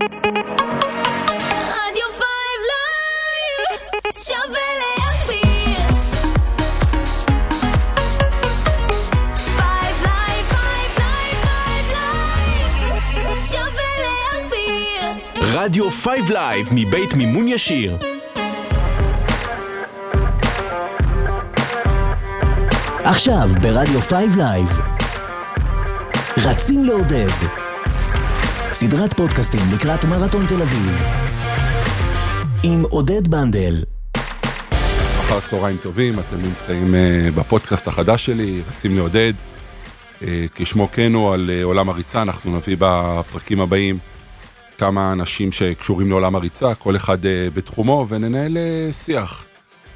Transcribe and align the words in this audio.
רדיו 0.00 0.08
Five 2.18 2.60
Live, 2.68 3.62
שווה 4.12 4.68
להגביר. 4.80 5.80
Five 9.56 9.96
Live, 10.02 10.44
Five 10.50 10.92
Live, 10.98 11.36
Five 11.42 11.86
Live, 11.92 12.70
שווה 13.44 13.90
להגביר. 14.02 15.04
רדיו 15.58 15.90
5 15.90 16.30
Live 16.30 16.68
מבית 16.72 17.14
מימון 17.14 17.48
ישיר. 17.48 17.96
עכשיו 23.04 23.48
ברדיו 23.62 24.00
5 24.00 24.12
Live. 24.36 24.80
רצים 26.44 26.84
לעודד. 26.84 27.65
סדרת 28.78 29.14
פודקאסטים 29.14 29.60
לקראת 29.74 30.04
מרתון 30.04 30.46
תל 30.46 30.62
אביב. 30.62 31.02
עם 32.62 32.82
עודד 32.82 33.28
בנדל. 33.28 33.82
אחר 35.20 35.40
צהריים 35.40 35.76
טובים, 35.76 36.18
אתם 36.18 36.36
נמצאים 36.36 36.94
אה, 36.94 37.28
בפודקאסט 37.34 37.88
החדש 37.88 38.26
שלי, 38.26 38.62
רצים 38.68 38.96
לעודד. 38.96 39.32
אה, 40.22 40.46
כשמו 40.54 40.88
כן 40.92 41.14
הוא 41.14 41.34
על 41.34 41.50
אה, 41.50 41.64
עולם 41.64 41.88
הריצה, 41.88 42.22
אנחנו 42.22 42.56
נביא 42.56 42.76
בפרקים 42.78 43.60
הבאים 43.60 43.98
כמה 44.78 45.12
אנשים 45.12 45.52
שקשורים 45.52 46.08
לעולם 46.10 46.34
הריצה, 46.34 46.74
כל 46.74 46.96
אחד 46.96 47.18
בתחומו, 47.54 48.06
וננהל 48.08 48.56
שיח. 48.92 49.44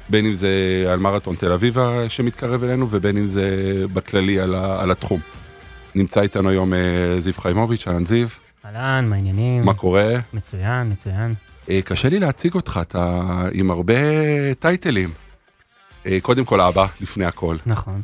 בין 0.09 0.25
אם 0.25 0.33
זה 0.33 0.49
על 0.91 0.99
מרתון 0.99 1.35
תל 1.35 1.51
אביב 1.51 1.77
שמתקרב 2.09 2.63
אלינו, 2.63 2.87
ובין 2.89 3.17
אם 3.17 3.25
זה 3.25 3.45
בכללי 3.93 4.39
על, 4.39 4.55
על 4.55 4.91
התחום. 4.91 5.19
נמצא 5.95 6.21
איתנו 6.21 6.49
היום 6.49 6.73
זיו 7.19 7.33
חיימוביץ', 7.33 7.87
אהלן 7.87 8.05
זיו, 8.05 8.27
אהלן, 8.65 9.05
מה 9.09 9.15
העניינים? 9.15 9.65
מה 9.65 9.73
קורה? 9.73 10.15
מצוין, 10.33 10.91
מצוין. 10.91 11.33
אה, 11.69 11.81
קשה 11.81 12.09
לי 12.09 12.19
להציג 12.19 12.53
אותך, 12.53 12.79
אתה 12.81 13.21
עם 13.51 13.71
הרבה 13.71 13.93
טייטלים. 14.59 15.09
אה, 16.05 16.17
קודם 16.21 16.45
כל 16.45 16.61
אבא, 16.61 16.85
לפני 17.01 17.25
הכל. 17.25 17.57
נכון. 17.65 18.01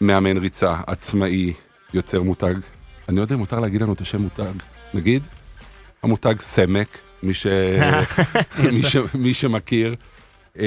מאמן 0.00 0.36
ריצה, 0.36 0.76
עצמאי, 0.86 1.52
יוצר 1.94 2.22
מותג. 2.22 2.54
אני 3.08 3.16
לא 3.16 3.22
יודע 3.22 3.34
אם 3.34 3.40
מותר 3.40 3.60
להגיד 3.60 3.82
לנו 3.82 3.92
את 3.92 4.00
השם 4.00 4.22
מותג. 4.22 4.52
נגיד, 4.94 5.22
המותג 6.02 6.34
סמק, 6.40 6.98
מי, 7.22 7.34
ש... 7.34 7.46
מי, 8.72 8.82
ש... 8.82 8.96
מי 9.14 9.34
שמכיר. 9.34 9.94
אה, 10.58 10.66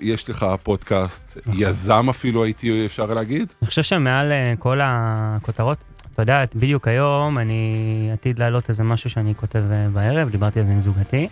יש 0.00 0.30
לך 0.30 0.46
פודקאסט, 0.62 1.38
יזם 1.52 2.06
אפילו 2.10 2.44
הייתי 2.44 2.86
אפשר 2.86 3.06
להגיד. 3.06 3.52
אני 3.62 3.68
חושב 3.68 3.82
שמעל 3.82 4.32
כל 4.58 4.80
הכותרות, 4.82 5.78
אתה 6.14 6.22
יודע, 6.22 6.44
בדיוק 6.54 6.88
היום 6.88 7.38
אני 7.38 8.10
עתיד 8.12 8.38
להעלות 8.38 8.68
איזה 8.68 8.84
משהו 8.84 9.10
שאני 9.10 9.34
כותב 9.34 9.64
אה, 9.72 9.88
בערב, 9.92 10.28
דיברתי 10.28 10.58
על 10.58 10.64
זה 10.64 10.72
עם 10.72 10.80
זוגתי, 10.80 11.28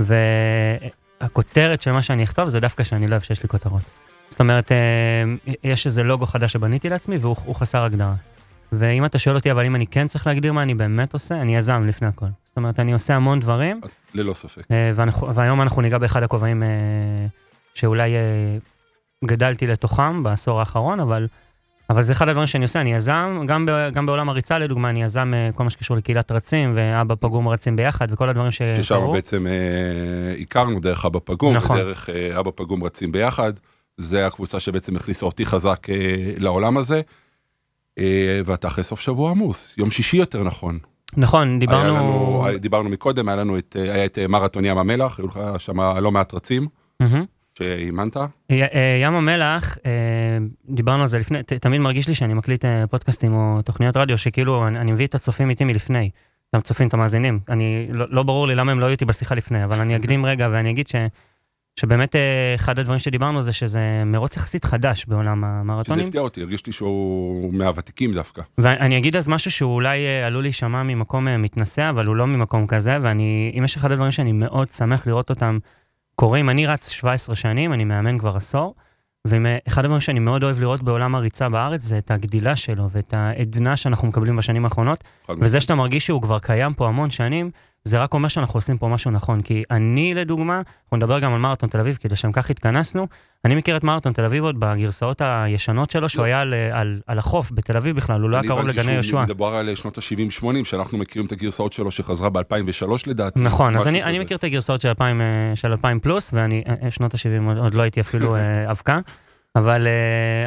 והכותרת 0.00 1.82
של 1.82 1.92
מה 1.92 2.02
שאני 2.02 2.24
אכתוב 2.24 2.48
זה 2.48 2.60
דווקא 2.60 2.84
שאני 2.84 3.06
לא 3.06 3.10
אוהב 3.10 3.22
שיש 3.22 3.42
לי 3.42 3.48
כותרות. 3.48 3.82
זאת 4.28 4.40
אומרת, 4.40 4.72
אה, 4.72 5.24
יש 5.64 5.86
איזה 5.86 6.02
לוגו 6.02 6.26
חדש 6.26 6.52
שבניתי 6.52 6.88
לעצמי 6.88 7.16
והוא 7.16 7.36
הוא 7.44 7.54
חסר 7.54 7.84
הגדרה. 7.84 8.14
ואם 8.72 9.04
אתה 9.04 9.18
שואל 9.18 9.36
אותי, 9.36 9.50
אבל 9.50 9.64
אם 9.64 9.74
אני 9.74 9.86
כן 9.86 10.08
צריך 10.08 10.26
להגדיר 10.26 10.52
מה 10.52 10.62
אני 10.62 10.74
באמת 10.74 11.12
עושה, 11.12 11.34
אני 11.34 11.56
יזם 11.56 11.86
לפני 11.86 12.08
הכל. 12.08 12.26
זאת 12.44 12.56
אומרת, 12.56 12.80
אני 12.80 12.92
עושה 12.92 13.16
המון 13.16 13.40
דברים, 13.40 13.80
ללא 14.14 14.34
ספק. 14.34 14.62
אה, 14.70 14.92
ואנחנו, 14.94 15.34
והיום 15.34 15.62
אנחנו 15.62 15.82
ניגע 15.82 15.98
באחד 15.98 16.22
הכובעים 16.22 16.62
שאולי 17.74 18.10
גדלתי 19.24 19.66
לתוכם 19.66 20.22
בעשור 20.22 20.60
האחרון, 20.60 21.00
אבל, 21.00 21.26
אבל 21.90 22.02
זה 22.02 22.12
אחד 22.12 22.28
הדברים 22.28 22.46
שאני 22.46 22.64
עושה, 22.64 22.80
אני 22.80 22.94
יזם, 22.94 23.44
גם, 23.46 23.66
ב, 23.66 23.70
גם 23.92 24.06
בעולם 24.06 24.28
הריצה 24.28 24.58
לדוגמה, 24.58 24.90
אני 24.90 25.02
יזם 25.02 25.32
אה, 25.34 25.50
כל 25.54 25.64
מה 25.64 25.70
שקשור 25.70 25.96
לקהילת 25.96 26.32
רצים, 26.32 26.72
ואבא 26.76 27.14
פגום 27.20 27.48
רצים 27.48 27.76
ביחד, 27.76 28.12
וכל 28.12 28.28
הדברים 28.28 28.50
שקרו. 28.50 28.84
ששם 28.84 29.12
בעצם 29.12 29.46
אה, 29.46 30.40
הכרנו 30.40 30.80
דרך 30.80 31.04
אבא 31.04 31.18
פגום, 31.24 31.56
נכון. 31.56 31.76
ודרך 31.76 32.10
אה, 32.10 32.40
אבא 32.40 32.50
פגום 32.54 32.84
רצים 32.84 33.12
ביחד. 33.12 33.52
זה 33.96 34.26
הקבוצה 34.26 34.60
שבעצם 34.60 34.96
הכניסה 34.96 35.26
אותי 35.26 35.46
חזק 35.46 35.90
אה, 35.90 36.32
לעולם 36.38 36.78
הזה. 36.78 37.00
אה, 37.98 38.40
ואתה 38.46 38.68
אחרי 38.68 38.84
סוף 38.84 39.00
שבוע 39.00 39.30
עמוס, 39.30 39.74
יום 39.78 39.90
שישי 39.90 40.16
יותר 40.16 40.42
נכון. 40.42 40.78
נכון, 41.16 41.58
דיברנו... 41.58 41.88
לנו, 41.88 42.46
דיברנו 42.60 42.88
מקודם, 42.88 43.28
היה 43.28 43.36
לנו 43.36 43.58
את, 43.58 43.76
היה 43.80 44.04
את 44.04 44.18
אה, 44.18 44.26
מרתון 44.26 44.64
ים 44.64 44.78
המלח, 44.78 45.18
היו 45.18 45.26
לך 45.26 45.40
שם 45.58 45.80
לא 45.80 46.12
מעט 46.12 46.34
רצים 46.34 46.66
מהמם. 47.00 47.24
שאימנת. 47.58 48.16
אה, 48.50 48.98
ים 49.02 49.14
המלח, 49.14 49.78
אה, 49.86 50.38
דיברנו 50.68 51.02
על 51.02 51.08
זה 51.08 51.18
לפני, 51.18 51.42
תמיד 51.42 51.80
מרגיש 51.80 52.08
לי 52.08 52.14
שאני 52.14 52.34
מקליט 52.34 52.64
אה, 52.64 52.86
פודקאסטים 52.86 53.34
או 53.34 53.62
תוכניות 53.62 53.96
רדיו, 53.96 54.18
שכאילו 54.18 54.66
אני, 54.68 54.78
אני 54.78 54.92
מביא 54.92 55.06
את 55.06 55.14
הצופים 55.14 55.50
איתי 55.50 55.64
מלפני, 55.64 56.10
את 56.50 56.54
הצופים, 56.54 56.88
את 56.88 56.94
המאזינים. 56.94 57.40
אני, 57.48 57.86
לא, 57.90 58.06
לא 58.10 58.22
ברור 58.22 58.46
לי 58.46 58.54
למה 58.54 58.72
הם 58.72 58.80
לא 58.80 58.86
היו 58.86 58.92
איתי 58.92 59.04
בשיחה 59.04 59.34
לפני, 59.34 59.64
אבל 59.64 59.80
אני 59.80 59.96
אקדים 59.96 60.26
רגע 60.26 60.48
ואני 60.52 60.70
אגיד 60.70 60.88
ש, 60.88 60.94
שבאמת 61.76 62.16
אחד 62.54 62.78
הדברים 62.78 62.98
שדיברנו 62.98 63.42
זה 63.42 63.52
שזה 63.52 64.02
מרוץ 64.06 64.36
יחסית 64.36 64.64
חדש 64.64 65.04
בעולם 65.06 65.38
שזה 65.38 65.46
המרתונים. 65.46 66.04
הפתיע 66.04 66.20
אותי, 66.20 66.40
הרגיש 66.40 66.66
לי 66.66 66.72
שהוא 66.72 67.54
מהוותיקים 67.54 68.14
דווקא. 68.14 68.42
ואני 68.58 68.98
אגיד 68.98 69.16
אז 69.16 69.28
משהו 69.28 69.50
שאולי 69.50 70.06
אה, 70.06 70.26
עלול 70.26 70.42
להישמע 70.42 70.82
ממקום 70.82 71.42
מתנשא, 71.42 71.90
אבל 71.90 72.06
הוא 72.06 72.16
לא 72.16 72.26
ממקום 72.26 72.66
כזה, 72.66 72.98
ואני, 73.02 73.52
אם 73.58 73.64
יש 73.64 73.76
אחד 73.76 73.92
הדברים 73.92 74.12
שאני 74.12 74.32
מאוד 74.32 74.68
שמח 74.68 75.06
לראות 75.06 75.30
אותם 75.30 75.58
קורים, 76.20 76.50
אני 76.50 76.66
רץ 76.66 76.88
17 76.88 77.36
שנים, 77.36 77.72
אני 77.72 77.84
מאמן 77.84 78.18
כבר 78.18 78.36
עשור, 78.36 78.74
ואחד 79.26 79.84
הדברים 79.84 80.00
שאני 80.00 80.18
מאוד 80.18 80.42
אוהב 80.42 80.60
לראות 80.60 80.82
בעולם 80.82 81.14
הריצה 81.14 81.48
בארץ 81.48 81.82
זה 81.82 81.98
את 81.98 82.10
הגדילה 82.10 82.56
שלו 82.56 82.90
ואת 82.90 83.14
העדנה 83.14 83.76
שאנחנו 83.76 84.08
מקבלים 84.08 84.36
בשנים 84.36 84.64
האחרונות, 84.64 85.04
וזה. 85.40 85.60
שאתה 85.60 85.74
מרגיש 85.74 86.06
שהוא 86.06 86.22
כבר 86.22 86.38
קיים 86.38 86.74
פה 86.74 86.88
המון 86.88 87.10
שנים, 87.10 87.50
זה 87.84 88.02
רק 88.02 88.14
אומר 88.14 88.28
שאנחנו 88.28 88.56
עושים 88.58 88.78
פה 88.78 88.88
משהו 88.88 89.10
נכון. 89.10 89.42
כי 89.42 89.62
אני, 89.70 90.14
לדוגמה, 90.14 90.62
אנחנו 90.84 90.96
נדבר 90.96 91.18
גם 91.18 91.32
על 91.32 91.38
מרתון 91.38 91.68
תל 91.68 91.80
אביב, 91.80 91.96
כי 91.96 92.08
לשם 92.08 92.32
כך 92.32 92.50
התכנסנו. 92.50 93.06
אני 93.44 93.54
מכיר 93.54 93.76
את 93.76 93.84
מרתון 93.84 94.12
תל 94.12 94.24
אביב 94.24 94.44
עוד 94.44 94.60
בגרסאות 94.60 95.20
הישנות 95.24 95.90
שלו, 95.90 96.08
שהוא 96.08 96.22
לא. 96.22 96.26
היה 96.26 96.40
על, 96.40 96.54
על, 96.72 97.00
על 97.06 97.18
החוף 97.18 97.52
בתל 97.52 97.76
אביב 97.76 97.96
בכלל, 97.96 98.20
הוא 98.20 98.30
לא 98.30 98.36
היה 98.36 98.48
קרוב 98.48 98.66
לגני 98.66 98.82
אני 98.82 98.92
יהושע. 98.92 99.10
שהוא 99.10 99.22
מדובר 99.22 99.54
על 99.54 99.74
שנות 99.74 99.98
ה-70-80, 99.98 100.64
שאנחנו 100.64 100.98
מכירים 100.98 101.26
את 101.26 101.32
הגרסאות 101.32 101.72
שלו 101.72 101.90
שחזרה 101.90 102.30
ב-2003 102.30 102.92
לדעתי. 103.06 103.40
נכון, 103.40 103.76
אז 103.76 103.88
אני, 103.88 104.02
אני. 104.02 104.18
מכיר 104.18 104.36
את 104.36 104.44
הגרסאות 104.44 104.80
של 104.80 104.88
2000, 104.88 105.20
אה, 105.20 105.26
של 105.54 105.72
2000 105.72 106.00
פלוס, 106.00 106.30
ואני, 106.34 106.62
אה, 106.68 106.74
אה, 106.82 106.90
שנות 106.90 107.14
ה-70 107.14 107.48
עוד, 107.48 107.58
עוד 107.58 107.74
לא 107.74 107.82
הייתי 107.82 108.00
אפילו 108.00 108.36
אבקה. 108.70 109.00
אבל, 109.56 109.86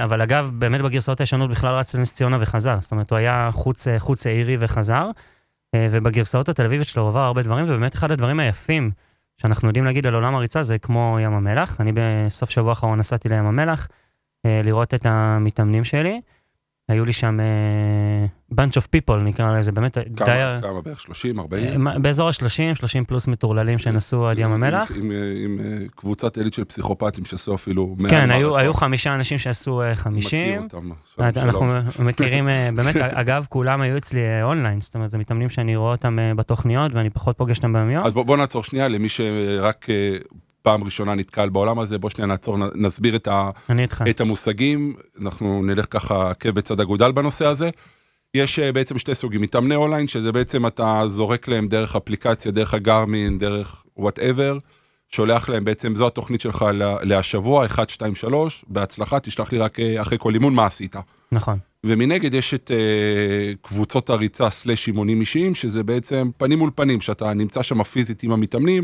אבל 0.03 0.21
אגב, 0.21 0.51
באמת 0.53 0.81
בגרסאות 0.81 1.19
הישנות 1.19 1.49
בכלל 1.49 1.75
רץ 1.75 1.95
לנס 1.95 2.13
ציונה 2.13 2.37
וחזר. 2.39 2.75
זאת 2.81 2.91
אומרת, 2.91 3.11
הוא 3.11 3.17
היה 3.17 3.49
חוץ, 3.53 3.87
חוץ 3.97 4.27
העירי 4.27 4.57
וחזר, 4.59 5.09
ובגרסאות 5.75 6.49
התל 6.49 6.65
אביבית 6.65 6.87
שלו 6.87 7.07
עבר 7.07 7.19
הרבה 7.19 7.43
דברים, 7.43 7.65
ובאמת 7.65 7.95
אחד 7.95 8.11
הדברים 8.11 8.39
היפים 8.39 8.91
שאנחנו 9.37 9.67
יודעים 9.67 9.85
להגיד 9.85 10.07
על 10.07 10.15
עולם 10.15 10.35
הריצה 10.35 10.63
זה 10.63 10.77
כמו 10.77 11.17
ים 11.21 11.33
המלח. 11.33 11.81
אני 11.81 11.91
בסוף 11.95 12.49
שבוע 12.49 12.69
האחרון 12.69 12.99
נסעתי 12.99 13.29
לים 13.29 13.45
המלח 13.45 13.87
אה, 14.45 14.61
לראות 14.63 14.93
את 14.93 15.05
המתאמנים 15.05 15.83
שלי. 15.83 16.21
היו 16.89 17.05
לי 17.05 17.13
שם 17.13 17.39
אה, 17.39 18.25
bunch 18.55 18.71
of 18.71 18.87
people 18.95 19.15
נקרא 19.15 19.57
לזה, 19.57 19.71
באמת 19.71 19.97
די... 19.97 20.25
כמה, 20.25 20.59
כמה 20.61 20.81
בערך? 20.81 21.01
30, 21.01 21.39
40? 21.39 21.87
אה, 21.87 21.99
באזור 21.99 22.27
ה-30, 22.27 22.75
30 22.75 23.05
פלוס 23.05 23.27
מטורללים 23.27 23.77
שנסעו 23.77 24.27
עד 24.27 24.39
ים 24.39 24.51
המלח. 24.51 24.91
עם, 24.91 25.03
עם, 25.03 25.11
עם, 25.11 25.59
עם 25.59 25.87
קבוצת 25.95 26.37
עילית 26.37 26.53
של 26.53 26.63
פסיכופטים 26.63 27.25
שעשו 27.25 27.55
אפילו... 27.55 27.95
כן, 28.09 28.31
היו. 28.31 28.57
היו 28.57 28.73
חמישה 28.73 29.15
אנשים 29.15 29.37
שעשו 29.37 29.81
אה, 29.81 29.91
מכיר 29.91 30.03
50. 30.03 30.63
אותם. 30.63 30.89
אנחנו. 31.19 31.73
מכירים, 31.99 32.49
אה, 32.49 32.69
באמת, 32.75 32.95
אגב, 32.95 33.45
כולם 33.49 33.81
היו 33.81 33.97
אצלי 33.97 34.21
אה, 34.21 34.43
אונליין, 34.43 34.81
זאת 34.81 34.95
אומרת, 34.95 35.09
זה 35.09 35.17
מתאמנים 35.17 35.49
שאני 35.49 35.75
רואה 35.75 35.91
אותם 35.91 36.19
אה, 36.19 36.33
בתוכניות 36.35 36.93
ואני 36.93 37.09
פחות 37.09 37.37
פוגש 37.37 37.57
אותם 37.57 37.73
ביום-יום. 37.73 38.05
אז 38.05 38.13
בוא, 38.13 38.23
בוא 38.23 38.37
נעצור 38.37 38.63
שנייה 38.63 38.87
למי 38.87 39.09
שרק 39.09 39.89
אה, 39.89 40.17
פעם 40.63 40.83
ראשונה 40.83 41.15
נתקל 41.15 41.49
בעולם 41.49 41.79
הזה, 41.79 41.97
בוא 41.97 42.09
שנייה 42.09 42.27
נעצור, 42.27 42.57
נסביר 42.75 43.15
את, 43.15 43.27
ה. 43.27 43.49
את 44.09 44.21
המושגים, 44.21 44.93
אנחנו 45.21 45.63
נלך 45.63 45.85
ככה 45.89 46.29
עקב 46.29 46.49
בצד 46.49 46.79
אגודל 46.79 47.11
בנושא 47.11 47.45
הזה. 47.45 47.69
יש 48.33 48.59
אה, 48.59 48.71
בעצם 48.71 48.99
שתי 48.99 49.15
סוגים, 49.15 49.41
מתאמני 49.41 49.75
אונליין, 49.75 50.07
שזה 50.07 50.31
בעצם 50.31 50.67
אתה 50.67 51.03
זורק 51.07 51.47
להם 51.47 51.67
דרך 51.67 51.95
אפליקציה, 51.95 52.51
דרך 52.51 52.73
ה 52.73 52.81
Garmin, 52.81 53.37
דרך 53.39 53.83
whatever, 53.97 54.57
שולח 55.09 55.49
להם 55.49 55.65
בעצם, 55.65 55.95
זו 55.95 56.07
התוכנית 56.07 56.41
שלך 56.41 56.65
לה- 56.73 56.97
להשבוע, 57.03 57.65
1, 57.65 57.89
2, 57.89 58.15
3, 58.15 58.65
בהצלחה, 58.67 59.19
תשלח 59.19 59.51
לי 59.51 59.57
רק 59.57 59.79
אה, 59.79 60.01
אחרי 60.01 60.17
כל 60.19 60.33
אימון 60.33 60.55
מה 60.55 60.65
עשית. 60.65 60.95
נכון. 61.31 61.57
ומנגד 61.85 62.33
יש 62.33 62.53
את 62.53 62.71
אה, 62.71 62.77
קבוצות 63.61 64.09
הריצה 64.09 64.49
סלאש 64.49 64.87
אימונים 64.87 65.19
אישיים, 65.19 65.55
שזה 65.55 65.83
בעצם 65.83 66.29
פנים 66.37 66.59
מול 66.59 66.71
פנים, 66.75 67.01
שאתה 67.01 67.33
נמצא 67.33 67.63
שם 67.63 67.83
פיזית 67.83 68.23
עם 68.23 68.31
המתאמנים, 68.31 68.83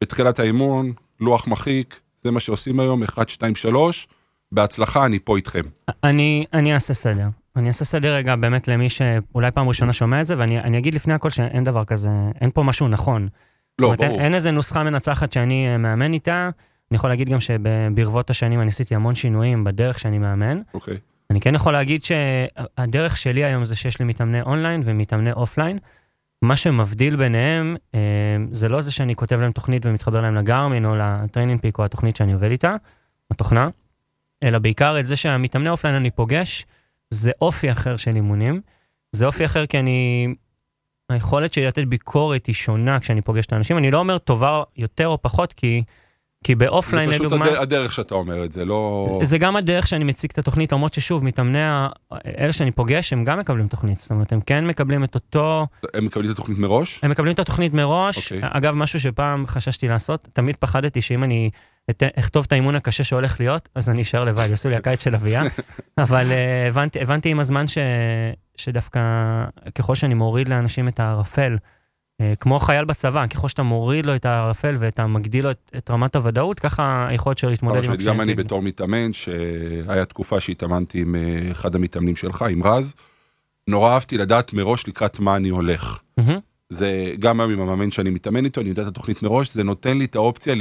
בתחילת 0.00 0.40
האימון, 0.40 0.92
לוח 1.20 1.46
מחיק, 1.48 2.00
זה 2.24 2.30
מה 2.30 2.40
שעושים 2.40 2.80
היום, 2.80 3.02
1, 3.02 3.28
2, 3.28 3.54
3, 3.56 4.08
בהצלחה, 4.52 5.04
אני 5.06 5.18
פה 5.18 5.36
איתכם. 5.36 5.62
אני, 6.04 6.44
אני 6.52 6.74
אעשה 6.74 6.94
סדר. 6.94 7.26
אני 7.56 7.68
אעשה 7.68 7.84
סדר 7.84 8.14
רגע 8.14 8.36
באמת 8.36 8.68
למי 8.68 8.88
שאולי 8.90 9.50
פעם 9.50 9.68
ראשונה 9.68 9.92
שומע 9.92 10.20
את 10.20 10.26
זה, 10.26 10.34
ואני 10.38 10.60
אני 10.60 10.78
אגיד 10.78 10.94
לפני 10.94 11.14
הכל 11.14 11.30
שאין 11.30 11.64
דבר 11.64 11.84
כזה, 11.84 12.08
אין 12.40 12.50
פה 12.54 12.62
משהו 12.62 12.88
נכון. 12.88 13.28
לא, 13.78 13.86
אומרת, 13.86 14.00
אין- 14.02 14.10
ברור. 14.10 14.20
אין 14.22 14.34
איזה 14.34 14.50
נוסחה 14.50 14.82
מנצחת 14.84 15.32
שאני 15.32 15.68
אה, 15.68 15.76
מאמן 15.78 16.12
איתה. 16.12 16.50
אני 16.90 16.96
יכול 16.96 17.10
להגיד 17.10 17.28
גם 17.28 17.38
שברבות 17.40 18.30
השנים 18.30 18.60
אני 18.60 18.68
עשיתי 18.68 18.94
המון 18.94 19.14
שינויים 19.14 19.64
בדרך 19.64 19.98
שאני 19.98 20.18
מאמן. 20.18 20.60
אוקיי. 20.74 20.96
אני 21.30 21.40
כן 21.40 21.54
יכול 21.54 21.72
להגיד 21.72 22.02
שהדרך 22.04 23.16
שלי 23.16 23.44
היום 23.44 23.64
זה 23.64 23.76
שיש 23.76 23.98
לי 23.98 24.04
מתאמני 24.04 24.42
אונליין 24.42 24.82
ומתאמני 24.84 25.32
offline. 25.32 25.78
מה 26.42 26.56
שמבדיל 26.56 27.16
ביניהם, 27.16 27.76
אה, 27.94 28.36
זה 28.50 28.68
לא 28.68 28.80
זה 28.80 28.92
שאני 28.92 29.14
כותב 29.14 29.40
להם 29.40 29.52
תוכנית 29.52 29.86
ומתחבר 29.86 30.20
להם 30.20 30.34
ל 30.34 30.41
Garmin 30.41 30.84
או 30.84 30.96
ל 30.96 31.60
TrainingPeaks 31.60 31.78
או 31.78 31.84
התוכנית 31.84 32.16
שאני 32.16 32.32
עובד 32.32 32.50
איתה, 32.50 32.76
התוכנה, 33.30 33.68
אלא 34.42 34.58
בעיקר 34.58 35.00
את 35.00 35.06
זה 35.06 35.16
שהמתאמני 35.16 35.68
offline 35.68 35.96
אני 35.96 36.10
פוגש, 36.10 36.66
זה 37.10 37.30
אופי 37.40 37.72
אחר 37.72 37.96
של 37.96 38.16
אימונים. 38.16 38.60
זה 39.12 39.26
אופי 39.26 39.44
אחר 39.44 39.66
כי 39.66 39.78
אני... 39.78 40.28
היכולת 41.10 41.52
שלי 41.52 41.66
לתת 41.66 41.84
ביקורת 41.84 42.46
היא 42.46 42.54
שונה 42.54 43.00
כשאני 43.00 43.20
פוגש 43.20 43.46
את 43.46 43.52
האנשים. 43.52 43.78
אני 43.78 43.90
לא 43.90 43.98
אומר 43.98 44.18
טובה 44.18 44.62
יותר 44.76 45.08
או 45.08 45.22
פחות, 45.22 45.52
כי, 45.52 45.82
כי 46.44 46.52
זה 46.52 46.56
באופליין 46.58 47.10
פשוט 47.10 47.20
לדוגמה... 47.26 47.46
הד- 47.46 47.56
הדרך 47.56 47.92
שאתה 47.92 48.14
אומר 48.14 48.44
את 48.44 48.52
זה, 48.52 48.64
לא... 48.64 49.08
זה 49.22 49.38
גם 49.38 49.56
הדרך 49.56 49.86
שאני 49.86 50.04
מציג 50.04 50.30
את 50.32 50.38
התוכנית, 50.38 50.72
למרות 50.72 50.94
ששוב, 50.94 51.24
מתאמני, 51.24 51.62
ה- 51.62 51.88
אלה 52.38 52.52
שאני 52.52 52.70
פוגש, 52.70 53.12
הם 53.12 53.24
גם 53.24 53.38
מקבלים 53.38 53.68
תוכנית. 53.68 53.98
זאת 53.98 54.10
אומרת, 54.10 54.32
הם 54.32 54.40
כן 54.40 54.66
מקבלים 54.66 55.04
את 55.04 55.14
אותו... 55.14 55.66
הם 55.94 56.04
מקבלים 56.04 56.30
את 56.30 56.36
התוכנית 56.36 56.58
מראש? 56.58 57.00
הם 57.02 57.10
מקבלים 57.10 57.34
את 57.34 57.38
התוכנית 57.38 57.74
מראש. 57.74 58.32
אוקיי. 58.32 58.48
אגב, 58.52 58.74
משהו 58.74 59.00
שפעם 59.00 59.46
חששתי 59.46 59.88
לעשות, 59.88 60.28
תמיד 60.32 60.56
פחדתי 60.56 61.00
שאם 61.00 61.24
אני 61.24 61.50
את- 61.90 62.02
אכתוב 62.18 62.44
את 62.46 62.52
האימון 62.52 62.74
הקשה 62.74 63.04
שהולך 63.04 63.40
להיות, 63.40 63.68
אז 63.74 63.90
אני 63.90 64.02
אשאר 64.02 64.24
לבד, 64.24 64.46
יעשו 64.50 64.68
לי 64.68 64.76
הקיץ 64.76 65.02
של 65.04 65.14
אביה. 65.14 65.42
אבל 65.98 66.26
אה, 66.30 66.68
הבנתי, 66.68 67.00
הבנתי 67.00 67.28
עם 67.28 67.40
הזמן 67.40 67.68
ש, 67.68 67.78
שדווקא 68.56 69.00
ככל 69.74 69.94
שאני 69.94 70.14
מוריד 70.14 70.48
לאנשים 70.48 70.88
את 70.88 71.00
הערפל, 71.00 71.56
כמו 72.40 72.58
חייל 72.58 72.84
בצבא, 72.84 73.26
ככל 73.26 73.48
שאתה 73.48 73.62
מוריד 73.62 74.06
לו 74.06 74.14
את 74.14 74.24
הערפל 74.24 74.76
ואתה 74.78 75.06
מגדיל 75.06 75.44
לו 75.44 75.50
את, 75.50 75.72
את 75.76 75.90
רמת 75.90 76.16
הוודאות, 76.16 76.60
ככה 76.60 77.06
היכולת 77.08 77.38
שלו 77.38 77.50
להתמודד 77.50 77.84
עם 77.84 77.94
גם 78.04 78.20
אני. 78.20 78.34
בתור 78.34 78.62
מתאמן, 78.62 79.12
שהיה 79.12 80.04
תקופה 80.04 80.40
שהתאמנתי 80.40 81.00
עם 81.00 81.14
אה, 81.14 81.50
אחד 81.50 81.74
המתאמנים 81.74 82.16
שלך, 82.16 82.44
עם 82.50 82.62
רז, 82.62 82.94
נורא 83.68 83.92
אהבתי 83.94 84.18
לדעת 84.18 84.52
מראש 84.52 84.88
לקראת 84.88 85.20
מה 85.20 85.36
אני 85.36 85.48
הולך. 85.48 86.00
מהמם. 86.16 86.38
זה 86.70 87.14
גם 87.18 87.40
היום 87.40 87.52
עם 87.52 87.60
המאמן 87.60 87.90
שאני 87.90 88.10
מתאמן 88.10 88.44
איתו, 88.44 88.60
אני 88.60 88.68
יודע 88.68 88.82
את 88.82 88.86
התוכנית 88.86 89.22
מראש, 89.22 89.52
זה 89.52 89.64
נותן 89.64 89.98
לי 89.98 90.04
את 90.04 90.16
האופציה, 90.16 90.54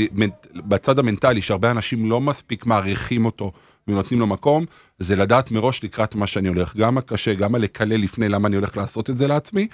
בצד 0.56 1.00
המנטלי, 1.00 1.42
שהרבה 1.42 1.72
אנשים 1.72 2.10
לא 2.10 2.22
מספיק 2.22 2.66
מעריכים 2.66 3.26
אותו 3.26 3.52
ונותנים 3.88 4.20
לו 4.20 4.28
מקום, 4.28 4.66
זה 5.00 5.16
לדעת 5.16 5.52
מראש 5.52 5.84
לקראת 5.84 6.16
מה 6.16 6.28
שאני 6.28 6.48
הולך. 6.48 6.76
גם 6.76 6.98
הקשה, 6.98 7.34
גם 7.34 7.56
הלקלל 7.56 8.02
לפני 8.02 8.30
למה 8.30 8.48
אני 8.48 8.56
הולך 8.56 8.78
לעשות 8.78 9.10
את 9.10 9.18
זה 9.18 9.28
לעצמי, 9.28 9.68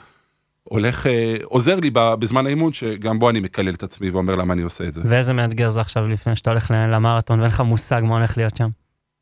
הולך, 0.64 1.08
אה, 1.08 1.36
עוזר 1.44 1.80
לי 1.80 1.92
בזמן 1.94 2.46
האימון, 2.46 2.74
שגם 2.74 3.20
בו 3.20 3.30
אני 3.30 3.40
מקלל 3.40 3.74
את 3.74 3.84
עצמי 3.84 4.10
ואומר 4.10 4.36
למה 4.36 4.54
אני 4.54 4.62
עושה 4.62 4.84
את 4.84 4.94
זה. 4.94 5.02
ואיזה 5.06 5.34
מאתגר 5.34 5.70
זה 5.70 5.82
עכשיו 5.82 6.08
לפני 6.08 6.36
שאתה 6.36 6.50
הולך 6.52 6.72
למרתון 6.72 7.40
ואין 7.40 7.52
לך 7.52 7.62
מושג 7.62 8.02
מה 8.04 8.18
הולך 8.18 8.38
להיות 8.38 8.58
שם. 8.58 8.70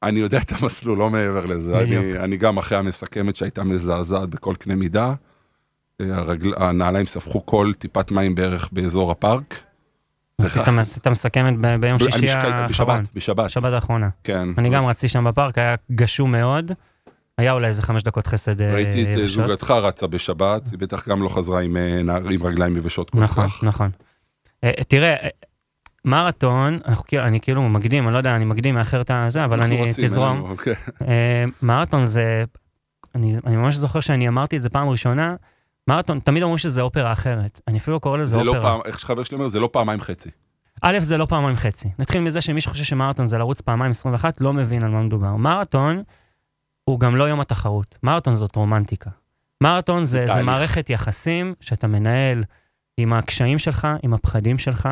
אני 0.04 0.20
יודע 0.20 0.38
את 0.38 0.52
המסלול, 0.52 0.98
לא 0.98 1.10
מעבר 1.10 1.46
לזה. 1.46 1.80
בדיוק. 1.80 2.04
אני, 2.04 2.20
אני 2.20 2.38
גם 2.38 2.58
אחרי 2.58 2.78
המסכמת 2.78 3.36
שהייתה 3.36 3.64
מזעזעת 3.64 4.30
בכל 4.30 4.56
קנה 4.60 4.76
מידה. 4.76 5.14
אה, 6.02 6.18
הרגל, 6.18 6.52
הנעליים 6.58 7.06
ספחו 7.06 7.46
כל 7.46 7.72
טיפת 7.78 8.12
מים 8.12 8.36
בערך 8.36 8.70
באזור 8.72 9.12
הפארק. 9.12 9.60
עשית 10.40 11.08
מסכמת 11.08 11.80
ביום 11.80 12.00
שישי 12.00 12.30
האחרון. 12.30 12.68
בשבת, 12.68 13.08
בשבת. 13.16 13.46
בשבת 13.46 13.74
האחרונה. 13.74 14.10
כן. 14.24 14.48
אני 14.58 14.70
גם 14.70 14.86
רציתי 14.86 15.08
שם 15.08 15.24
בפארק, 15.24 15.58
היה 15.58 15.76
גשום 15.92 16.32
מאוד. 16.32 16.72
היה 17.42 17.52
אולי 17.52 17.68
איזה 17.68 17.84
חמש 17.84 18.04
דקות 18.04 18.28
חסד 18.28 18.62
אה, 18.62 18.74
ראיתי 18.74 19.04
את 19.04 19.08
אה, 19.08 19.12
יבשות. 19.12 19.48
זוגתך 19.48 19.72
רצה 19.72 20.08
בשבת, 20.08 20.72
היא 20.72 20.80
בטח 20.80 21.10
גם 21.10 21.24
לא 21.24 21.30
חזרה 21.30 21.62
עם, 21.62 21.78
אה, 21.78 22.00
עם 22.32 22.44
רגליים 22.44 22.78
יבשות 22.78 23.10
כל 23.10 23.20
נכון, 23.20 23.48
כך. 23.48 23.64
נכון. 23.64 23.92
אה, 24.64 24.72
תראה, 24.88 25.14
אה, 25.14 25.30
מרתון, 26.06 26.80
אנחנו 26.86 27.06
אני 27.14 27.40
כאילו 27.40 27.70
מקדים, 27.70 28.06
אני 28.06 28.14
לא 28.14 28.18
יודע, 28.18 28.36
אני 28.36 28.46
מקדים 28.46 28.76
מאחר 28.76 29.02
את 29.02 29.12
הזה, 29.14 29.44
אבל 29.44 29.62
אני 29.62 29.86
רוצים, 29.86 30.06
תזרום. 30.06 30.56
אה, 31.08 31.46
מרתון 31.62 32.06
זה, 32.06 32.44
אני 33.16 33.38
אני 33.46 33.56
ממש 33.56 33.76
זוכר 33.76 34.00
שאני 34.00 34.28
אמרתי 34.28 34.58
את 34.58 34.62
זה 34.62 34.70
פעם 34.70 34.90
ראשונה, 34.90 35.36
מרתון, 35.88 36.20
תמיד 36.20 36.44
אומרים 36.44 36.58
שזה 36.58 36.82
אופרה 36.82 37.12
אחרת. 37.12 37.62
אני 37.68 37.78
אפילו 37.78 38.00
קורא 38.00 38.18
לזה 38.18 38.38
זה 38.38 38.44
לא 38.44 38.56
אופרה. 38.56 38.72
פעם, 38.72 38.80
איך 38.86 39.00
שחבר 39.00 39.24
שלי 39.24 39.36
אומר, 39.36 39.48
זה 39.48 39.60
לא 39.60 39.70
פעמיים 39.72 40.02
חצי. 40.02 40.30
א', 40.82 41.00
זה 41.00 41.18
לא 41.18 41.26
פעמיים 41.26 41.56
חצי. 41.56 41.90
נתחיל 42.00 42.22
מזה 42.22 42.42
שמי 42.42 42.62
שחושב 42.62 42.84
שמרתון 42.84 43.28
זה 43.28 43.38
לרוץ 43.38 43.62
פעמיים 43.62 43.92
21, 43.92 44.42
לא 44.42 44.54
מבין 44.54 44.84
על 44.84 44.92
מה 44.92 45.02
מדובר. 45.02 45.36
מרתון 45.36 46.04
הוא 46.83 47.00
גם 47.00 47.16
לא 47.16 47.24
יום 47.24 47.39
התחרות. 47.39 47.98
מרתון 48.04 48.36
זאת 48.36 48.56
רומנטיקה. 48.56 49.10
מרתון 49.62 50.06
זה, 50.06 50.28
זה. 50.28 50.42
מערכת 50.42 50.89
יחסים 50.89 51.54
שאתה 51.60 51.88
מנהל 51.88 52.44
עם 52.98 53.13
הקשיים 53.13 53.60
שלך, 53.60 53.88
עם 54.04 54.13
הפחדים 54.13 54.57
שלך, 54.57 54.89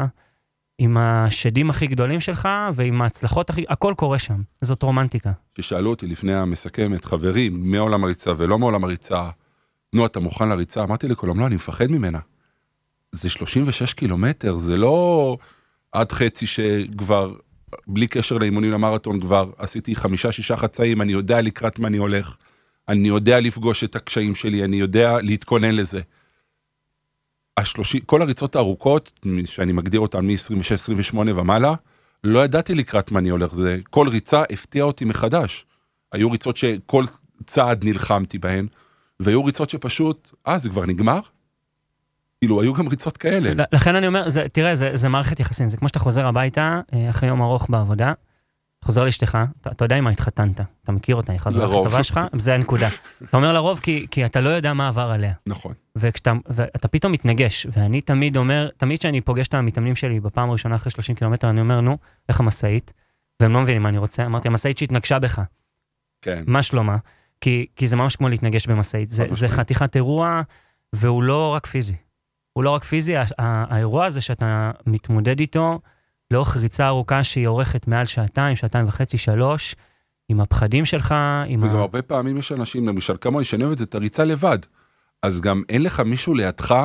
עם 0.78 0.98
השדים 0.98 1.70
הכי 1.70 1.88
גדולים 1.88 2.20
שלך 2.20 2.50
ועם 2.74 3.02
ההצלחות 3.02 3.50
הכי... 3.50 3.66
הכל 3.70 3.94
קורה 3.98 4.20
שם. 4.20 4.42
זאת 4.62 4.84
רומנטיקה. 4.84 5.32
כששאלו 5.56 5.90
אותי 5.90 6.08
לפני 6.08 6.34
המסכמת, 6.34 7.06
חברים, 7.06 7.72
מעולם 7.72 8.04
הריצה 8.04 8.32
ולא 8.38 8.60
מעולם 8.60 8.84
הריצה, 8.84 9.30
נו, 9.94 10.06
אתה 10.06 10.20
מוכן 10.20 10.50
לריצה? 10.50 10.84
אמרתי 10.84 11.08
לכולם, 11.08 11.40
לא, 11.40 11.46
אני 11.46 11.56
מפחד 11.56 11.92
ממנה. 11.92 12.20
זה 13.12 13.30
36 13.30 13.94
קילומטר, 13.94 14.58
זה 14.58 14.78
לא 14.78 15.38
עד 15.92 16.12
חצי 16.12 16.48
שכבר, 16.48 17.34
בלי 17.88 18.08
קשר 18.08 18.38
לאימונים 18.38 18.72
למרתון, 18.72 19.22
כבר 19.22 19.50
עשיתי 19.58 19.96
חמישה-שישה 19.96 20.58
חצאים, 20.58 21.02
אני 21.02 21.12
יודע 21.12 21.42
לקראת 21.42 21.80
מה 21.80 21.88
אני 21.88 21.98
הולך, 21.98 22.38
אני 22.88 23.08
יודע 23.08 23.40
לפגוש 23.40 23.84
את 23.84 23.96
הקשיים 23.96 24.36
שלי, 24.36 24.64
אני 24.64 24.78
יודע 24.78 25.22
להתכונן 25.22 25.76
לזה. 25.76 26.02
השלושים, 27.58 28.02
כל 28.02 28.22
הריצות 28.22 28.56
הארוכות, 28.56 29.20
שאני 29.46 29.72
מגדיר 29.72 30.00
אותן 30.00 30.26
מ-26-28 30.26 31.18
ומעלה, 31.18 31.74
לא 32.24 32.46
ידעתי 32.46 32.76
לקראת 32.76 33.12
מה 33.12 33.20
אני 33.20 33.30
הולך, 33.30 33.54
זה 33.54 33.78
כל 33.90 34.08
ריצה 34.08 34.44
הפתיעה 34.50 34.86
אותי 34.86 35.06
מחדש. 35.06 35.66
היו 36.12 36.32
ריצות 36.32 36.58
שכל 36.58 37.04
צעד 37.46 37.84
נלחמתי 37.84 38.38
בהן, 38.38 38.68
והיו 39.20 39.46
ריצות 39.46 39.70
שפשוט, 39.70 40.32
אה, 40.48 40.60
זה 40.60 40.70
כבר 40.70 40.86
נגמר? 40.86 41.20
כאילו, 42.42 42.62
היו 42.62 42.74
גם 42.74 42.88
ריצות 42.88 43.18
כאלה. 43.18 43.64
לכן 43.72 43.96
אני 43.96 44.08
אומר, 44.08 44.30
זה, 44.30 44.50
תראה, 44.54 44.76
זה, 44.76 44.92
זה 44.94 45.10
מערכת 45.10 45.40
יחסים. 45.40 45.70
זה 45.70 45.78
כמו 45.78 45.88
שאתה 45.88 46.00
חוזר 46.00 46.26
הביתה 46.26 46.82
אה, 46.94 47.10
אחרי 47.10 47.30
יום 47.30 47.42
ארוך 47.42 47.70
בעבודה, 47.70 48.14
חוזר 48.86 49.04
לאשתך, 49.04 49.38
אתה, 49.62 49.72
אתה 49.72 49.86
יודע 49.86 49.96
עם 49.96 50.04
מה 50.04 50.10
התחתנת, 50.10 50.62
אתה 50.84 50.92
מכיר 50.92 51.16
אותה, 51.16 51.32
היא 51.32 51.40
חברה 51.40 51.66
הכי. 51.66 51.74
טובה 51.84 52.04
שלך, 52.04 52.20
זה 52.34 52.54
הנקודה. 52.54 52.90
אתה 53.24 53.38
אומר 53.38 53.54
לרוב 53.54 53.80
כי, 53.80 54.08
כי 54.12 54.26
אתה 54.26 54.42
לא 54.42 54.50
יודע 54.50 54.74
מה 54.74 54.88
עבר 54.88 55.12
עליה. 55.12 55.34
נכון. 55.48 55.74
וכשאתה, 55.96 56.34
ואתה 56.50 56.88
פתאום 56.88 57.12
מתנגש, 57.12 57.68
ואני 57.72 58.02
תמיד 58.02 58.38
אומר, 58.38 58.70
תמיד 58.78 59.00
כשאני 59.00 59.22
פוגש 59.22 59.48
את 59.48 59.54
המתאמנים 59.54 59.96
שלי 59.96 60.20
בפעם 60.20 60.50
הראשונה 60.50 60.76
אחרי 60.76 60.92
30 60.92 61.16
קילומטר, 61.16 61.50
אני 61.50 61.62
אומר, 61.62 61.82
נו, 61.82 61.98
איך 62.30 62.40
המשאית? 62.40 62.94
והם 63.40 63.54
לא 63.54 63.62
מבינים 63.62 63.82
מה 63.82 63.90
אני 63.90 63.98
רוצה. 63.98 64.26
אמרתי, 64.26 64.48
המשאית 64.48 64.78
שהתנגשה 64.78 65.20
בך, 65.20 65.42
כן. 66.22 66.44
מה 66.48 66.64
שלומה? 66.64 66.98
כי, 67.42 67.66
כי 67.76 67.88
זה 67.88 67.96
ממש 67.96 68.16
כמו 68.16 68.30
להתנגש 68.30 68.68
במשאית. 68.68 69.12
זה, 69.12 69.26
זה. 69.32 69.50
חתיכת 69.50 69.96
אירוע, 69.96 70.42
והוא 70.94 71.24
לא 71.24 71.54
רק 71.54 71.66
פיזי. 71.66 71.96
הוא 72.60 72.64
לא 72.64 72.70
רק 72.70 72.84
פיזי, 72.84 73.14
האירוע 73.38 74.06
הזה 74.06 74.22
שאתה 74.22 74.72
מתמודד 74.86 75.40
איתו 75.40 75.80
לאורך 76.32 76.58
ריצה 76.58 76.88
ארוכה 76.88 77.24
שהיא 77.24 77.48
אורכת 77.48 77.88
מעל 77.88 78.06
שעתיים, 78.06 78.56
שעתיים 78.56 78.88
וחצי, 78.88 79.18
שלוש, 79.18 79.76
עם 80.30 80.42
הפחדים 80.42 80.86
שלך, 80.86 81.16
עם 81.48 81.64
וגם 81.64 81.76
ה... 81.76 81.80
הרבה 81.80 82.02
פעמים 82.02 82.38
יש 82.38 82.52
אנשים, 82.52 82.88
למשל 82.88 83.14
כמוני, 83.22 83.46
שאני 83.46 83.64
אוהב 83.64 83.72
את 83.72 83.78
זה, 83.78 83.84
את 83.84 83.96
הריצה 83.96 84.26
לבד. 84.26 84.58
אז 85.24 85.42
גם 85.42 85.64
אין 85.70 85.84
לך 85.84 86.00
מישהו 86.00 86.34
לידך 86.34 86.76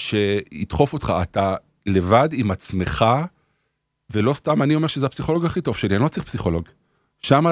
שידחוף 0.00 0.92
אותך, 0.92 1.12
אתה 1.22 1.54
לבד 1.86 2.28
עם 2.32 2.50
עצמך, 2.50 3.04
ולא 4.10 4.34
סתם 4.34 4.62
אני 4.62 4.74
אומר 4.74 4.86
שזה 4.86 5.06
הפסיכולוג 5.06 5.44
הכי 5.44 5.60
טוב 5.60 5.76
שלי, 5.76 5.96
אני 5.96 6.04
לא 6.04 6.08
צריך 6.08 6.26
פסיכולוג. 6.26 6.64
שם 7.20 7.44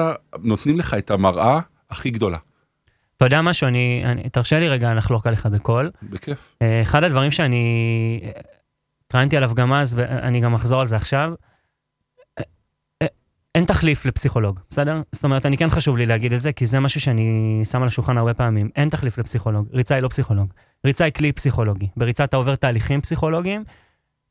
נותנים 0.43 0.79
לך 0.79 0.93
את 0.93 1.11
המראה 1.11 1.59
הכי 1.89 2.09
גדולה. 2.09 2.37
אתה 3.17 3.25
יודע 3.25 3.41
משהו, 3.41 3.67
אני, 3.67 4.01
אני, 4.05 4.29
תרשה 4.29 4.59
לי 4.59 4.69
רגע 4.69 4.93
לחלוק 4.93 5.27
עליך 5.27 5.45
בקול. 5.45 5.91
בכיף. 6.03 6.55
אה, 6.61 6.81
אחד 6.81 7.03
הדברים 7.03 7.31
שאני 7.31 8.19
אה, 8.23 8.41
התראיינתי 9.07 9.37
עליו 9.37 9.51
גם 9.55 9.73
אז, 9.73 9.93
ואני 9.97 10.39
גם 10.39 10.53
אחזור 10.53 10.81
על 10.81 10.87
זה 10.87 10.95
עכשיו, 10.95 11.33
אה, 12.39 12.43
אה, 13.01 13.07
אין 13.55 13.65
תחליף 13.65 14.05
לפסיכולוג, 14.05 14.59
בסדר? 14.69 15.01
זאת 15.11 15.23
אומרת, 15.23 15.45
אני 15.45 15.57
כן 15.57 15.69
חשוב 15.69 15.97
לי 15.97 16.05
להגיד 16.05 16.33
את 16.33 16.41
זה, 16.41 16.51
כי 16.51 16.65
זה 16.65 16.79
משהו 16.79 17.01
שאני 17.01 17.61
שם 17.63 17.81
על 17.81 17.87
השולחן 17.87 18.17
הרבה 18.17 18.33
פעמים. 18.33 18.69
אין 18.75 18.89
תחליף 18.89 19.17
לפסיכולוג. 19.17 19.67
ריצה 19.73 19.95
היא 19.95 20.03
לא 20.03 20.07
פסיכולוג. 20.07 20.53
ריצה 20.85 21.05
היא 21.05 21.13
כלי 21.13 21.31
פסיכולוגי. 21.31 21.87
בריצה 21.97 22.23
אתה 22.23 22.37
עובר 22.37 22.55
תהליכים 22.55 23.01
פסיכולוגיים, 23.01 23.63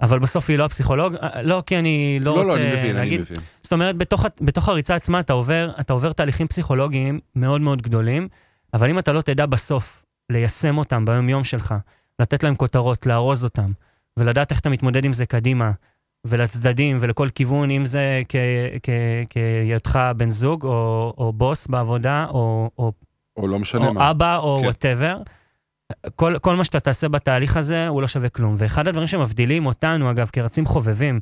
אבל 0.00 0.18
בסוף 0.18 0.50
היא 0.50 0.58
לא 0.58 0.64
הפסיכולוג. 0.64 1.14
אה, 1.14 1.42
לא 1.42 1.62
כי 1.66 1.78
אני 1.78 2.18
לא, 2.20 2.36
לא, 2.36 2.42
רוצה 2.42 2.54
לא, 2.56 2.60
אני 2.60 2.72
מבין, 2.72 2.84
אני 2.84 2.92
להגיד. 2.92 3.20
מבין. 3.20 3.36
זאת 3.62 3.72
אומרת, 3.72 3.96
בתוך, 3.96 4.26
בתוך 4.40 4.68
הריצה 4.68 4.94
עצמה 4.94 5.20
אתה 5.20 5.32
עובר, 5.32 5.70
אתה 5.80 5.92
עובר 5.92 6.12
תהליכים 6.12 6.46
פסיכולוגיים 6.46 7.20
מאוד 7.36 7.60
מאוד 7.60 7.82
גדולים, 7.82 8.28
אבל 8.74 8.90
אם 8.90 8.98
אתה 8.98 9.12
לא 9.12 9.20
תדע 9.20 9.46
בסוף 9.46 10.04
ליישם 10.30 10.78
אותם 10.78 11.04
ביום-יום 11.04 11.44
שלך, 11.44 11.74
לתת 12.18 12.42
להם 12.42 12.54
כותרות, 12.54 13.06
לארוז 13.06 13.44
אותם, 13.44 13.72
ולדעת 14.16 14.50
איך 14.50 14.60
אתה 14.60 14.70
מתמודד 14.70 15.04
עם 15.04 15.12
זה 15.12 15.26
קדימה, 15.26 15.70
ולצדדים 16.24 16.98
ולכל 17.00 17.28
כיוון, 17.34 17.70
אם 17.70 17.86
זה 17.86 18.22
בהיותך 19.30 19.98
בן 20.16 20.30
זוג, 20.30 20.64
או, 20.64 21.14
או 21.18 21.32
בוס 21.32 21.66
בעבודה, 21.66 22.26
או, 22.28 22.70
או, 22.78 22.92
או 23.36 23.48
לא 23.48 23.58
משנה 23.58 23.86
או 23.86 23.94
מה. 23.94 24.10
אבא, 24.10 24.36
או 24.36 24.56
כן. 24.58 24.64
whatever. 24.64 25.18
כל, 26.16 26.38
כל 26.38 26.56
מה 26.56 26.64
שאתה 26.64 26.80
תעשה 26.80 27.08
בתהליך 27.08 27.56
הזה, 27.56 27.88
הוא 27.88 28.02
לא 28.02 28.08
שווה 28.08 28.28
כלום. 28.28 28.54
ואחד 28.58 28.88
הדברים 28.88 29.06
שמבדילים 29.06 29.66
אותנו, 29.66 30.10
אגב, 30.10 30.30
כרצים 30.32 30.66
חובבים, 30.66 31.20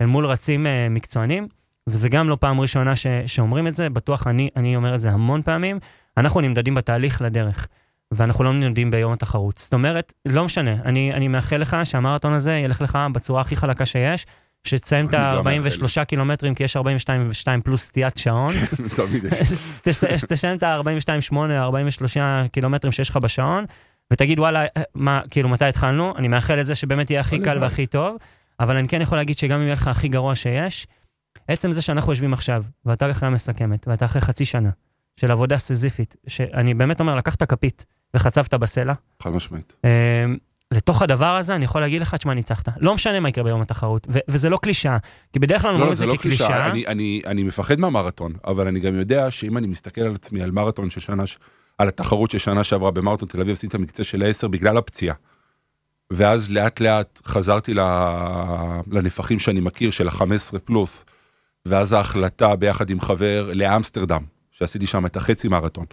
אל 0.00 0.06
מול 0.06 0.26
רצים 0.26 0.66
אה, 0.66 0.86
מקצוענים, 0.90 1.48
וזה 1.86 2.08
גם 2.08 2.28
לא 2.28 2.36
פעם 2.40 2.60
ראשונה 2.60 2.96
ש, 2.96 3.06
שאומרים 3.26 3.66
את 3.66 3.74
זה, 3.74 3.90
בטוח 3.90 4.26
אני, 4.26 4.48
אני 4.56 4.76
אומר 4.76 4.94
את 4.94 5.00
זה 5.00 5.10
המון 5.10 5.42
פעמים, 5.42 5.78
אנחנו 6.16 6.40
נמדדים 6.40 6.74
בתהליך 6.74 7.22
לדרך. 7.22 7.68
ואנחנו 8.14 8.44
לא 8.44 8.50
יודעים 8.50 8.90
ביום 8.90 9.12
התחרות. 9.12 9.58
זאת 9.58 9.72
אומרת, 9.72 10.12
לא 10.26 10.44
משנה, 10.44 10.72
אני, 10.84 11.12
אני 11.12 11.28
מאחל 11.28 11.56
לך 11.56 11.76
שהמרתון 11.84 12.32
הזה 12.32 12.52
ילך 12.52 12.80
לך 12.80 12.98
בצורה 13.12 13.40
הכי 13.40 13.56
חלקה 13.56 13.86
שיש, 13.86 14.26
שתסיים 14.64 15.06
את 15.06 15.10
גם 15.10 15.46
ה-43 15.46 16.04
קילומטרים, 16.04 16.54
כי 16.54 16.64
יש 16.64 16.76
42 16.76 17.28
ו-2 17.28 17.62
פלוס 17.64 17.82
סטיית 17.84 18.18
שעון. 18.18 18.54
תמיד 18.96 19.24
יש. 19.24 19.52
תס- 19.88 20.24
תסיים 20.28 20.56
את 20.56 20.62
ה-42-8, 20.62 21.36
43 21.50 22.16
קילומטרים 22.52 22.92
שיש 22.92 23.10
לך 23.10 23.16
בשעון, 23.16 23.64
ותגיד 24.12 24.38
וואלה, 24.38 24.64
מה, 24.94 25.20
כאילו 25.30 25.48
מתי 25.48 25.64
התחלנו? 25.64 26.16
אני 26.16 26.28
מאחל 26.28 26.60
את 26.60 26.66
זה 26.66 26.74
שבאמת 26.74 27.10
יהיה 27.10 27.20
הכי 27.20 27.38
קל. 27.40 27.58
והכי 27.60 27.86
טוב, 27.86 28.16
אבל 28.60 28.76
אני 28.76 28.88
כן 28.88 29.00
יכול 29.00 29.18
להגיד 29.18 29.36
שגם 29.36 29.58
אם 29.58 29.64
יהיה 29.64 29.72
לך 29.72 29.88
הכי 29.88 30.08
גרוע 30.08 30.34
שיש, 30.34 30.86
עצם 31.48 31.72
זה 31.72 31.82
שאנחנו 31.82 32.12
יושבים 32.12 32.32
עכשיו, 32.32 32.64
ואתה 32.84 33.06
לך 33.06 33.22
מסכמת, 33.22 33.88
ואתה 33.88 34.04
אחרי 34.04 34.20
חצי 34.20 34.44
שנה 34.44 34.70
של 35.20 35.30
עבודה 35.30 35.58
סיזיפית, 35.58 36.16
שאני 36.26 36.74
באמת 36.74 37.00
אומר, 37.00 37.14
לקחת 37.14 37.42
כפית 37.42 37.84
וחצבת 38.16 38.54
בסלע, 38.54 38.92
חד 39.22 39.30
משמעית. 39.30 39.74
אה, 39.84 40.24
לתוך 40.70 41.02
הדבר 41.02 41.36
הזה 41.36 41.54
אני 41.54 41.64
יכול 41.64 41.80
להגיד 41.80 42.02
לך, 42.02 42.14
תשמע, 42.14 42.34
ניצחת. 42.34 42.68
לא 42.80 42.94
משנה 42.94 43.20
מה 43.20 43.28
יקרה 43.28 43.44
ביום 43.44 43.60
התחרות, 43.60 44.06
ו- 44.12 44.18
וזה 44.28 44.50
לא 44.50 44.56
קלישאה, 44.56 44.96
כי 45.32 45.38
בדרך 45.38 45.62
כלל 45.62 45.70
לא, 45.70 45.74
אומרים 45.74 45.88
לא, 45.88 45.92
את 45.92 45.96
זה 45.98 46.04
זה 46.04 46.06
לא 46.12 46.16
קלישאה. 46.16 46.46
כקלישאה. 46.48 46.70
אני- 46.70 46.86
אני- 46.86 47.22
אני 47.26 47.42
מפחד 47.42 47.80
מהמרתון, 47.80 48.32
אבל 48.46 48.66
אני 48.66 48.80
גם 48.80 48.94
יודע 48.96 49.30
שאם 49.30 49.56
אני 49.58 49.66
מסתכל 49.66 50.00
על 50.00 50.14
עצמי, 50.14 50.42
על 50.42 50.50
מרתון 50.50 50.90
של 50.90 51.00
שנה, 51.00 51.22
על 51.78 51.88
התחרות 51.88 52.30
של 52.30 52.38
שנה 52.38 52.64
שעברה 52.64 52.90
במרתון 52.90 53.28
תל 53.28 53.40
אביב, 53.40 53.52
עשיתי 53.52 53.66
את 53.66 53.80
המקצה 53.80 54.04
של 54.04 54.22
העשר 54.22 54.48
בגלל 54.48 54.76
הפציעה. 54.76 55.14
ואז 56.10 56.50
לאט 56.52 56.80
לאט 56.80 57.20
חזרתי 57.26 57.74
לנפחים 58.90 59.38
שאני 59.38 59.60
מכיר, 59.60 59.90
של 59.90 60.08
ה-15 60.08 60.24
פלוס, 60.64 61.04
ואז 61.66 61.92
ההחלטה 61.92 62.56
ביחד 62.56 62.90
עם 62.90 63.00
חבר 63.00 63.50
לאמסטרדם, 63.54 64.22
שעשיתי 64.62 64.86
שם 64.86 65.06
את 65.06 65.16
החצי 65.16 65.48
מרתון. 65.48 65.86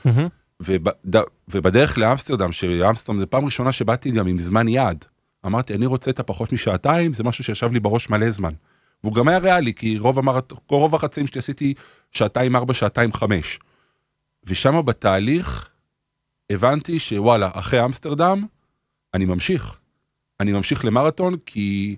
ובד... 0.60 1.22
ובדרך 1.48 1.98
לאמסטרדם, 1.98 2.52
שאמסטרדם 2.52 3.20
זה 3.20 3.26
פעם 3.26 3.46
ראשונה 3.46 3.72
שבאתי 3.72 4.12
גם 4.12 4.28
עם 4.28 4.40
זמן 4.40 4.68
יעד. 4.68 5.06
אמרתי, 5.46 5.74
אני 5.74 5.86
רוצה 5.86 6.12
את 6.12 6.20
הפחות 6.20 6.54
משעתיים, 6.54 7.14
זה 7.14 7.24
משהו 7.24 7.44
שישב 7.44 7.72
לי 7.72 7.80
בראש 7.80 8.10
מלא 8.10 8.32
זמן. 8.32 8.54
והוא 9.04 9.14
גם 9.14 9.28
היה 9.28 9.38
ריאלי, 9.38 9.74
כי 9.74 9.98
רוב, 9.98 10.20
המרת... 10.20 10.54
רוב 10.70 10.96
החצאים 10.96 11.28
שלי 11.28 11.40
עשיתי 11.40 11.74
שעתיים 12.12 12.56
ארבע, 12.56 12.74
שעתיים 12.74 13.14
חמש. 13.14 13.60
ושם 14.46 14.86
בתהליך 14.86 15.70
הבנתי 16.52 17.00
שוואלה, 17.00 17.50
אחרי 17.54 17.86
אמסטרדם, 17.86 18.46
אני 19.14 19.26
ממשיך. 19.26 19.80
אני 20.40 20.52
ממשיך 20.52 20.86
למרתון, 20.86 21.38
כי 21.46 21.96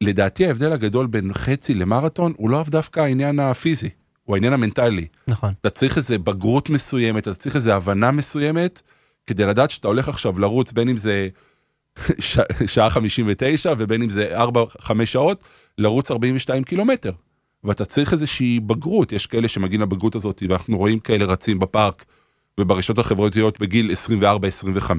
לדעתי 0.00 0.46
ההבדל 0.46 0.72
הגדול 0.72 1.06
בין 1.06 1.34
חצי 1.34 1.74
למרתון 1.74 2.32
הוא 2.36 2.50
לא 2.50 2.64
דווקא 2.68 3.00
העניין 3.00 3.38
הפיזי, 3.38 3.90
הוא 4.24 4.36
העניין 4.36 4.52
המנטלי. 4.52 5.06
נכון. 5.28 5.52
אתה 5.60 5.70
צריך 5.70 5.96
איזה 5.96 6.18
בגרות 6.18 6.70
מסוימת, 6.70 7.22
אתה 7.28 7.34
צריך 7.34 7.56
איזה 7.56 7.74
הבנה 7.76 8.10
מסוימת, 8.10 8.82
כדי 9.26 9.46
לדעת 9.46 9.70
שאתה 9.70 9.88
הולך 9.88 10.08
עכשיו 10.08 10.38
לרוץ, 10.40 10.72
בין 10.72 10.88
אם 10.88 10.96
זה 10.96 11.28
ש... 12.18 12.38
שעה 12.66 12.90
59 12.90 13.74
ובין 13.78 14.02
אם 14.02 14.08
זה 14.10 14.42
4-5 14.44 14.46
שעות, 15.04 15.44
לרוץ 15.78 16.10
42 16.10 16.64
קילומטר. 16.64 17.12
ואתה 17.64 17.84
צריך 17.84 18.12
איזושהי 18.12 18.60
בגרות, 18.60 19.12
יש 19.12 19.26
כאלה 19.26 19.48
שמגיעים 19.48 19.80
לבגרות 19.82 20.14
הזאת, 20.14 20.42
ואנחנו 20.48 20.78
רואים 20.78 20.98
כאלה 20.98 21.24
רצים 21.24 21.58
בפארק 21.58 22.04
וברשתות 22.60 22.98
החברתיות 22.98 23.60
בגיל 23.60 23.90
24-25, 24.82 24.90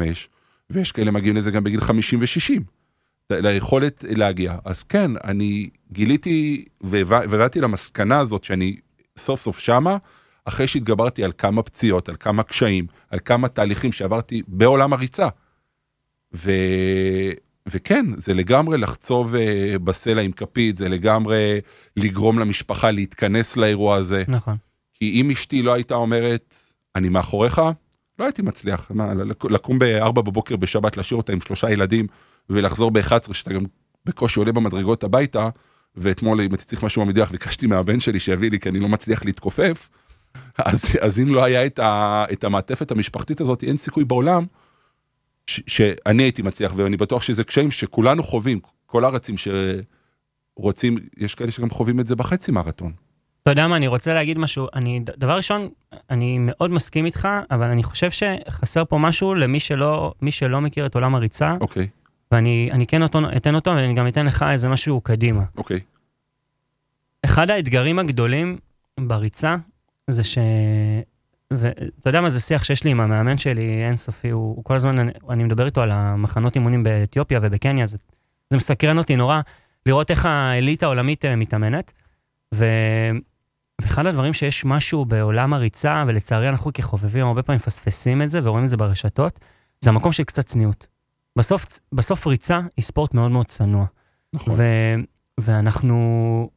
ויש 0.70 0.91
כאלה 0.91 1.12
מגיעים 1.12 1.36
לזה 1.36 1.51
גם 1.51 1.63
בגיל 1.63 1.82
50 1.82 2.20
ו-60. 2.20 2.62
ליכולת 3.32 4.05
להגיע. 4.10 4.55
אז 4.65 4.84
כן, 4.84 5.12
אני 5.24 5.70
גיליתי 5.91 6.65
והבא- 6.82 7.25
והגעתי 7.29 7.62
למסקנה 7.62 8.20
הזאת 8.20 8.44
שאני 8.44 8.75
סוף 9.17 9.39
סוף 9.41 9.60
שמה, 9.60 9.98
אחרי 10.45 10.67
שהתגברתי 10.67 11.24
על 11.24 11.31
כמה 11.38 11.62
פציעות, 11.63 12.10
על 12.10 12.15
כמה 12.19 12.43
קשיים, 12.43 12.86
על 13.10 13.19
כמה 13.25 13.48
תהליכים 13.48 13.91
שעברתי 13.91 14.41
בעולם 14.48 14.93
הריצה. 14.93 15.27
ו... 16.36 16.51
וכן, 17.69 18.05
זה 18.17 18.34
לגמרי 18.34 18.77
לחצוב 18.77 19.36
אה, 19.36 19.75
בסלע 19.84 20.22
עם 20.22 20.31
כפית, 20.31 20.77
זה 20.77 20.89
לגמרי 20.89 21.60
לגרום 21.98 22.39
למשפחה 22.39 22.91
להתכנס 22.91 23.57
לאירוע 23.57 23.95
הזה. 23.95 24.24
נכון. 24.27 24.57
כי 24.93 25.22
אם 25.22 25.31
אשתי 25.31 25.62
לא 25.62 25.74
הייתה 25.74 25.95
אומרת, 25.95 26.55
אני 26.95 27.10
מאחוריך, 27.10 27.62
לא 28.19 28.25
הייתי 28.25 28.41
מצליח. 28.41 28.91
מה, 28.93 29.13
לק- 29.13 29.45
לקום 29.45 29.79
ב-4 29.79 30.12
בבוקר 30.12 30.55
בשבת, 30.55 30.98
להשאיר 30.98 31.17
אותה 31.17 31.34
עם 31.34 31.41
שלושה 31.41 31.72
ילדים, 31.72 32.07
ולחזור 32.50 32.91
ב-11, 32.91 33.34
שאתה 33.34 33.53
גם 33.53 33.62
בקושי 34.05 34.39
עולה 34.39 34.51
במדרגות 34.51 35.03
הביתה, 35.03 35.50
ואתמול 35.98 36.42
אם 36.42 36.52
הייתי 36.52 36.66
צריך 36.66 36.84
משהו 36.84 37.06
במדיח, 37.06 37.32
ביקשתי 37.32 37.68
מהבן 37.68 38.00
שלי 38.00 38.20
שיביא 38.20 38.52
לי, 38.52 38.60
כי 38.60 38.70
אני 38.70 38.80
לא 38.80 38.90
מצליח 38.90 39.25
להתכופף, 39.25 39.90
אז, 40.58 40.86
אז 41.02 41.20
אם 41.20 41.34
לא 41.34 41.44
היה 41.44 41.66
את, 41.66 41.80
ה, 41.80 42.25
את 42.34 42.44
המעטפת 42.44 42.92
המשפחתית 42.92 43.42
הזאת, 43.42 43.64
אין 43.64 43.78
סיכוי 43.78 44.06
בעולם 44.06 44.46
ש, 45.48 45.62
שאני 45.68 46.24
הייתי 46.24 46.42
מצליח, 46.42 46.74
ואני 46.75 46.98
בטוח 46.98 47.24
שזה 47.24 47.44
קשיים 47.44 47.72
שכולנו 47.72 48.24
חווים, 48.24 48.60
כל 48.86 49.06
הרצים 49.06 49.36
שרוצים, 50.58 50.98
יש 51.18 51.36
כאלה 51.36 51.52
שגם 51.52 51.70
חווים 51.70 52.00
את 52.00 52.08
זה 52.08 52.16
בחצי 52.16 52.52
מרתון. 52.52 52.92
אתה 53.44 53.52
יודע 53.52 53.68
מה, 53.68 53.75
אני 53.75 53.88
רוצה 53.88 54.14
להגיד 54.14 54.38
משהו. 54.38 54.68
אני, 54.75 55.02
דבר 55.18 55.36
ראשון, 55.36 55.70
אני 56.10 56.38
מאוד 56.40 56.72
מסכים 56.72 57.06
איתך, 57.06 57.28
אבל 57.52 57.70
אני 57.70 57.84
חושב 57.84 58.10
שחסר 58.12 58.86
פה 58.86 58.98
משהו 58.98 59.34
למי 59.34 59.60
שלא, 59.60 60.14
שלא 60.30 60.62
מכיר 60.62 60.86
את 60.86 60.96
עולם 60.96 61.16
הריצה, 61.16 61.56
אוקיי, 61.62 61.88
ואני 62.32 62.70
אני 62.72 62.88
כן 62.88 63.03
אותו, 63.03 63.20
אתן 63.38 63.55
אותו, 63.55 63.72
ואני 63.72 63.94
גם 63.94 64.08
אתן 64.08 64.25
לך 64.25 64.46
איזה 64.51 64.70
משהו 64.70 65.01
קדימה. 65.01 65.44
אוקיי. 65.58 65.79
אחד 67.25 67.50
האתגרים 67.50 68.00
הגדולים 68.00 68.58
בריצה 69.00 69.55
זה 70.08 70.24
ש... 70.24 70.38
ואתה 71.51 72.10
יודע 72.10 72.22
מה 72.22 72.29
זה 72.29 72.39
שיח 72.39 72.63
שיש 72.63 72.84
לי 72.84 72.91
עם 72.91 73.00
המאמן 73.00 73.38
שלי 73.38 73.86
אינסופי, 73.86 74.29
הוא, 74.29 74.55
הוא 74.55 74.63
כל 74.63 74.75
הזמן, 74.75 75.00
אני, 75.00 75.12
אני 75.29 75.44
מדבר 75.44 75.65
איתו 75.65 75.82
על 75.82 75.91
המחנות 75.91 76.55
אימונים 76.55 76.84
באתיופיה 76.84 77.39
ובקניה, 77.44 77.86
זה, 77.86 77.98
זה 78.50 78.58
מסקרן 78.58 78.98
אותי 78.98 79.15
נורא 79.15 79.41
לראות 79.86 80.12
איך 80.12 80.25
האליטה 80.25 80.86
העולמית 80.86 81.25
אה, 81.25 81.36
מתאמנת. 81.36 81.91
ו... 82.55 82.65
ואחד 83.82 84.05
הדברים 84.05 84.34
שיש 84.34 84.65
משהו 84.65 85.05
בעולם 85.05 85.53
הריצה, 85.53 86.03
ולצערי 86.08 86.50
אנחנו 86.50 86.74
כחובבים 86.74 87.25
הרבה 87.25 87.44
פעמים 87.44 87.58
מפספסים 87.58 88.22
את 88.22 88.29
זה 88.29 88.39
ורואים 88.44 88.65
את 88.65 88.70
זה 88.70 88.77
ברשתות, 88.77 89.39
זה 89.82 89.89
המקום 89.89 90.12
של 90.12 90.24
קצת 90.24 90.46
צניעות. 90.46 90.88
בסוף, 91.38 91.65
בסוף 91.92 92.27
ריצה 92.27 92.60
היא 92.77 92.86
ספורט 92.86 93.13
מאוד 93.13 93.32
מאוד 93.32 93.46
צנוע. 93.46 93.86
נכון. 94.34 94.56
ו... 94.58 94.63
ואנחנו 95.39 96.50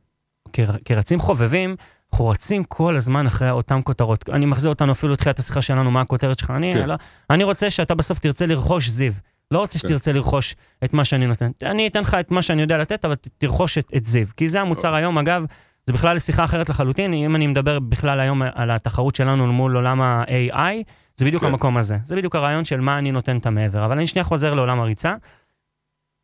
כר... 0.52 0.72
כרצים 0.84 1.20
חובבים, 1.20 1.76
אנחנו 2.12 2.28
רצים 2.28 2.64
כל 2.64 2.96
הזמן 2.96 3.26
אחרי 3.26 3.50
אותן 3.50 3.80
כותרות. 3.84 4.30
אני 4.30 4.46
מחזיר 4.46 4.70
אותנו 4.70 4.92
אפילו 4.92 5.12
לתחילת 5.12 5.38
השיחה 5.38 5.62
שלנו, 5.62 5.90
מה 5.90 6.00
הכותרת 6.00 6.38
שלך. 6.38 6.50
אני, 6.50 6.74
כן. 6.74 6.88
לא, 6.88 6.94
אני 7.30 7.44
רוצה 7.44 7.70
שאתה 7.70 7.94
בסוף 7.94 8.18
תרצה 8.18 8.46
לרכוש 8.46 8.88
זיו. 8.88 9.12
לא 9.50 9.58
רוצה 9.58 9.78
כן. 9.78 9.88
שתרצה 9.88 10.12
לרכוש 10.12 10.56
את 10.84 10.92
מה 10.92 11.04
שאני 11.04 11.26
נותן. 11.26 11.50
אני 11.62 11.86
אתן 11.86 12.00
לך 12.00 12.16
את 12.20 12.30
מה 12.30 12.42
שאני 12.42 12.62
יודע 12.62 12.78
לתת, 12.78 13.04
אבל 13.04 13.14
תרכוש 13.38 13.78
את, 13.78 13.90
את 13.96 14.06
זיו. 14.06 14.26
כי 14.36 14.48
זה 14.48 14.60
המוצר 14.60 14.94
היום, 14.94 15.18
אגב, 15.18 15.44
זה 15.88 15.92
בכלל 15.92 16.18
שיחה 16.18 16.44
אחרת 16.44 16.68
לחלוטין. 16.68 17.12
אם 17.12 17.36
אני 17.36 17.46
מדבר 17.46 17.78
בכלל 17.78 18.20
היום 18.20 18.42
על 18.54 18.70
התחרות 18.70 19.14
שלנו 19.14 19.52
מול 19.52 19.76
עולם 19.76 20.00
ה-AI, 20.00 20.84
זה 21.16 21.24
בדיוק 21.24 21.42
כן. 21.42 21.48
המקום 21.48 21.76
הזה. 21.76 21.98
זה 22.04 22.16
בדיוק 22.16 22.36
הרעיון 22.36 22.64
של 22.64 22.80
מה 22.80 22.98
אני 22.98 23.12
נותן 23.12 23.36
את 23.36 23.46
המעבר. 23.46 23.84
אבל 23.84 23.96
אני 23.96 24.06
שנייה 24.06 24.24
חוזר 24.24 24.54
לעולם 24.54 24.80
הריצה. 24.80 25.14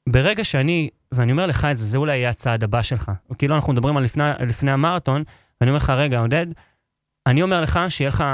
ברגע 0.08 0.44
שאני, 0.44 0.88
ואני 1.12 1.32
אומר 1.32 1.46
לך 1.46 1.64
את 1.64 1.78
זה, 1.78 1.84
זה 1.84 1.98
אולי 1.98 2.16
יהיה 2.16 2.30
הצעד 2.30 2.64
הבא 2.64 2.82
שלך. 2.82 3.12
כאילו 3.38 3.54
אנחנו 3.54 3.72
מדברים 3.72 3.96
על 3.96 4.04
לפני, 4.04 4.24
לפני 4.40 4.70
המרתון, 4.70 5.22
ואני 5.60 5.70
אומר 5.70 5.76
לך, 5.76 5.90
רגע, 5.90 6.20
עודד, 6.20 6.46
אני 7.26 7.42
אומר 7.42 7.60
לך 7.60 7.80
שיהיה 7.88 8.08
לך, 8.08 8.24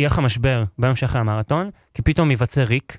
לך 0.00 0.18
משבר 0.18 0.64
ביום 0.78 0.96
שאחרי 0.96 1.20
המרתון, 1.20 1.70
כי 1.94 2.02
פתאום 2.02 2.30
ייווצר 2.30 2.62
ריק. 2.62 2.98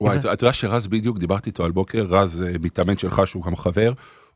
וואי, 0.00 0.18
אתה 0.18 0.32
אתה 0.32 0.44
יודע 0.44 0.52
שרז 0.52 0.86
בדיוק, 0.86 1.18
דיברתי 1.18 1.50
איתו 1.50 1.64
על 1.64 1.70
בוקר, 1.70 2.06
רז 2.08 2.42
אה, 2.42 2.58
מתאמן 2.60 2.98
שלך 2.98 3.26
שהוא 3.26 3.42
גם 3.42 3.56
חבר, 3.56 3.92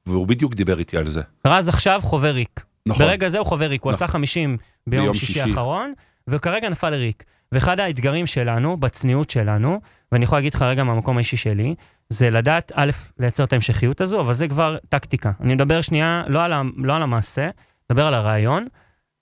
והוא 0.07 0.27
בדיוק 0.27 0.55
דיבר 0.55 0.79
איתי 0.79 0.97
על 0.97 1.11
זה. 1.11 1.21
רז 1.47 1.69
עכשיו 1.69 2.01
חווה 2.03 2.31
ריק. 2.31 2.68
נכון. 2.89 3.07
ברגע 3.07 3.29
זה 3.29 3.39
הוא 3.39 3.47
חווה 3.47 3.67
ריק, 3.67 3.83
הוא 3.83 3.93
נכון. 3.93 4.05
עשה 4.05 4.13
50 4.13 4.57
ביום 4.87 5.03
ביום 5.03 5.15
שישי. 5.15 5.41
האחרון, 5.41 5.93
וכרגע 6.29 6.69
נפל 6.69 6.91
לריק. 6.91 7.25
ואחד 7.53 7.81
האתגרים 7.81 8.27
שלנו, 8.27 8.77
בצניעות 8.77 9.31
שלנו, 9.31 9.81
ואני 10.13 10.25
יכול 10.25 10.39
להגיד 10.39 10.55
לך 10.55 10.63
רגע 10.63 10.85
מהמקום 10.85 11.17
האישי 11.17 11.37
שלי, 11.37 11.75
זה 12.09 12.31
לדעת, 12.31 12.73
א', 12.75 12.91
לייצר 13.19 13.45
את 13.45 13.53
ההמשכיות 13.53 14.01
הזו, 14.01 14.21
אבל 14.21 14.33
זה 14.33 14.49
כבר 14.49 14.77
טקטיקה. 14.89 15.33
אני 15.41 15.55
מדבר 15.55 15.81
שנייה 15.81 16.25
לא 16.29 16.45
על, 16.45 16.53
לא 16.77 16.97
על 16.97 17.03
המעשה, 17.03 17.51
מדבר 17.91 18.07
על 18.07 18.15
הרעיון. 18.15 18.67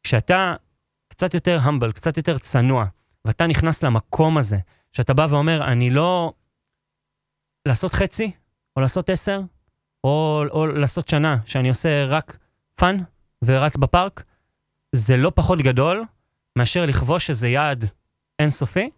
כשאתה 0.02 0.54
קצת 1.08 1.34
יותר 1.34 1.58
humble, 1.62 1.92
קצת 1.92 2.16
יותר 2.16 2.38
צנוע, 2.38 2.84
ואתה 3.24 3.46
נכנס 3.46 3.82
למקום 3.82 4.38
הזה, 4.38 4.58
שאתה 4.92 5.14
בא 5.14 5.26
ואומר, 5.30 5.64
אני 5.64 5.90
לא... 5.90 6.32
לעשות 7.66 7.92
חצי, 7.92 8.30
או 8.76 8.80
לעשות 8.80 9.10
עשר, 9.10 9.40
או, 10.04 10.42
או 10.50 10.66
לעשות 10.66 11.08
שנה, 11.08 11.36
שאני 11.44 11.68
עושה 11.68 12.04
רק 12.04 12.38
fun 12.74 12.96
ורץ 13.46 13.76
בפארק, 13.76 14.24
זה 14.92 15.16
לא 15.16 15.32
פחות 15.34 15.58
גדול 15.58 16.04
מאשר 16.56 16.86
לכבוש 16.86 17.30
איזה 17.30 17.48
יעד 17.48 17.84
אינסופי, 18.38 18.90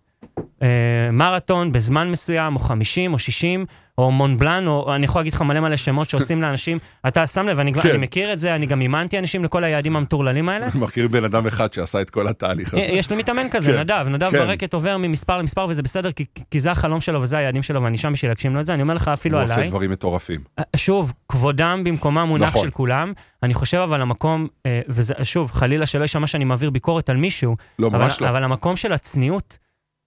אה, 0.63 1.11
מרתון 1.13 1.73
בזמן 1.73 2.11
מסוים, 2.11 2.55
או 2.55 2.61
50, 2.61 3.13
או 3.13 3.19
60, 3.19 3.67
או 3.99 4.11
מון 4.11 4.32
בלאן, 4.32 4.67
או 4.67 4.95
אני 4.95 5.05
יכול 5.05 5.21
להגיד 5.21 5.33
לך 5.33 5.43
מלא 5.43 5.61
מלא 5.61 5.77
שמות 5.77 6.11
שעושים 6.11 6.43
לאנשים. 6.43 6.79
אתה 7.09 7.27
שם 7.27 7.49
לב, 7.49 7.59
אני, 7.59 7.75
כן. 7.75 7.89
אני 7.89 7.99
מכיר 7.99 8.33
את 8.33 8.39
זה, 8.39 8.55
אני 8.55 8.67
גם 8.67 8.81
אימנתי 8.81 9.19
אנשים 9.19 9.45
לכל 9.45 9.65
היעדים 9.65 9.97
המטורללים 9.97 10.49
האלה. 10.49 10.67
מכיר 10.75 11.09
בן 11.09 11.25
אדם 11.25 11.47
אחד 11.47 11.73
שעשה 11.73 12.01
את 12.01 12.11
כל 12.11 12.29
התהליך 12.29 12.75
הזה. 12.75 12.83
יש 12.83 13.11
לי 13.11 13.17
מתאמן 13.17 13.49
כזה, 13.51 13.73
כן, 13.73 13.79
נדב, 13.79 14.07
נדב 14.09 14.31
כן. 14.31 14.39
ברקת 14.39 14.75
עובר 14.75 14.97
ממספר 14.97 15.39
למספר 15.39 15.67
וזה 15.69 15.83
בסדר, 15.83 16.13
כי, 16.13 16.25
כי 16.51 16.61
זה 16.61 16.71
החלום 16.71 17.01
שלו 17.01 17.23
וזה 17.23 17.39
היעדים 17.39 17.63
שלו 17.63 17.83
ואני 17.83 17.99
שם 17.99 18.13
בשביל 18.13 18.31
להגשים 18.31 18.55
לו 18.55 18.61
את 18.61 18.67
זה, 18.67 18.75
אני 18.75 18.83
אומר 18.83 18.95
לך 18.95 19.09
אפילו 19.09 19.39
הוא 19.39 19.45
עושה 19.45 19.55
עליי. 19.55 19.69
דברים 19.69 19.91
מטורפים. 19.91 20.41
שוב, 20.77 21.13
כבודם 21.29 21.83
במקומם 21.85 22.29
מונח 22.29 22.49
נכון. 22.49 22.63
של 22.63 22.71
כולם. 22.71 23.13
אני 23.43 23.55
חושב 23.55 23.79
אבל 23.79 24.03
המקום, 24.03 24.47
אה, 24.67 24.81
וזה, 24.89 25.15
שוב, 25.23 25.51
חלילה 25.51 25.87
שלא 25.87 26.03
יישמע 26.03 26.27
שאני 26.27 26.45
מעביר 26.45 26.71
ביקורת 26.71 27.11
על 27.11 27.17
מישהו, 27.17 27.57
לא, 27.79 27.87
אבל, 27.87 27.99
ממש 27.99 28.21
לא. 28.21 28.29
אבל 28.29 28.45
המקום 28.45 28.77
של 28.77 28.93
הצניעות 28.93 29.59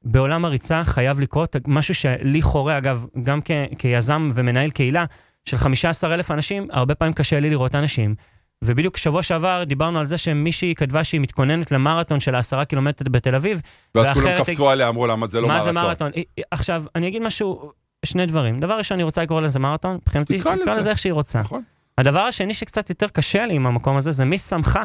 בעולם 0.04 0.46
הריצה 0.46 0.84
חייב 0.84 1.20
לקרות, 1.20 1.56
משהו 1.68 1.96
שלי 1.96 2.42
חורה, 2.42 2.78
אגב, 2.78 3.06
גם 3.24 3.40
כ, 3.46 3.52
כיזם 3.78 4.30
ומנהל 4.34 4.70
קהילה 4.70 5.06
של 5.46 5.58
15,000 5.58 6.32
אנשים, 6.32 6.68
הרבה 6.72 6.96
פעמים 6.96 7.14
קשה 7.14 7.40
לי 7.40 7.50
לראות 7.50 7.76
אנשים. 7.76 8.16
ובדיוק 8.64 8.98
שבוע 8.98 9.24
שעבר 9.24 9.64
דיברנו 9.64 10.00
על 10.00 10.06
זה 10.06 10.18
שמישהי 10.18 10.76
כתבה 10.76 11.04
שהיא 11.04 11.22
מתכוננת 11.22 11.72
למרתון 11.72 12.20
של 12.20 12.36
העשרה 12.36 12.66
קילומטר 12.66 13.06
בתל 13.10 13.36
אביב. 13.36 13.62
ואז 13.96 14.12
כולם 14.12 14.44
קפצו 14.44 14.70
עליה, 14.70 14.88
אמרו 14.88 15.08
למה 15.08 15.28
זה 15.28 15.42
לא 15.42 15.48
מה 15.48 15.54
מרתון. 15.54 15.66
זה 15.66 15.72
מרתון? 15.72 16.12
עכשיו, 16.52 16.84
אני 16.96 17.08
אגיד 17.08 17.22
משהו, 17.22 17.72
שני 18.06 18.26
דברים. 18.26 18.60
דבר 18.60 18.78
ראשון, 18.78 18.96
אני 18.96 19.04
רוצה 19.04 19.24
לקרוא 19.24 19.42
לזה 19.42 19.60
מרתון, 19.60 19.96
מבחינתי, 19.96 20.40
תקרא. 20.40 20.56
לזה 20.56 20.90
איך 20.90 21.00
שהיא 21.00 21.14
רוצה. 21.14 21.40
נכון, 21.40 21.64
הדבר 21.98 22.20
השני 22.20 22.54
שקצת 22.54 22.90
יותר 22.90 23.08
קשה 23.08 23.46
לי 23.46 23.54
עם 23.54 23.68
המקום 23.68 23.98
הזה, 23.98 24.12
זה 24.12 24.26
מי 24.26 24.38
שמך 24.38 24.80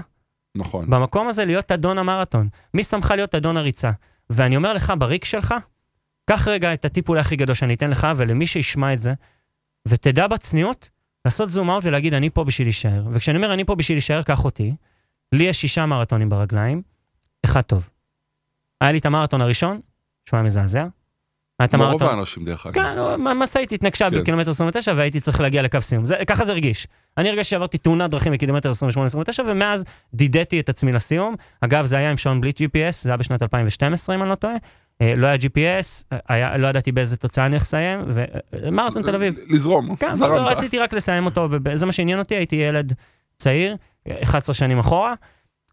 נכון. 0.56 0.90
במקום 0.90 1.28
הזה 1.28 1.44
להיות 1.44 1.72
אדון 1.72 1.98
המרתון. 1.98 2.48
מי 2.74 2.84
שמך 2.84 3.10
להיות 3.16 3.34
אדון 3.34 3.56
הריצה? 3.56 3.90
ואני 4.30 4.56
אומר 4.56 4.72
לך, 4.72 4.92
בריק 4.98 5.24
שלך, 5.24 5.54
קח 6.30 6.48
רגע 6.48 6.74
את 6.74 6.84
הטיפ 6.84 7.08
אולי 7.08 7.20
הכי 7.20 7.36
גדול 7.36 7.54
שאני 7.54 7.74
אתן 7.74 7.90
לך 7.90 8.06
ולמי 8.16 8.46
שישמע 8.46 8.92
את 8.92 9.00
זה, 9.00 9.14
ותדע 9.88 10.26
בצניעות 10.26 10.90
לעשות 11.24 11.50
זום 11.50 11.70
אאוט 11.70 11.84
ולהגיד, 11.84 12.14
אני 12.14 12.30
פה 12.30 12.44
בשביל 12.44 12.66
להישאר. 12.66 13.04
וכשאני 13.12 13.36
אומר, 13.36 13.54
אני 13.54 13.64
פה 13.64 13.74
בשביל 13.74 13.96
להישאר, 13.96 14.22
קח 14.22 14.44
אותי. 14.44 14.74
לי 15.32 15.44
יש 15.44 15.60
שישה 15.60 15.86
מרתונים 15.86 16.28
ברגליים, 16.28 16.82
אחד 17.44 17.60
טוב. 17.60 17.90
היה 18.80 18.92
לי 18.92 18.98
את 18.98 19.06
המרתון 19.06 19.40
הראשון, 19.40 19.80
שהוא 20.28 20.38
היה 20.38 20.46
מזעזע. 20.46 20.86
רוב. 21.78 22.02
האנשים 22.02 22.44
דרך 22.44 22.66
אגב. 22.66 22.74
כן, 22.74 23.22
משאית 23.22 23.72
התנגשה 23.72 24.10
כן. 24.10 24.20
בקילומטר 24.20 24.50
29 24.50 24.92
והייתי 24.96 25.20
צריך 25.20 25.40
להגיע 25.40 25.62
לקו 25.62 25.80
סיום. 25.80 26.06
זה, 26.06 26.16
ככה 26.26 26.44
זה 26.44 26.52
הרגיש. 26.52 26.86
אני 27.18 27.28
הרגשתי 27.28 27.50
שעברתי 27.50 27.78
תאונת 27.78 28.10
דרכים 28.10 28.32
בקילומטר 28.32 28.70
28-29 28.70 29.42
ומאז 29.46 29.84
דידתי 30.14 30.60
את 30.60 30.68
עצמי 30.68 30.92
לסיום. 30.92 31.34
אגב, 31.60 31.84
זה 31.84 31.96
היה 31.96 32.10
עם 32.10 32.16
שעון 32.16 32.40
בלי 32.40 32.50
GPS, 32.50 32.92
זה 33.02 33.10
היה 33.10 33.16
בשנת 33.16 33.42
2012 33.42 34.14
אם 34.14 34.22
אני 34.22 34.30
לא 34.30 34.34
טועה. 34.34 34.54
אה, 35.00 35.14
לא 35.16 35.26
היה 35.26 35.36
GPS, 35.36 36.16
היה, 36.28 36.56
לא 36.56 36.68
ידעתי 36.68 36.92
באיזה 36.92 37.16
תוצאה 37.16 37.46
אני 37.46 37.56
לסיים, 37.56 38.00
ומרתון 38.52 39.02
תל 39.02 39.14
אביב. 39.14 39.34
לזרום, 39.48 39.96
כן, 39.96 40.14
זרמת. 40.14 40.56
רציתי 40.56 40.78
רק 40.78 40.92
לסיים 40.92 41.26
אותו, 41.26 41.48
וזה 41.64 41.86
מה 41.86 41.92
שעניין 41.92 42.18
אותי, 42.18 42.34
הייתי 42.34 42.56
ילד 42.56 42.92
צעיר, 43.38 43.76
11 44.22 44.54
שנים 44.54 44.78
אחורה. 44.78 45.14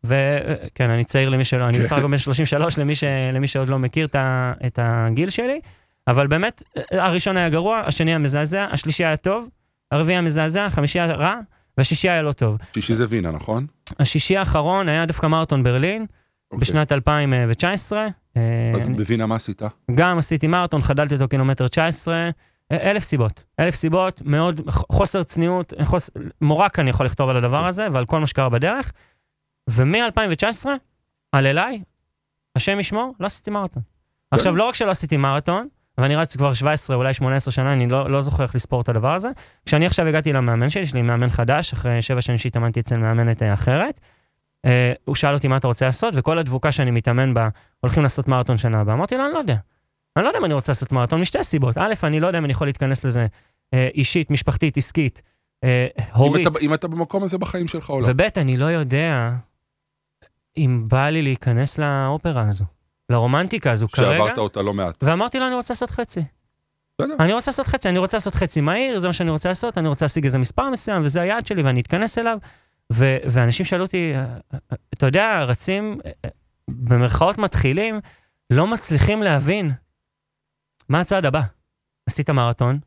וכן, 0.03 0.89
אני 0.89 1.03
צעיר 1.03 1.29
למי 1.29 1.45
שלא, 1.45 1.67
אני 1.67 1.79
בסך 1.79 1.97
הכל 1.97 2.07
בן 2.07 2.17
33 2.17 2.77
למי, 2.77 2.95
ש, 2.95 3.03
למי 3.33 3.47
שעוד 3.47 3.69
לא 3.69 3.79
מכיר 3.79 4.05
את, 4.05 4.15
ה, 4.15 4.53
את 4.67 4.79
הגיל 4.81 5.29
שלי. 5.29 5.59
אבל 6.07 6.27
באמת, 6.27 6.63
הראשון 6.91 7.37
היה 7.37 7.49
גרוע, 7.49 7.79
השני 7.79 8.11
היה 8.11 8.17
מזעזע, 8.17 8.67
השלישי 8.71 9.05
היה 9.05 9.17
טוב, 9.17 9.49
הרביעי 9.91 10.15
היה 10.15 10.21
מזעזע, 10.21 10.65
החמישי 10.65 10.99
היה 10.99 11.13
רע, 11.13 11.39
והשישי 11.77 12.09
היה 12.09 12.21
לא 12.21 12.31
טוב. 12.31 12.57
שישי 12.73 12.93
זה 12.93 13.05
וינה, 13.09 13.31
נכון? 13.31 13.65
השישי 13.99 14.37
האחרון 14.37 14.89
היה 14.89 15.05
דווקא 15.05 15.27
מרתון 15.27 15.63
ברלין, 15.63 16.05
אוקיי. 16.51 16.61
בשנת 16.61 16.91
2019. 16.91 18.07
אה, 18.37 18.41
אז 18.75 18.87
בווינה 18.87 19.25
מה 19.25 19.35
עשית? 19.35 19.61
גם 19.95 20.17
עשיתי 20.17 20.47
מרתון, 20.47 20.81
חדלתי 20.81 21.13
אותו 21.13 21.27
קילומטר 21.27 21.67
19, 21.67 22.29
אה, 22.71 22.91
אלף 22.91 23.03
סיבות. 23.03 23.43
אלף 23.59 23.75
סיבות, 23.75 24.21
מאוד 24.25 24.61
חוסר 24.69 25.23
צניעות, 25.23 25.73
חוס... 25.83 26.09
מורק 26.41 26.79
אני 26.79 26.89
יכול 26.89 27.05
לכתוב 27.05 27.29
על 27.29 27.37
הדבר 27.37 27.67
הזה 27.67 27.87
ועל 27.91 28.05
כל 28.05 28.19
מה 28.19 28.27
שקרה 28.27 28.49
בדרך. 28.49 28.91
ומ-2019, 29.69 30.65
על 31.31 31.47
אליי, 31.47 31.81
השם 32.55 32.79
ישמור, 32.79 33.13
לא 33.19 33.25
עשיתי 33.25 33.51
מרתון. 33.51 33.83
עכשיו, 34.31 34.55
לא 34.55 34.63
רק 34.67 34.75
שלא 34.75 34.91
עשיתי 34.91 35.17
מרתון, 35.17 35.67
ואני 35.97 36.15
רץ 36.15 36.35
כבר 36.35 36.53
17, 36.53 36.95
אולי 36.95 37.13
18 37.13 37.51
שנה, 37.51 37.73
אני 37.73 37.87
לא, 37.89 38.09
לא 38.09 38.21
זוכר 38.21 38.43
איך 38.43 38.55
לספור 38.55 38.81
את 38.81 38.89
הדבר 38.89 39.13
הזה. 39.13 39.29
כשאני 39.65 39.85
עכשיו 39.85 40.07
הגעתי 40.07 40.33
למאמן 40.33 40.69
שלי, 40.69 40.81
יש 40.81 40.93
לי 40.93 41.01
מאמן 41.01 41.29
חדש, 41.29 41.73
אחרי 41.73 42.01
שבע 42.01 42.21
שנים 42.21 42.37
שהתאמנתי 42.37 42.79
אצל 42.79 42.97
מאמנת 42.97 43.43
אה, 43.43 43.53
אחרת, 43.53 43.99
אה, 44.65 44.93
הוא 45.05 45.15
שאל 45.15 45.33
אותי 45.33 45.47
מה 45.47 45.57
אתה 45.57 45.67
רוצה 45.67 45.85
לעשות, 45.85 46.13
וכל 46.17 46.37
הדבוקה 46.39 46.71
שאני 46.71 46.91
מתאמן 46.91 47.33
בה, 47.33 47.49
הולכים 47.79 48.03
לעשות 48.03 48.27
מרתון 48.27 48.57
שנה 48.57 48.79
הבאה. 48.81 48.95
אמרתי 48.95 49.17
לו, 49.17 49.25
אני 49.25 49.33
לא 49.33 49.37
יודע. 49.37 49.55
אני 50.17 50.23
לא 50.23 50.29
יודע 50.29 50.39
אם 50.39 50.45
אני 50.45 50.53
רוצה 50.53 50.71
לעשות 50.71 50.91
מרתון 50.91 51.21
משתי 51.21 51.43
סיבות. 51.43 51.77
א', 51.77 51.93
אני 52.03 52.19
לא 52.19 52.27
יודע 52.27 52.39
אם 52.39 52.45
אני 52.45 52.51
יכול 52.51 52.67
להתכנס 52.67 53.03
לזה 53.03 53.27
אה, 53.73 53.87
אישית, 53.95 54.31
משפחתית, 54.31 54.77
עסקית, 54.77 55.21
אה, 55.63 55.87
אם 55.99 56.03
הורית. 56.13 56.47
אתה- 56.47 56.59
אם 56.59 56.73
אתה 56.73 56.87
במקום 56.87 57.23
הזה 57.23 57.37
בחיים 57.37 57.67
שלך 57.67 57.89
או 57.89 58.01
לא. 58.01 58.07
וב', 58.09 58.21
אני 58.37 58.57
לא 58.57 58.65
יודע 58.65 59.31
אם 60.57 60.85
בא 60.87 61.09
לי 61.09 61.21
להיכנס 61.21 61.77
לאופרה 61.79 62.47
הזו, 62.49 62.65
לרומנטיקה 63.09 63.71
הזו 63.71 63.87
כרגע. 63.87 64.11
שעברת 64.17 64.37
אותה 64.37 64.61
לא 64.61 64.73
מעט. 64.73 65.03
ואמרתי 65.03 65.39
לו, 65.39 65.47
אני 65.47 65.55
רוצה 65.55 65.73
לעשות 65.73 65.91
חצי. 65.91 66.23
בסדר. 67.01 67.15
אני 67.19 67.33
רוצה 67.33 67.51
לעשות 67.51 67.67
חצי, 67.67 67.89
אני 67.89 67.97
רוצה 67.97 68.17
לעשות 68.17 68.35
חצי 68.35 68.61
מהיר, 68.61 68.99
זה 68.99 69.07
מה 69.07 69.13
שאני 69.13 69.29
רוצה 69.29 69.49
לעשות, 69.49 69.77
אני 69.77 69.87
רוצה 69.87 70.05
להשיג 70.05 70.25
איזה 70.25 70.37
מספר 70.37 70.69
מסוים, 70.69 71.01
וזה 71.05 71.21
היעד 71.21 71.47
שלי, 71.47 71.61
ואני 71.61 71.81
אתכנס 71.81 72.17
אליו. 72.17 72.37
ו- 72.93 73.17
ואנשים 73.25 73.65
שאלו 73.65 73.83
אותי, 73.85 74.13
"אה, 74.15 74.19
אה, 74.53 74.59
אתה 74.93 75.05
יודע, 75.05 75.43
רצים, 75.43 75.97
אה, 76.05 76.11
אה, 76.25 76.29
במרכאות 76.67 77.37
מתחילים, 77.37 77.99
לא 78.49 78.67
מצליחים 78.67 79.23
להבין 79.23 79.71
מה 80.89 80.99
הצעד 81.01 81.25
הבא. 81.25 81.41
עשית 82.09 82.29
מרתון, 82.29 82.79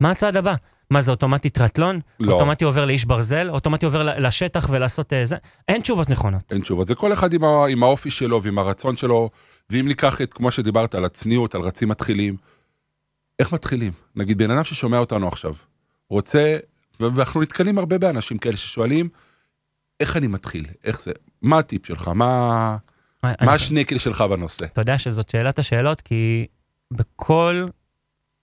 מה 0.00 0.10
הצעד 0.10 0.36
הבא? 0.36 0.54
מה 0.92 1.00
זה 1.00 1.10
אוטומטי 1.10 1.50
טרטלון? 1.50 2.00
לא. 2.20 2.32
אוטומטי 2.32 2.64
עובר 2.64 2.84
לאיש 2.84 3.04
ברזל? 3.04 3.50
אוטומטי 3.50 3.86
עובר 3.86 4.02
לשטח 4.18 4.66
ולעשות 4.70 5.12
אה, 5.12 5.26
זה? 5.26 5.36
אין 5.68 5.80
תשובות 5.82 6.10
נכונות. 6.10 6.42
אין 6.50 6.60
תשובות. 6.60 6.88
זה 6.88 6.94
כל 6.94 7.12
אחד 7.12 7.32
עם, 7.32 7.44
ה, 7.44 7.66
עם 7.68 7.82
האופי 7.82 8.10
שלו 8.10 8.42
ועם 8.42 8.58
הרצון 8.58 8.96
שלו, 8.96 9.30
ואם 9.70 9.88
ניקח 9.88 10.20
את, 10.20 10.34
כמו 10.34 10.50
שדיברת, 10.50 10.94
על 10.94 11.04
הצניעות, 11.04 11.54
על 11.54 11.60
רצים 11.60 11.88
מתחילים, 11.88 12.36
איך 13.38 13.52
מתחילים? 13.52 13.92
נגיד, 14.16 14.38
בן 14.38 14.50
אדם 14.50 14.64
ששומע 14.64 14.98
אותנו 14.98 15.28
עכשיו, 15.28 15.54
רוצה, 16.10 16.58
ואנחנו 17.00 17.42
נתקלים 17.42 17.78
הרבה 17.78 17.98
באנשים 17.98 18.38
כאלה 18.38 18.56
ששואלים, 18.56 19.08
איך 20.00 20.16
אני 20.16 20.26
מתחיל? 20.26 20.66
איך 20.84 21.02
זה? 21.02 21.12
מה 21.42 21.58
הטיפ 21.58 21.86
שלך? 21.86 22.08
מה, 22.08 22.76
אני- 23.24 23.34
מה 23.46 23.54
השנקל 23.54 23.98
שלך 23.98 24.20
בנושא? 24.20 24.64
אתה 24.64 24.80
יודע 24.80 24.98
שזאת 24.98 25.30
שאלת 25.30 25.58
השאלות, 25.58 26.00
כי 26.00 26.46
בכל 26.90 27.66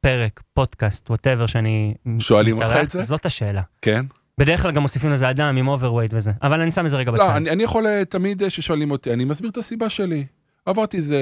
פרק, 0.02 0.42
פודקאסט, 0.54 1.10
ווטאבר 1.10 1.46
שאני... 1.46 1.94
שואלים 2.20 2.58
אותך 2.58 2.68
מתארח, 2.70 2.86
את 2.86 2.92
זה? 2.92 3.02
זאת 3.02 3.26
השאלה. 3.26 3.62
כן? 3.82 4.06
בדרך 4.38 4.62
כלל 4.62 4.72
גם 4.72 4.82
מוסיפים 4.82 5.10
לזה 5.12 5.30
אדם 5.30 5.58
עם 5.58 5.68
overweight 5.68 6.12
וזה, 6.14 6.32
אבל 6.42 6.62
אני 6.62 6.72
שם 6.72 6.86
את 6.86 6.92
זה 6.92 6.98
רגע 6.98 7.12
בצד. 7.12 7.22
לא, 7.24 7.38
אני, 7.38 7.50
אני 7.50 7.64
יכול 7.64 7.88
אה, 7.88 8.06
תמיד 8.06 8.44
אה, 8.44 8.50
ששואלים 8.50 8.92
אותי, 8.92 9.14
אני 9.14 9.26
מסביר 9.26 9.50
את 9.50 9.58
הסיבה 9.58 9.90
שלי. 9.90 10.26
עברתי 10.66 10.98
איזה, 10.98 11.22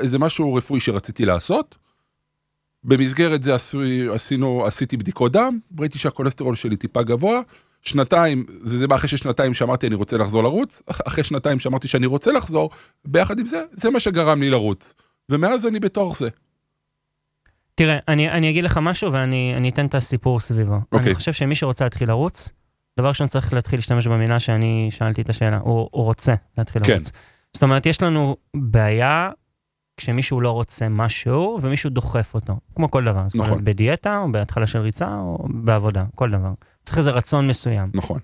איזה 0.00 0.18
משהו 0.18 0.54
רפואי 0.54 0.80
שרציתי 0.80 1.24
לעשות. 1.24 1.78
במסגרת 2.84 3.42
זה 3.42 3.54
עשו, 3.54 3.80
עשינו, 4.14 4.66
עשיתי 4.66 4.96
בדיקות 4.96 5.32
דם, 5.32 5.58
ראיתי 5.78 5.98
שהכולסטרול 5.98 6.54
שלי 6.54 6.76
טיפה 6.76 7.02
גבוה. 7.02 7.40
שנתיים, 7.82 8.44
זה, 8.62 8.78
זה 8.78 8.88
בא 8.88 8.96
אחרי 8.96 9.08
ששנתיים 9.08 9.54
שאמרתי 9.54 9.86
אני 9.86 9.94
רוצה 9.94 10.16
לחזור 10.16 10.42
לרוץ, 10.42 10.82
אח- 10.90 11.00
אחרי 11.06 11.24
שנתיים 11.24 11.58
שאמרתי 11.60 11.88
שאני 11.88 12.06
רוצה 12.06 12.32
לחזור, 12.32 12.70
ביחד 13.04 13.38
עם 13.38 13.46
זה, 13.46 13.62
זה 13.72 13.90
מה 13.90 14.00
שגרם 14.00 14.40
לי 14.40 14.50
לרוץ. 14.50 14.94
ומאז 15.30 15.66
אני 15.66 15.80
בתוך 15.80 16.18
זה. 16.18 16.28
תראה, 17.78 17.98
אני, 18.08 18.30
אני 18.30 18.50
אגיד 18.50 18.64
לך 18.64 18.78
משהו 18.82 19.12
ואני 19.12 19.54
אני 19.56 19.68
אתן 19.68 19.86
את 19.86 19.94
הסיפור 19.94 20.40
סביבו. 20.40 20.74
אוקיי. 20.92 21.06
אני 21.06 21.14
חושב 21.14 21.32
שמי 21.32 21.54
שרוצה 21.54 21.84
להתחיל 21.84 22.08
לרוץ, 22.08 22.52
דבר 22.98 23.08
ראשון 23.08 23.28
צריך 23.28 23.52
להתחיל 23.52 23.78
להשתמש 23.78 24.06
במילה 24.06 24.40
שאני 24.40 24.88
שאלתי 24.90 25.22
את 25.22 25.30
השאלה, 25.30 25.58
הוא, 25.58 25.88
הוא 25.92 26.04
רוצה 26.04 26.34
להתחיל 26.58 26.84
כן. 26.84 26.92
לרוץ. 26.92 27.12
זאת 27.52 27.62
אומרת, 27.62 27.86
יש 27.86 28.02
לנו 28.02 28.36
בעיה 28.56 29.30
כשמישהו 29.96 30.40
לא 30.40 30.50
רוצה 30.50 30.88
משהו 30.88 31.58
ומישהו 31.62 31.90
דוחף 31.90 32.34
אותו, 32.34 32.56
כמו 32.76 32.90
כל 32.90 33.04
דבר. 33.04 33.24
זאת 33.26 33.34
אומרת, 33.34 33.48
נכון. 33.48 33.64
בדיאטה 33.64 34.18
או 34.18 34.32
בהתחלה 34.32 34.66
של 34.66 34.78
ריצה 34.78 35.16
או 35.18 35.46
בעבודה, 35.48 36.04
כל 36.14 36.30
דבר. 36.30 36.52
צריך 36.84 36.98
איזה 36.98 37.10
רצון 37.10 37.48
מסוים. 37.48 37.90
נכון. 37.94 38.18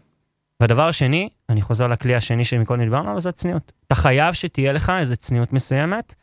והדבר 0.61 0.89
השני, 0.89 1.29
אני 1.49 1.63
חוזר 1.63 1.87
לכלי 1.87 2.15
השני 2.15 2.45
שמקודם 2.45 2.85
דיברנו 2.85 3.09
עליו, 3.09 3.21
זה 3.21 3.29
הצניעות. 3.29 3.73
אתה 3.87 3.95
חייב 3.95 4.35
שתהיה 4.35 4.73
לך 4.73 4.93
איזו 4.99 5.17
צניעות 5.17 5.53
מסוימת, 5.53 6.15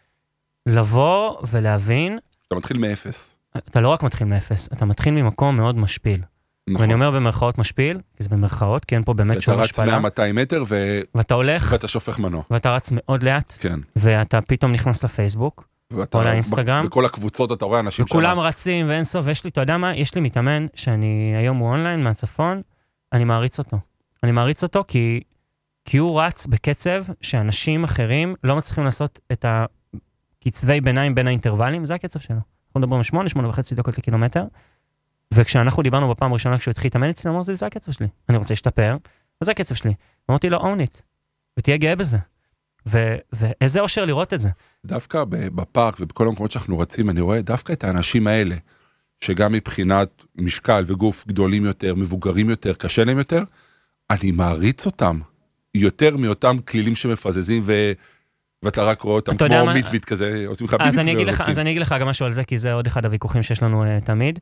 לבוא 0.65 1.37
ולהבין, 1.51 2.19
אתה 2.51 2.59
מתחיל 2.59 2.77
מאפס. 2.77 3.37
אתה 3.57 3.81
לא 3.81 3.89
רק 3.89 4.03
מתחיל 4.03 4.27
מאפס, 4.27 4.69
אתה 4.73 4.85
מתחיל 4.85 5.13
ממקום 5.13 5.57
מאוד 5.57 5.77
משפיל. 5.77 6.21
נכון. 6.69 6.81
ואני 6.81 6.93
אומר 6.93 7.11
במרכאות 7.11 7.57
משפיל, 7.57 7.99
כי 8.17 8.23
זה 8.23 8.29
במרכאות, 8.29 8.85
כי 8.85 8.95
אין 8.95 9.03
פה 9.03 9.13
באמת 9.13 9.31
אתה 9.31 9.41
שום 9.41 9.53
רץ 9.53 9.59
השפלה. 9.63 9.99
100-200 9.99 10.01
מטר 10.33 10.63
ו... 10.67 11.01
ואתה 11.15 11.33
הולך, 11.33 11.69
ואתה 11.71 11.87
שופך 11.87 12.19
מנוע. 12.19 12.43
ואתה 12.51 12.75
רץ 12.75 12.89
מאוד 12.93 13.23
לאט, 13.23 13.53
כן. 13.59 13.79
ואתה 13.95 14.41
פתאום 14.41 14.71
נכנס 14.71 15.03
לפייסבוק, 15.03 15.67
ואתה, 15.91 16.17
או 16.17 16.23
לאינסטגרם. 16.23 16.85
בכל 16.85 17.05
הקבוצות 17.05 17.51
אתה 17.51 17.65
רואה 17.65 17.79
אנשים 17.79 18.05
וכולם 18.05 18.35
שם. 18.35 18.41
רצים 18.41 18.89
ואין 18.89 19.03
סוף, 19.03 19.25
ויש 19.25 19.43
לי, 19.43 19.49
אתה 19.49 19.61
יודע 19.61 19.77
מה? 19.77 19.95
יש 19.95 20.15
לי 20.15 20.21
מתאמן 20.21 20.65
שאני, 20.73 21.33
היום 21.37 21.57
הוא 21.57 21.69
אונליין 21.69 22.03
מהצפון, 22.03 22.61
אני 23.13 23.23
מעריץ 23.23 23.59
אותו. 23.59 23.79
אני 24.23 24.31
מעריץ 24.31 24.63
אותו 24.63 24.83
כי, 24.87 25.21
כי 25.85 25.97
הוא 25.97 26.21
רץ 26.21 26.47
בקצב 26.47 27.03
שאנשים 27.21 27.83
אחרים 27.83 28.35
לא 28.43 28.55
מצליחים 28.55 28.83
לעשות 28.83 29.19
את 29.31 29.45
קצבי 30.43 30.82
ביניים 30.82 31.15
בין 31.15 31.27
האינטרוולים, 31.27 31.86
זה 31.86 31.95
הקצב 31.95 32.19
שלו. 32.19 32.36
אנחנו 32.36 32.80
מדברים 32.80 32.97
על 32.97 33.04
8, 33.04 33.30
8 33.30 33.47
וחצי 33.49 33.75
דקות 33.75 33.97
לקילומטר, 33.97 34.43
וכשאנחנו 35.34 35.84
דיברנו 35.84 36.10
בפעם 36.10 36.32
הראשונה 36.32 36.58
כשהוא 36.58 36.71
התחיל 36.71 36.86
להתאמן 36.86 37.10
אצלי, 37.10 37.30
הוא 37.30 37.36
אמר, 37.36 37.43
"זיו, 37.43 37.56
זה 37.56 37.65
הקצב 37.65 37.91
שלי, 37.91 38.08
אני 38.30 38.38
רוצה 38.38 38.54
להשתפר, 38.54 38.97
וזה 39.41 39.51
הקצב 39.51 39.75
שלי. 39.75 39.93
אמרתי 40.30 40.49
לו, 40.49 40.60
own 40.60 40.80
it, 40.80 41.01
ותהיה 41.60 41.77
גאה 41.77 41.95
בזה. 41.95 42.17
ו- 42.88 43.15
ואיזה 43.34 43.80
אושר 43.80 44.06
לראות 44.06 44.34
את 44.34 44.41
זה. 44.41 44.49
דווקא 44.86 45.23
בפארק 45.30 45.95
ובכל 45.99 46.27
המקומות 46.27 46.51
שאנחנו 46.51 46.80
רצים, 46.80 47.10
אני 47.10 47.21
רואה 47.21 47.41
דווקא 47.41 47.73
את 47.73 47.84
האנשים 47.84 48.27
האלה, 48.27 48.56
שגם 49.23 49.51
מבחינת 49.51 50.23
משקל 50.36 50.84
וגוף 50.88 51.27
גדולים 51.27 51.65
יותר, 51.65 51.95
מבוגרים 51.95 52.49
יותר, 52.49 52.73
קשה 52.73 53.04
להם 53.04 53.17
יותר, 53.17 53.43
אני 54.10 54.32
מעריץ 54.32 54.86
אותם 54.86 55.19
יותר 55.75 56.17
מאותם 56.17 56.58
כלילים 56.67 56.95
שמפזזים 56.95 57.63
ו... 57.65 57.91
ואתה 58.65 58.84
רק 58.84 59.02
רואה 59.02 59.15
אותם 59.15 59.38
כמו 59.38 59.65
מה- 59.65 59.74
מיטביט 59.74 60.06
כזה, 60.06 60.43
עושים 60.47 60.67
לך 60.67 60.74
ביט 60.74 60.82
ורוצים. 60.82 61.00
אז 61.50 61.60
אני 61.60 61.71
אגיד 61.71 61.82
לך 61.82 61.95
גם 62.00 62.08
משהו 62.08 62.26
על 62.26 62.34
זה, 62.34 62.43
כי 62.43 62.58
זה 62.58 62.74
עוד 62.74 62.88
אחד 62.88 63.06
הוויכוחים 63.06 63.43
שיש 63.43 63.63
לנו 63.63 63.84
uh, 63.84 64.06
תמיד. 64.06 64.39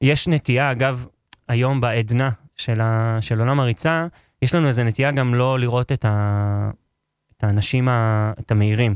יש 0.00 0.28
נטייה, 0.28 0.72
אגב, 0.72 1.06
היום 1.48 1.80
בעדנה 1.80 2.30
של, 2.56 2.80
ה, 2.80 3.18
של 3.20 3.40
עולם 3.40 3.60
הריצה, 3.60 4.06
יש 4.42 4.54
לנו 4.54 4.68
איזו 4.68 4.84
נטייה 4.84 5.12
גם 5.12 5.34
לא 5.34 5.58
לראות 5.58 5.92
את, 5.92 6.04
ה, 6.04 6.70
את 7.38 7.44
האנשים, 7.44 7.88
ה, 7.88 8.32
את 8.40 8.50
המהירים. 8.50 8.94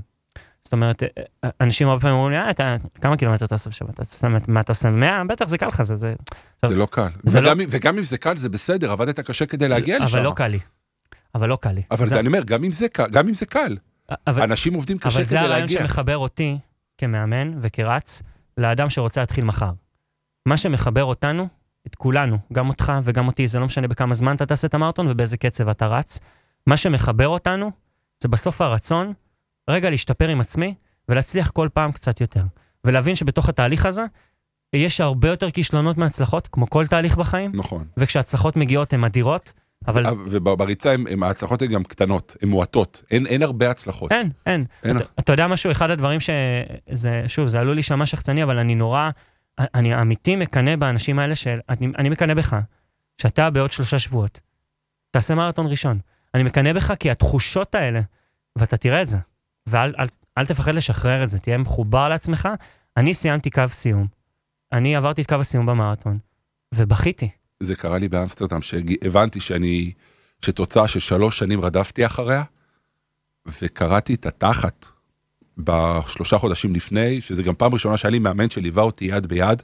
זאת 0.62 0.72
אומרת, 0.72 1.02
אה, 1.02 1.50
אנשים 1.60 1.88
הרבה 1.88 2.00
פעמים 2.00 2.16
אומרים 2.16 2.32
לי, 2.32 2.38
אה, 2.38 2.50
אתה, 2.50 2.76
כמה 3.00 3.16
קילומטר 3.16 3.44
אתה 3.44 3.54
עושה 3.54 3.70
בשבת? 3.70 4.00
מה 4.48 4.60
אתה 4.60 4.72
עושה? 4.72 4.90
100? 4.90 5.24
בטח, 5.24 5.48
זה 5.48 5.58
קל 5.58 5.66
לך, 5.66 5.82
זה... 5.82 5.96
זה... 5.96 6.14
זה 6.68 6.76
לא 6.76 6.86
קל. 6.90 7.08
זה 7.24 7.40
וגם, 7.40 7.60
אם- 7.60 7.66
וגם 7.70 7.96
אם 7.96 8.02
זה 8.02 8.18
קל, 8.18 8.36
זה 8.36 8.48
בסדר, 8.48 8.90
עבדת 8.92 9.20
קשה 9.20 9.46
כדי 9.46 9.68
להגיע 9.68 9.98
לשם. 9.98 10.16
אבל 10.16 10.24
לא 10.26 10.32
קל 10.36 10.46
לי. 10.46 10.58
אבל 11.34 11.48
לא 11.48 11.58
קל 11.60 11.70
לי. 11.72 11.82
אבל 11.90 12.06
זה, 12.06 12.18
אני 12.20 12.28
אומר, 12.28 12.42
גם 12.44 12.64
אם 12.64 12.72
זה 12.72 12.88
קל, 12.88 13.06
גם 13.10 13.28
אם 13.28 13.34
זה 13.34 13.46
קל. 13.46 13.76
אבל, 14.26 14.42
אנשים 14.42 14.74
עובדים 14.74 14.98
קשה 14.98 15.16
אבל 15.16 15.24
זה 15.24 15.30
כדי 15.30 15.38
הרעיון 15.38 15.60
להגיע. 15.60 15.80
שמחבר 15.80 16.16
אותי 16.16 16.58
כמאמן 16.98 17.52
וכרץ 17.60 18.22
לאדם 18.58 18.90
שרוצה 18.90 19.20
להתחיל 19.20 19.44
מחר. 19.44 19.70
מה 20.46 20.56
שמחבר 20.56 21.04
אותנו, 21.04 21.48
את 21.86 21.94
כולנו, 21.94 22.38
גם 22.52 22.68
אותך 22.68 22.92
וגם 23.04 23.26
אותי, 23.26 23.48
זה 23.48 23.58
לא 23.58 23.66
משנה 23.66 23.88
בכמה 23.88 24.14
זמן 24.14 24.36
אתה 24.36 24.46
תעשה 24.46 24.66
את 24.66 24.74
המרתון 24.74 25.08
ובאיזה 25.10 25.36
קצב 25.36 25.68
אתה 25.68 25.86
רץ. 25.86 26.20
מה 26.66 26.76
שמחבר 26.76 27.28
אותנו 27.28 27.70
זה 28.22 28.28
בסוף 28.28 28.60
הרצון 28.60 29.12
רגע 29.70 29.90
להשתפר 29.90 30.28
עם 30.28 30.40
עצמי 30.40 30.74
ולהצליח 31.08 31.50
כל 31.50 31.68
פעם 31.74 31.92
קצת 31.92 32.20
יותר. 32.20 32.42
ולהבין 32.84 33.14
שבתוך 33.14 33.48
התהליך 33.48 33.86
הזה 33.86 34.04
יש 34.72 35.00
הרבה 35.00 35.28
יותר 35.28 35.50
כישלונות 35.50 35.98
מהצלחות, 35.98 36.48
כמו 36.52 36.70
כל 36.70 36.86
תהליך 36.86 37.16
בחיים, 37.16 37.52
נכון. 37.54 37.84
וכשהצלחות 37.96 38.56
מגיעות 38.56 38.92
הן 38.92 39.04
אדירות, 39.04 39.52
אבל 39.88 40.04
ובריצה 40.30 40.92
הם- 40.92 41.06
הם- 41.06 41.22
ההצלחות 41.22 41.62
הן 41.62 41.68
גם 41.68 41.84
קטנות, 41.84 42.36
הן 42.42 42.48
מועטות. 42.48 43.02
אין 43.10 43.26
אין 43.26 43.42
הרבה 43.42 43.70
הצלחות. 43.70 44.12
אין, 44.12 44.30
אין. 44.46 44.64
אין. 44.84 44.96
אתה, 44.96 45.04
אתה 45.18 45.32
יודע 45.32 45.46
משהו, 45.46 45.70
אחד 45.70 45.90
הדברים 45.90 46.20
שזה, 46.20 47.22
שוב, 47.26 47.48
זה 47.48 47.60
עלול 47.60 47.74
להישמע 47.76 48.06
שחצני, 48.06 48.42
אבל 48.42 48.58
אני 48.58 48.74
נורא, 48.74 49.10
אני 49.60 50.00
אמיתי 50.02 50.36
מקנא 50.36 50.76
באנשים 50.76 51.18
האלה 51.18 51.34
של, 51.34 51.58
אני, 51.68 51.88
אני 51.98 52.08
מקנא 52.08 52.34
בך, 52.34 52.56
שאתה 53.22 53.50
בעוד 53.50 53.72
שלושה 53.72 53.98
שבועות, 53.98 54.40
תעשה 55.10 55.34
מרתון 55.34 55.66
ראשון. 55.66 55.98
אני 56.34 56.42
מקנא 56.42 56.72
בך 56.72 56.92
כי 57.00 57.10
התחושות 57.10 57.74
האלה, 57.74 58.00
ואתה 58.56 58.76
תראה 58.76 59.02
את 59.02 59.08
זה, 59.08 59.18
ואל 59.66 59.94
אל, 59.98 60.06
אל 60.38 60.46
תפחד 60.46 60.74
לשחרר 60.74 61.24
את 61.24 61.30
זה, 61.30 61.38
תהיה 61.38 61.58
מחובר 61.58 62.08
לעצמך. 62.08 62.48
אני 62.96 63.14
סיימתי 63.14 63.50
קו 63.50 63.62
סיום, 63.68 64.06
אני 64.72 64.96
עברתי 64.96 65.22
את 65.22 65.26
קו 65.26 65.34
הסיום 65.34 65.66
במרתון, 65.66 66.18
ובכיתי. 66.74 67.28
זה 67.62 67.76
קרה 67.76 67.98
לי 67.98 68.08
באמסטרדם, 68.08 68.62
שהבנתי 68.62 69.40
שאני, 69.40 69.92
שתוצאה 70.44 70.88
של 70.88 71.00
שלוש 71.00 71.38
שנים 71.38 71.60
רדפתי 71.60 72.06
אחריה, 72.06 72.42
וקראתי 73.62 74.14
את 74.14 74.26
התחת 74.26 74.86
בשלושה 75.58 76.38
חודשים 76.38 76.74
לפני, 76.74 77.20
שזה 77.20 77.42
גם 77.42 77.54
פעם 77.54 77.72
ראשונה 77.72 77.96
שהיה 77.96 78.10
לי 78.10 78.18
מאמן 78.18 78.50
שליווה 78.50 78.82
אותי 78.82 79.04
יד 79.04 79.26
ביד, 79.26 79.62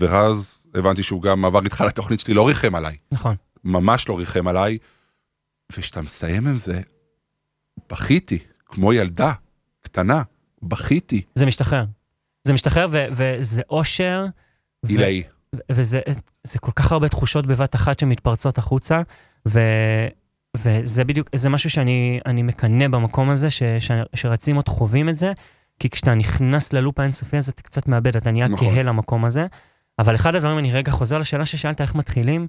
ואז 0.00 0.66
הבנתי 0.74 1.02
שהוא 1.02 1.22
גם 1.22 1.44
עבר 1.44 1.64
איתך 1.64 1.80
לתוכנית 1.80 2.20
שלי, 2.20 2.34
לא 2.34 2.48
ריחם 2.48 2.74
עליי, 2.74 2.96
נכון. 3.12 3.34
ממש 3.64 4.08
לא 4.08 4.18
ריחם 4.18 4.48
עליי, 4.48 4.78
וכשאתה 5.72 6.02
מסיים 6.02 6.46
עם 6.46 6.56
זה, 6.56 6.80
בכיתי, 7.90 8.38
כמו 8.66 8.92
ילדה 8.92 9.32
קטנה, 9.80 10.22
בכיתי, 10.62 11.22
זה 11.34 11.46
משתחרר. 11.46 11.84
זה 12.44 12.52
משתחרר 12.52 12.86
ו- 12.90 13.06
וזה 13.12 13.62
אושר. 13.70 14.26
ו- 14.84 14.88
עילאי. 14.88 15.22
וזה 15.70 16.00
זה 16.44 16.58
כל 16.58 16.72
כך 16.72 16.92
הרבה 16.92 17.08
תחושות 17.08 17.46
בבת 17.46 17.74
אחת 17.74 17.98
שמתפרצות 17.98 18.58
החוצה, 18.58 19.02
ו, 19.48 19.60
וזה 20.56 21.04
בדיוק, 21.04 21.28
זה 21.34 21.48
משהו 21.48 21.70
שאני 21.70 22.20
אני 22.26 22.42
מקנא 22.42 22.88
במקום 22.88 23.30
הזה, 23.30 23.50
ש, 23.50 23.62
ש, 23.78 23.90
שרצים 24.14 24.56
עוד 24.56 24.68
חווים 24.68 25.08
את 25.08 25.16
זה, 25.16 25.32
כי 25.78 25.90
כשאתה 25.90 26.14
נכנס 26.14 26.72
ללופ 26.72 26.98
האינסופי 26.98 27.36
הזה, 27.36 27.52
אתה 27.52 27.62
קצת 27.62 27.88
מאבד, 27.88 28.16
אתה 28.16 28.30
נהיה 28.30 28.48
נכון. 28.48 28.68
כהה 28.68 28.82
למקום 28.82 29.24
הזה. 29.24 29.46
אבל 29.98 30.14
אחד 30.14 30.34
הדברים, 30.34 30.58
אני 30.58 30.72
רגע 30.72 30.92
חוזר 30.92 31.18
לשאלה 31.18 31.46
ששאלת, 31.46 31.80
איך 31.80 31.94
מתחילים? 31.94 32.46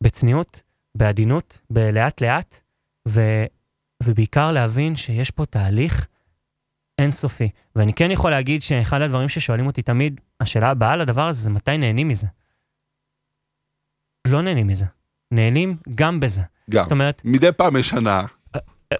בצניעות, 0.00 0.62
בעדינות, 0.94 1.58
בלאט 1.70 2.22
לאט, 2.22 2.60
ו, 3.08 3.20
ובעיקר 4.02 4.52
להבין 4.52 4.96
שיש 4.96 5.30
פה 5.30 5.46
תהליך 5.46 6.06
אינסופי. 6.98 7.48
ואני 7.76 7.92
כן 7.92 8.10
יכול 8.10 8.30
להגיד 8.30 8.62
שאחד 8.62 9.02
הדברים 9.02 9.28
ששואלים 9.28 9.66
אותי 9.66 9.82
תמיד, 9.82 10.20
השאלה 10.40 10.70
הבאה 10.70 10.96
לדבר 10.96 11.28
הזה 11.28 11.42
זה 11.42 11.50
מתי 11.50 11.78
נהנים 11.78 12.08
מזה. 12.08 12.26
לא 14.26 14.42
נהנים 14.42 14.66
מזה. 14.66 14.84
נהנים 15.30 15.76
גם 15.94 16.20
בזה. 16.20 16.42
גם. 16.70 16.82
זאת 16.82 16.92
אומרת, 16.92 17.22
מדי 17.24 17.52
פעם 17.52 17.76
יש 17.76 17.92
הנאה. 17.92 18.24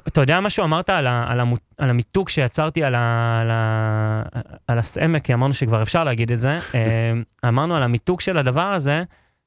אתה 0.09 0.21
יודע 0.21 0.41
משהו 0.41 0.65
אמרת 0.65 0.91
על, 0.91 1.07
ה, 1.07 1.27
על, 1.29 1.41
על 1.79 1.91
המיתוג 1.91 2.29
שיצרתי 2.29 2.85
על, 2.85 2.95
ה, 2.95 3.41
על, 3.41 3.51
ה, 3.51 4.23
על 4.69 4.79
הסעמק, 4.79 5.25
כי 5.25 5.35
אמרנו 5.35 5.53
שכבר 5.53 5.83
אפשר 5.83 6.05
להגיד 6.05 6.33
את 6.33 6.41
זה. 6.41 6.59
אה, 6.75 7.49
אמרנו 7.49 7.77
על 7.77 7.83
המיתוג 7.83 8.21
של 8.21 8.39
הדבר 8.39 8.73
הזה, 8.73 9.03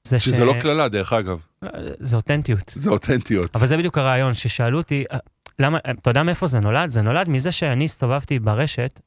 זה 0.07 0.19
שזה 0.19 0.45
לא 0.45 0.53
קללה, 0.61 0.89
דרך 0.89 1.13
אגב, 1.13 1.39
לא, 1.61 1.69
זה 1.99 2.15
אותנטיות. 2.15 2.71
זה 2.75 2.89
אותנטיות. 2.89 3.55
אבל 3.55 3.67
זה 3.67 3.77
בדיוק 3.77 3.97
הרעיון, 3.97 4.33
ששאלו 4.33 4.77
אותי, 4.77 5.03
אה, 5.11 5.17
למה, 5.59 5.77
אה, 5.85 5.91
אתה 5.91 6.09
יודע 6.09 6.23
מאיפה 6.23 6.47
זה 6.47 6.59
נולד? 6.59 6.91
זה 6.91 7.01
נולד 7.01 7.29
מזה 7.29 7.51
שאני 7.51 7.85
הסתובבתי 7.85 8.39
ברשת, 8.39 8.99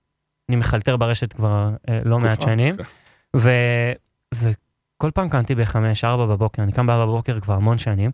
אני 0.48 0.56
מחלטר 0.56 0.96
ברשת 0.96 1.32
כבר 1.32 1.70
אה, 1.88 2.00
לא 2.04 2.18
מעט 2.18 2.40
שנים, 2.42 2.76
כן. 2.76 2.82
ו, 3.36 3.50
וכל 5.00 5.10
פעם 5.10 5.28
קמתי 5.28 5.54
בחמש, 5.54 6.04
ארבע 6.04 6.26
בבוקר, 6.26 6.62
אני 6.62 6.72
קם 6.72 6.86
בארבע 6.86 7.06
בבוקר 7.06 7.40
כבר 7.40 7.54
המון 7.54 7.78
שנים, 7.78 8.10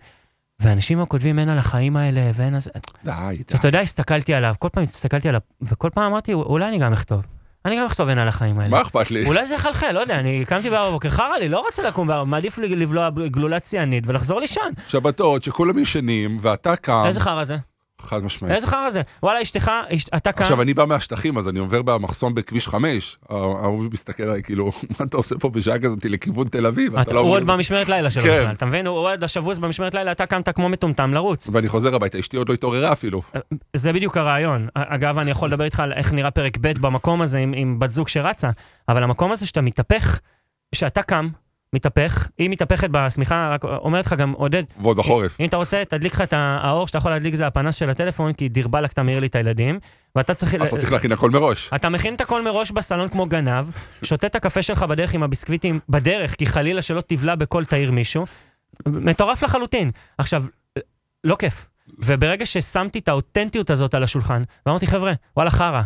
ואנשים 0.60 1.04
כותבים 1.04 1.38
אין 1.38 1.48
על 1.48 1.58
החיים 1.58 1.96
האלה 1.96 2.30
ואין 2.34 2.54
על 2.54 2.60
זה, 2.60 2.70
די, 3.04 3.10
די. 3.48 3.56
אתה 3.56 3.68
יודע, 3.68 3.80
הסתכלתי 3.80 4.34
עליו, 4.34 4.54
כל 4.58 4.68
פעם 4.72 4.84
הסתכלתי 4.84 5.28
עליו, 5.28 5.40
וכל 5.62 5.90
פעם 5.94 6.12
אמרתי, 6.12 6.32
אולי 6.32 6.68
אני 6.68 6.78
גם 6.78 6.92
אכתוב. 6.92 7.22
אני 7.64 7.78
גם 7.78 7.86
אכתוב 7.86 8.08
אין 8.08 8.18
על 8.18 8.28
החיים 8.28 8.58
האלה. 8.58 8.70
מה 8.70 8.82
אכפת 8.82 9.10
לי? 9.10 9.26
אולי 9.26 9.46
זה 9.46 9.54
יחלחל, 9.54 9.92
לא 9.92 10.00
יודע, 10.00 10.18
אני 10.18 10.44
קמתי 10.44 10.70
בארבע 10.70 10.90
בבוקר, 10.90 11.08
חרא 11.08 11.36
לי, 11.40 11.48
לא 11.48 11.60
רוצה 11.60 11.82
לקום 11.88 12.08
בארבע, 12.08 12.24
מעדיף 12.24 12.58
לבלוע 12.58 13.10
גלולת 13.10 13.62
ציאנית 13.62 14.04
ולחזור 14.06 14.40
לישון. 14.40 14.72
שבתות 14.88 15.42
שכולם 15.42 15.78
ישנים, 15.78 16.38
ואתה 16.40 16.76
קם, 16.76 17.04
איזה 17.06 17.20
חרא 17.20 17.44
זה? 17.44 17.56
חד 18.02 18.24
משמעית. 18.24 18.54
איזה 18.54 18.66
חרא 18.66 18.90
זה? 18.90 19.02
וואלה, 19.22 19.42
אשתך, 19.42 19.70
אשת- 19.88 20.14
אתה 20.16 20.32
קם, 20.32 20.42
עכשיו, 20.42 20.62
אני 20.62 20.74
בא 20.74 20.84
מהשטחים, 20.84 21.38
אז 21.38 21.48
אני 21.48 21.58
עובר 21.58 21.82
במחסום 21.82 22.34
בכביש 22.34 22.68
5, 22.68 23.18
ההוא 23.30 23.84
מסתכל 23.92 24.22
עליי, 24.22 24.42
כאילו, 24.42 24.72
מה 25.00 25.06
אתה 25.06 25.16
עושה 25.16 25.34
פה 25.40 25.48
בשעה 25.50 25.78
כזאת 25.78 26.04
לכיוון 26.04 26.48
תל 26.48 26.66
אביב? 26.66 26.96
אתה 26.96 27.12
לא 27.12 27.20
הוא 27.20 27.30
עוד 27.30 27.46
במשמרת 27.46 27.88
לילה 27.88 28.10
שלו 28.10 28.22
כן. 28.22 28.38
בכלל, 28.40 28.52
אתה 28.54 28.66
מבין? 28.66 28.86
הוא 28.86 28.96
עוד 28.98 29.24
השבוז 29.24 29.58
במשמרת 29.58 29.94
לילה, 29.94 30.12
אתה 30.12 30.26
קמת 30.26 30.48
כמו 30.48 30.68
מטומטם 30.68 31.14
לרוץ. 31.14 31.48
ואני 31.52 31.68
חוזר 31.68 31.94
הביתה, 31.94 32.18
אשתי 32.20 32.36
עוד 32.36 32.48
לא 32.48 32.54
התעוררה 32.54 32.92
אפילו. 32.92 33.22
זה 33.76 33.92
בדיוק 33.92 34.16
הרעיון. 34.16 34.68
אגב, 34.74 35.18
אני 35.18 35.30
יכול 35.30 35.48
לדבר 35.48 35.64
איתך 35.64 35.80
על 35.80 35.92
איך 35.92 36.12
נראה 36.12 36.30
פרק 36.30 36.56
ב' 36.60 36.72
במקום 36.80 37.22
הזה 37.22 37.38
עם 37.38 37.78
בת 37.78 37.90
זוג 37.90 38.08
שרצה, 38.08 38.50
אבל 38.88 39.02
המקום 39.02 39.32
הזה 39.32 39.46
שאתה 39.46 39.60
מתהפך, 39.60 40.20
שאתה 40.74 41.02
קם, 41.02 41.28
מתהפך, 41.76 42.28
היא 42.38 42.50
מתהפכת 42.50 42.90
בשמיכה, 42.90 43.50
רק 43.52 43.64
אומרת 43.64 44.06
לך 44.06 44.12
גם, 44.12 44.32
עודד, 44.32 44.62
ועוד 44.80 44.96
בחורף. 44.96 45.40
אם 45.40 45.48
אתה 45.48 45.56
רוצה, 45.56 45.82
תדליק 45.88 46.14
לך 46.14 46.20
את 46.20 46.32
האור 46.36 46.86
שאתה 46.86 46.98
יכול 46.98 47.10
להדליק 47.10 47.34
זה 47.34 47.46
הפנס 47.46 47.74
של 47.74 47.90
הטלפון, 47.90 48.32
כי 48.32 48.48
דיר 48.48 48.68
באלק 48.68 48.92
תמיר 48.92 49.20
לי 49.20 49.26
את 49.26 49.34
הילדים, 49.34 49.78
ואתה 50.16 50.34
צריך... 50.34 50.54
אז 50.54 50.68
אתה 50.68 50.76
צריך 50.76 50.92
להכין 50.92 51.12
הכל 51.12 51.30
מראש. 51.30 51.70
אתה 51.74 51.88
מכין 51.88 52.14
את 52.14 52.20
הכל 52.20 52.44
מראש 52.44 52.70
בסלון 52.70 53.08
כמו 53.08 53.26
גנב, 53.26 53.66
שותה 54.02 54.26
את 54.26 54.36
הקפה 54.36 54.62
שלך 54.62 54.82
בדרך 54.82 55.14
עם 55.14 55.22
הביסקוויטים 55.22 55.80
בדרך, 55.88 56.34
כי 56.34 56.46
חלילה 56.46 56.82
שלא 56.82 57.02
תבלע 57.06 57.34
בכל 57.34 57.64
תאיר 57.64 57.90
מישהו. 57.90 58.26
מטורף 58.86 59.42
לחלוטין. 59.42 59.90
עכשיו, 60.18 60.44
לא 61.24 61.36
כיף. 61.38 61.66
וברגע 61.98 62.46
ששמתי 62.46 62.98
את 62.98 63.08
האותנטיות 63.08 63.70
הזאת 63.70 63.94
על 63.94 64.02
השולחן, 64.02 64.42
ואמרתי, 64.66 64.86
חבר'ה, 64.86 65.12
וואלה, 65.36 65.50
חרא, 65.50 65.82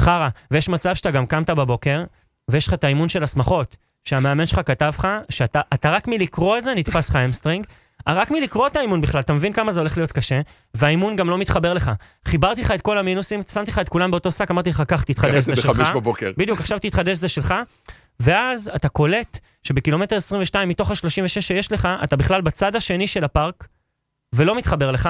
חרא. 0.00 0.28
ויש 0.50 0.68
מצב 0.68 0.94
שאתה 0.94 1.10
גם 1.10 1.26
קמת 1.26 1.50
בבוקר, 1.50 2.04
ויש 2.50 2.66
לך 2.66 2.74
את 2.74 2.84
האימון 2.84 3.08
של 3.08 3.24
השמחות, 3.24 3.76
שהמאמן 4.04 4.46
שלך 4.46 4.60
כתב 4.66 4.92
לך, 4.98 5.08
שאתה 5.28 5.60
אתה 5.74 5.90
רק 5.90 6.08
מלקרוא 6.08 6.58
את 6.58 6.64
זה 6.64 6.74
נתפס 6.74 7.10
לך 7.10 7.16
hamstring, 7.16 7.66
רק 8.08 8.30
מלקרוא 8.30 8.66
את 8.66 8.76
האימון 8.76 9.00
בכלל, 9.00 9.20
אתה 9.20 9.32
מבין 9.32 9.52
כמה 9.52 9.72
זה 9.72 9.80
הולך 9.80 9.96
להיות 9.96 10.12
קשה, 10.12 10.40
והאימון 10.74 11.16
גם 11.16 11.30
לא 11.30 11.38
מתחבר 11.38 11.72
לך. 11.74 11.90
חיברתי 12.28 12.60
לך 12.60 12.70
את 12.70 12.80
כל 12.80 12.98
המינוסים, 12.98 13.42
שמתי 13.52 13.70
לך 13.70 13.78
את 13.78 13.88
כולם 13.88 14.10
באותו 14.10 14.32
שק, 14.32 14.50
אמרתי 14.50 14.70
לך, 14.70 14.80
קח, 14.80 15.02
תתחדש, 15.02 15.44
זה 15.44 15.56
שלך. 15.56 15.66
בדיוק, 16.36 16.60
עכשיו 16.60 16.78
תתחדש 16.78 17.18
זה 17.18 17.28
שלך, 17.28 17.54
ואז 18.20 18.70
אתה 18.76 18.88
קולט 18.88 19.38
שבקילומטר 19.62 20.16
22 20.16 20.68
מתוך 20.68 20.90
ה-36 20.90 21.40
שיש 21.40 21.72
לך, 21.72 21.88
אתה 22.04 22.16
בכלל 22.16 22.40
בצד 22.40 22.76
השני 22.76 23.06
של 23.06 23.24
הפארק, 23.24 23.66
ולא 24.34 24.58
מתחבר 24.58 24.90
לך, 24.90 25.08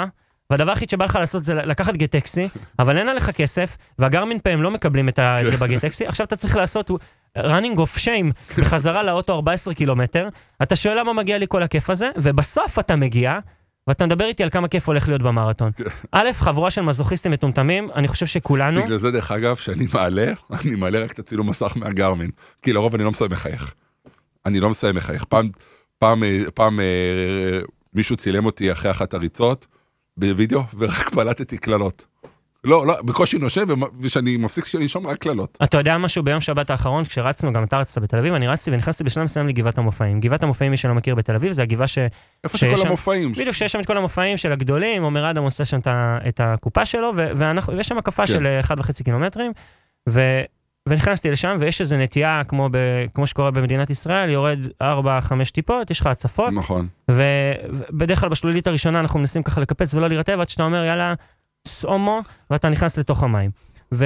והדבר 0.50 0.70
היחיד 0.70 0.90
שבא 0.90 1.04
לך 1.04 1.16
לעשות 1.16 1.44
זה 1.44 1.54
לקחת 1.54 1.96
גט-טקסי, 1.96 2.48
אבל 2.78 2.96
אין 2.98 3.08
עליך 3.08 3.30
כסף, 3.30 3.76
והגרמין 3.98 4.38
פיים 4.38 4.62
לא 4.62 4.70
מקבלים 4.70 5.08
את 5.08 5.18
זה 5.48 5.56
בגט-טקסי, 5.56 6.06
עכשיו 6.06 6.26
אתה 6.26 6.36
צריך 6.36 6.56
לעשות 6.56 6.90
running 7.38 7.76
of 7.76 7.98
shame 7.98 8.58
בחזרה 8.58 9.02
לאוטו 9.02 9.34
14 9.34 9.74
קילומטר, 9.74 10.28
אתה 10.62 10.76
שואל 10.76 10.98
למה 10.98 11.12
מגיע 11.12 11.38
לי 11.38 11.46
כל 11.48 11.62
הכיף 11.62 11.90
הזה, 11.90 12.10
ובסוף 12.16 12.78
אתה 12.78 12.96
מגיע, 12.96 13.38
ואתה 13.86 14.06
מדבר 14.06 14.24
איתי 14.24 14.42
על 14.42 14.50
כמה 14.50 14.68
כיף 14.68 14.88
הולך 14.88 15.08
להיות 15.08 15.22
במרתון. 15.22 15.72
א', 16.12 16.28
חבורה 16.32 16.70
של 16.70 16.80
מזוכיסטים 16.80 17.32
מטומטמים, 17.32 17.88
אני 17.94 18.08
חושב 18.08 18.26
שכולנו... 18.26 18.82
בגלל 18.82 18.96
זה, 18.96 19.10
דרך 19.10 19.32
אגב, 19.32 19.56
שאני 19.56 19.86
מעלה, 19.94 20.32
אני 20.50 20.74
מעלה 20.74 21.00
רק 21.00 21.12
את 21.12 21.18
הצילום 21.18 21.50
מסך 21.50 21.72
מהגרמין. 21.76 22.30
כי 22.62 22.72
לרוב 22.72 22.94
אני 22.94 23.04
לא 23.04 23.10
מסיים 23.10 23.30
מחייך. 23.30 23.74
אני 24.46 24.60
לא 24.60 24.70
מסיים 24.70 24.96
מחייך. 24.96 25.24
פעם, 25.24 25.48
פעם, 25.98 26.24
אה, 26.24 26.40
פעם 26.54 26.80
אה, 26.80 26.84
מישהו 27.94 28.16
צילם 28.16 28.46
אותי 28.46 28.72
אחרי 28.72 28.90
אחת 28.90 29.14
הריצות 29.14 29.66
בווידאו, 30.16 30.62
ורק 30.78 31.14
בלטתי 31.14 31.58
קללות. 31.58 32.06
לא, 32.64 32.86
לא, 32.86 33.02
בקושי 33.02 33.38
נושב, 33.38 33.66
וכשאני 34.00 34.36
מפסיק 34.36 34.74
לנשום 34.74 35.06
רק 35.06 35.18
קללות. 35.18 35.58
אתה 35.64 35.78
יודע 35.78 35.98
משהו 35.98 36.22
ביום 36.22 36.40
שבת 36.40 36.70
האחרון, 36.70 37.04
כשרצנו, 37.04 37.52
גם 37.52 37.64
אתה 37.64 37.78
רצת 37.78 37.98
בתל 38.02 38.18
אביב, 38.18 38.34
אני 38.34 38.48
רצתי 38.48 38.70
ונכנסתי 38.70 39.04
בשלב 39.04 39.24
מסוים 39.24 39.48
לגבעת 39.48 39.78
המופעים. 39.78 40.20
גבעת 40.20 40.42
המופעים, 40.42 40.70
מי 40.70 40.76
שלא 40.76 40.94
מכיר 40.94 41.14
בתל 41.14 41.34
אביב, 41.34 41.52
זה 41.52 41.62
הגבעה 41.62 41.86
ש... 41.88 41.98
איפה 42.44 42.58
שכל 42.58 42.76
שם- 42.76 42.86
המופעים. 42.86 43.32
בדיוק, 43.32 43.54
שיש 43.54 43.72
שם 43.72 43.80
את 43.80 43.86
כל 43.86 43.96
המופעים 43.96 44.36
של 44.36 44.52
הגדולים, 44.52 45.02
עומר 45.02 45.30
אדם 45.30 45.42
עושה 45.42 45.64
שם 45.64 45.78
את 46.28 46.40
הקופה 46.44 46.86
שלו, 46.86 47.12
ואנחנו- 47.16 47.72
ויש 47.76 47.88
שם 47.88 47.98
הקפה 47.98 48.22
כן. 48.26 48.32
של 48.32 48.46
אה, 48.46 48.60
אחד 48.60 48.80
וחצי 48.80 49.04
קילומטרים, 49.04 49.52
ו- 50.08 50.40
ונכנסתי 50.88 51.30
לשם, 51.30 51.56
ויש 51.60 51.80
איזו 51.80 51.96
נטייה, 51.96 52.42
כמו, 52.48 52.68
ב- 52.72 52.76
כמו 53.14 53.26
שקורה 53.26 53.50
במדינת 53.50 53.90
ישראל, 53.90 54.30
יורד 54.30 54.58
4-5 54.82 54.86
טיפות, 55.52 55.90
יש 55.90 56.00
לך 56.00 56.06
הצפות, 56.06 56.52
נכון. 56.52 56.88
ובדרך 57.10 58.20
כלל 58.20 58.28
בשלולית 58.28 58.66
הראשונה 58.66 59.00
אנחנו 59.00 59.20
מנסים 59.20 59.42
ככה 59.42 59.60
לקפץ 59.60 59.94
ולא 59.94 60.08
להירטב, 60.08 60.40
עד 60.40 60.48
שאתה 60.48 60.62
אומר, 60.62 60.84
יאללה, 60.84 61.14
סאמו, 61.68 62.20
ואתה 62.50 62.68
נכנס 62.68 62.96
לתוך 62.96 63.22
המים. 63.22 63.50
ו... 63.94 64.04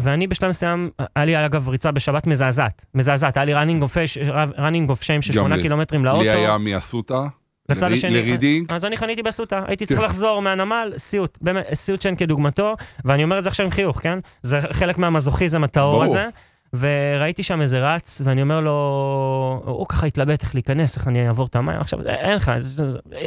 ואני 0.00 0.26
בשלב 0.26 0.48
מסוים, 0.48 0.90
היה 1.16 1.24
לי 1.24 1.46
אגב 1.46 1.68
ריצה 1.68 1.90
בשבת 1.90 2.26
מזעזעת, 2.26 2.84
מזעזעת, 2.94 3.36
היה 3.36 3.44
לי 3.44 3.54
running 3.54 3.84
of, 3.84 4.18
running 4.56 4.90
of 4.90 5.02
shame 5.02 5.22
של 5.22 5.32
גם 5.32 5.42
8 5.42 5.56
לי. 5.56 5.62
קילומטרים 5.62 6.04
לאוטו. 6.04 6.22
לי 6.22 6.30
היה 6.30 6.58
מאסותא, 6.58 7.22
לצד 7.68 7.92
השני. 7.92 8.10
לרידינג, 8.10 8.72
אז 8.72 8.84
אני 8.84 8.96
חניתי 8.96 9.22
באסותא, 9.22 9.60
הייתי 9.66 9.86
צריך 9.86 10.00
כן. 10.00 10.04
לחזור 10.06 10.42
מהנמל, 10.42 10.92
סיוט, 10.96 11.38
באמת, 11.40 11.66
סיוט 11.74 12.02
שאין 12.02 12.16
כדוגמתו, 12.16 12.76
ואני 13.04 13.24
אומר 13.24 13.38
את 13.38 13.44
זה 13.44 13.48
עכשיו 13.48 13.66
עם 13.66 13.72
חיוך, 13.72 14.00
כן? 14.02 14.18
זה 14.42 14.60
חלק 14.72 14.98
מהמזוכיזם 14.98 15.64
הטהור. 15.64 16.04
הזה. 16.04 16.28
וראיתי 16.72 17.42
שם 17.42 17.60
איזה 17.60 17.94
רץ, 17.94 18.22
ואני 18.24 18.42
אומר 18.42 18.60
לו, 18.60 19.62
הוא 19.64 19.86
ככה 19.88 20.06
התלבט 20.06 20.42
איך 20.42 20.54
להיכנס, 20.54 20.96
איך 20.96 21.08
אני 21.08 21.28
אעבור 21.28 21.46
את 21.46 21.56
המים, 21.56 21.80
עכשיו 21.80 22.06
אין 22.06 22.36
לך, 22.36 22.52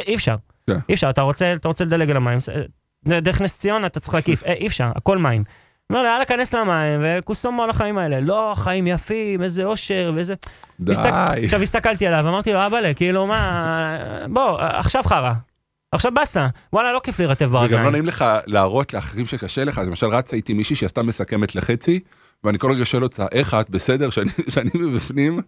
אי 0.08 0.16
אפשר, 0.16 0.36
כן. 0.68 0.78
אי 0.90 0.94
אפשר, 0.94 1.10
אתה 1.10 1.22
רוצה, 1.22 1.54
אתה 1.54 1.68
רוצה 1.68 1.86
לדלג 1.86 2.12
על 2.12 2.18
המים, 2.18 2.38
דרך 3.06 3.42
נס 3.42 3.54
ציונה 3.58 3.88
אתה 3.88 4.00
צריך 4.00 4.14
להקיף, 4.14 4.44
אי 4.44 4.68
אפשר, 4.68 4.92
הכל 4.96 5.18
מים. 5.18 5.44
אומר 5.90 6.02
לי, 6.04 6.08
יאללה, 6.10 6.26
כנס 6.26 6.54
למים, 6.54 7.02
וכוסומו 7.04 7.64
על 7.64 7.70
החיים 7.70 7.98
האלה. 7.98 8.20
לא, 8.20 8.54
חיים 8.58 8.88
יפים, 8.88 9.44
איזה 9.44 9.64
אושר, 9.66 10.12
ואיזה... 10.16 10.34
די. 10.80 10.92
הסתק... 10.92 11.12
עכשיו 11.44 11.62
הסתכלתי 11.62 12.08
עליו, 12.08 12.30
אמרתי 12.30 12.54
לו, 12.54 12.66
אבאלה, 12.66 12.94
כאילו, 12.94 13.28
מה... 13.28 13.98
בוא, 14.30 14.60
עכשיו 14.60 15.04
חרא. 15.04 15.32
עכשיו 15.92 16.12
באסה. 16.14 16.48
וואלה, 16.74 16.94
לא 16.94 17.02
כיף 17.04 17.20
להירטב 17.20 17.46
וגם 17.46 17.54
לא 17.54 17.60
ברגליים. 17.60 17.92
נעים 17.92 18.06
לך 18.06 18.26
להראות 18.46 18.94
לאחרים 18.94 19.26
שקשה 19.26 19.64
לך, 19.64 19.82
למשל 19.88 20.06
רצה 20.08 20.36
איתי 20.36 20.54
מישהי 20.54 20.76
שעשתה 20.76 21.04
מסכמת 21.04 21.56
לחצי, 21.56 22.00
ואני 22.44 22.60
כל 22.60 22.72
רגע 22.72 22.86
שואל 22.86 23.04
אותה, 23.04 23.26
איך 23.32 23.54
את, 23.54 23.70
בסדר, 23.70 24.10
שאני- 24.10 24.30
שאני 24.54 24.70
מבפנים, 24.76 25.42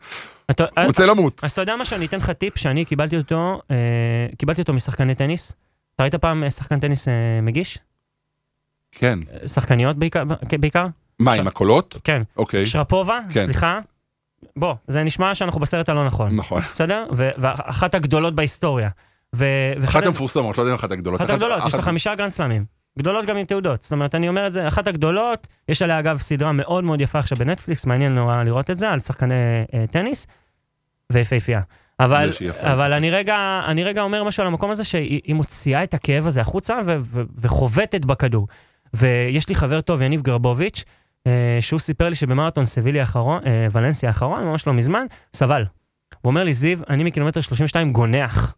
אתה- 0.52 0.66
רוצה 0.86 1.06
למות. 1.06 1.40
אז 1.44 1.52
אתה 1.52 1.62
יודע 1.62 1.74
משהו, 1.80 1.96
אני 1.98 2.06
אתן 2.06 2.18
לך 2.18 2.30
טיפ 2.30 2.58
שאני 2.58 2.86
קיבלתי 2.86 3.18
אותו, 3.18 3.62
אה, 3.72 3.76
קיבלתי 4.38 4.62
אותו 4.62 4.74
משחקני 4.74 5.16
טניס. 5.16 5.54
אתה 5.96 6.04
ראית 6.04 6.16
פעם 6.16 6.44
אה, 6.44 6.52
שחקן 6.52 6.80
טניס 6.80 7.08
אה, 7.08 7.14
מגיש? 7.42 7.78
כן. 8.92 9.20
אה, 9.42 9.48
שחקניות 9.48 9.98
בעיקר? 9.98 10.24
בעיקר? 10.60 10.88
מה, 11.20 11.36
ש- 11.36 11.40
עם 11.40 11.48
הקולות? 11.48 11.96
כן. 12.04 12.22
אוקיי. 12.38 12.66
שרפובה, 12.66 13.20
כן. 13.34 13.46
סליחה. 13.46 13.80
בוא, 14.56 14.76
זה 14.88 15.04
נשמע 15.04 15.36
שאנחנו 15.36 15.60
בסרט 15.60 15.90
הלא 15.90 16.06
נכון. 16.08 16.36
נכון. 16.36 16.62
בסדר? 16.74 17.06
ואחת 17.12 17.96
הגדולות 17.96 18.36
בהיסטוריה. 18.36 18.90
ו- 19.36 19.74
אחת 19.86 20.06
המפורסמות, 20.06 20.58
לא 20.58 20.62
יודע 20.64 20.72
אם 20.72 20.76
אחת 20.76 20.92
הגדולות. 20.92 21.22
אחת 21.22 21.30
הגדולות, 21.30 21.64
יש 21.68 21.76
לה 21.76 21.82
חמישה 21.82 22.16
גרנד 22.16 22.32
סלאמים. 22.32 22.66
גדולות 23.00 23.26
גם 23.26 23.38
עם 23.38 23.46
תעודות. 23.46 23.84
זאת 23.84 23.92
אומרת, 23.92 24.16
אני 24.16 24.30
אומר 24.30 24.48
את 24.48 24.54
זה, 24.54 24.68
אחת 24.68 24.88
הגדולות, 24.88 25.48
יש 25.70 25.82
עליה 25.82 26.00
אגב 26.00 26.18
סדרה 26.18 26.52
מאוד 26.52 26.84
מאוד 26.84 27.02
יפה 27.02 27.20
עכשיו 27.20 27.38
בנטפליקס, 27.38 27.86
מעניין 27.86 28.16
נורא 28.16 28.44
לראות 28.44 28.70
את 28.70 28.78
זה, 28.78 28.90
על 28.90 29.00
שחקני 29.00 29.34
אה, 29.74 29.86
טניס, 29.92 30.28
ויפהפייה. 31.12 31.62
אבל, 32.00 32.32
אבל 32.62 32.94
אני 32.94 33.12
רגע, 33.12 33.62
אני 33.68 33.84
רגע 33.84 34.02
אומר 34.02 34.24
משהו 34.24 34.42
על 34.42 34.48
המקום 34.48 34.72
הזה, 34.72 34.84
שהיא 34.84 35.22
היא 35.24 35.36
מוציאה 35.36 35.84
את 35.84 35.94
הכאב 35.94 36.28
הזה 36.28 36.42
החוצה 36.42 36.80
ו- 36.86 36.98
ו- 37.02 37.24
וחובטת 37.42 38.06
בכדור. 38.06 38.48
ויש 38.94 39.50
לי 39.50 39.56
חבר 39.56 39.82
טוב, 39.82 40.02
יניב 40.02 40.22
גרבוביץ', 40.22 40.84
אה, 41.28 41.58
שהוא 41.62 41.80
סיפר 41.80 42.10
לי 42.10 42.16
שבמרתון 42.16 42.66
סביליה 42.66 43.00
האחרון, 43.00 43.42
אה, 43.46 43.68
ולנסיה 43.72 44.10
האחרון, 44.10 44.44
ממש 44.44 44.68
לא 44.68 44.74
מזמן, 44.74 45.06
סבל. 45.34 45.66
הוא 46.22 46.30
אומר 46.30 46.44
לי, 46.44 46.54
זיו, 46.54 46.80
אני 46.90 47.04
מקילומטר 47.04 47.42
32 47.42 47.94
גונח. 47.94 48.56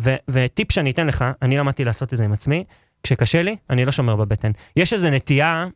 ו- 0.00 0.16
וטיפ 0.30 0.72
שאני 0.72 0.90
אתן 0.90 1.06
לך, 1.06 1.24
אני 1.42 1.56
למדתי 1.56 1.84
לעשות 1.84 2.12
את 2.12 2.18
זה 2.18 2.24
עם 2.24 2.32
עצמי, 2.32 2.64
כשקשה 3.02 3.42
לי, 3.42 3.56
אני 3.70 3.84
לא 3.84 3.92
שומר 3.92 4.16
בבטן. 4.16 4.50
יש 4.76 4.92
איזו 4.92 5.10
נטייה, 5.10 5.66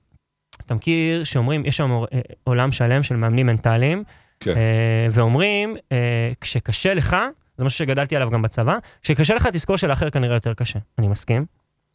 אתה 0.66 0.74
מכיר, 0.74 1.24
שאומרים, 1.24 1.66
יש 1.66 1.76
שם 1.76 1.90
אה, 1.90 2.20
עולם 2.44 2.72
שלם 2.72 3.02
של 3.02 3.16
מאמנים 3.16 3.46
מנטליים, 3.46 4.04
כן. 4.40 4.56
אה, 4.56 5.06
ואומרים, 5.10 5.76
אה, 5.92 6.32
כשקשה 6.40 6.94
לך, 6.94 7.16
זה 7.56 7.64
משהו 7.64 7.78
שגדלתי 7.78 8.16
עליו 8.16 8.30
גם 8.30 8.42
בצבא, 8.42 8.78
כשקשה 9.02 9.34
לך 9.34 9.46
תזכור 9.46 9.76
שלאחר 9.76 10.10
כנראה 10.10 10.36
יותר 10.36 10.54
קשה. 10.54 10.78
אני 10.98 11.08
מסכים. 11.08 11.46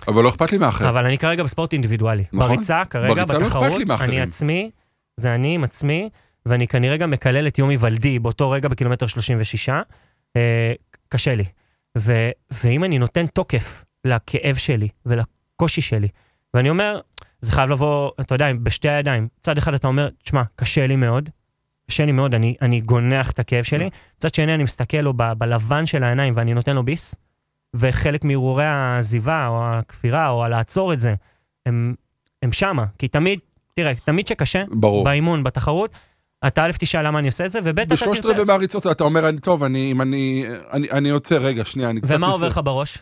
אבל 0.07 0.23
לא 0.23 0.29
אכפת 0.29 0.51
לי 0.51 0.57
מאחר. 0.57 0.89
אבל 0.89 1.05
אני 1.05 1.17
כרגע 1.17 1.43
בספורט 1.43 1.73
אינדיבידואלי. 1.73 2.23
נכון. 2.33 2.47
בריצה, 2.47 2.81
כרגע, 2.89 3.13
בריצה 3.13 3.33
לא 3.33 3.39
בתחרות, 3.39 3.81
מאחרים. 3.87 4.09
אני 4.09 4.21
עצמי, 4.21 4.71
זה 5.17 5.35
אני 5.35 5.55
עם 5.55 5.63
עצמי, 5.63 6.09
ואני 6.45 6.67
כנראה 6.67 6.97
גם 6.97 7.11
מקלל 7.11 7.47
את 7.47 7.57
יום 7.57 7.69
היוולדי 7.69 8.19
באותו 8.19 8.49
רגע 8.49 8.69
בקילומטר 8.69 9.07
36. 9.07 9.69
אה, 10.35 10.73
קשה 11.09 11.35
לי. 11.35 11.45
ו, 11.97 12.29
ואם 12.63 12.83
אני 12.83 12.99
נותן 12.99 13.27
תוקף 13.27 13.85
לכאב 14.05 14.55
שלי 14.55 14.87
ולקושי 15.05 15.81
שלי, 15.81 16.07
ואני 16.53 16.69
אומר, 16.69 16.99
זה 17.41 17.51
חייב 17.51 17.69
לבוא, 17.69 18.11
אתה 18.21 18.35
יודע, 18.35 18.47
בשתי 18.63 18.89
הידיים. 18.89 19.27
צד 19.41 19.57
אחד 19.57 19.73
אתה 19.73 19.87
אומר, 19.87 20.09
תשמע, 20.23 20.43
קשה 20.55 20.87
לי 20.87 20.95
מאוד, 20.95 21.29
קשה 21.87 22.05
לי 22.05 22.11
מאוד, 22.11 22.35
אני, 22.35 22.55
אני 22.61 22.81
גונח 22.81 23.31
את 23.31 23.39
הכאב 23.39 23.63
שלי. 23.63 23.89
מצד 24.17 24.33
שני, 24.33 24.53
אני 24.55 24.63
מסתכל 24.63 24.97
לו 24.97 25.13
ב, 25.17 25.23
בלבן 25.37 25.85
של 25.85 26.03
העיניים 26.03 26.33
ואני 26.35 26.53
נותן 26.53 26.75
לו 26.75 26.83
ביס, 26.83 27.15
וחלק 27.75 28.23
מהרהורי 28.25 28.65
העזיבה 28.65 29.47
או 29.47 29.69
הכפירה 29.69 30.29
או 30.29 30.43
הלעצור 30.45 30.93
את 30.93 30.99
זה, 30.99 31.15
הם, 31.65 31.95
הם 32.41 32.51
שמה. 32.51 32.85
כי 32.97 33.07
תמיד, 33.07 33.39
תראה, 33.73 33.93
תמיד 34.05 34.27
שקשה, 34.27 34.63
ברור. 34.71 35.03
באימון, 35.03 35.43
בתחרות, 35.43 35.91
אתה 36.47 36.65
א' 36.65 36.71
תשאל 36.79 37.07
למה 37.07 37.19
אני 37.19 37.27
עושה 37.27 37.45
את 37.45 37.51
זה, 37.51 37.59
וב' 37.63 37.79
אתה 37.79 37.93
בשלושת 37.93 38.21
תרצה. 38.21 38.33
רבעי 38.33 38.45
מהריצות 38.45 38.87
אתה 38.87 39.03
אומר, 39.03 39.29
אני- 39.29 39.39
טוב, 39.39 39.63
אני, 39.63 39.91
אם 39.91 40.01
אני, 40.01 40.45
אני, 40.71 40.91
אני 40.91 41.09
עוצר, 41.09 41.37
רגע, 41.37 41.65
שנייה, 41.65 41.89
אני 41.89 42.01
קצת... 42.01 42.15
ומה 42.15 42.27
עובר 42.27 42.47
לך 42.47 42.59
בראש? 42.63 42.97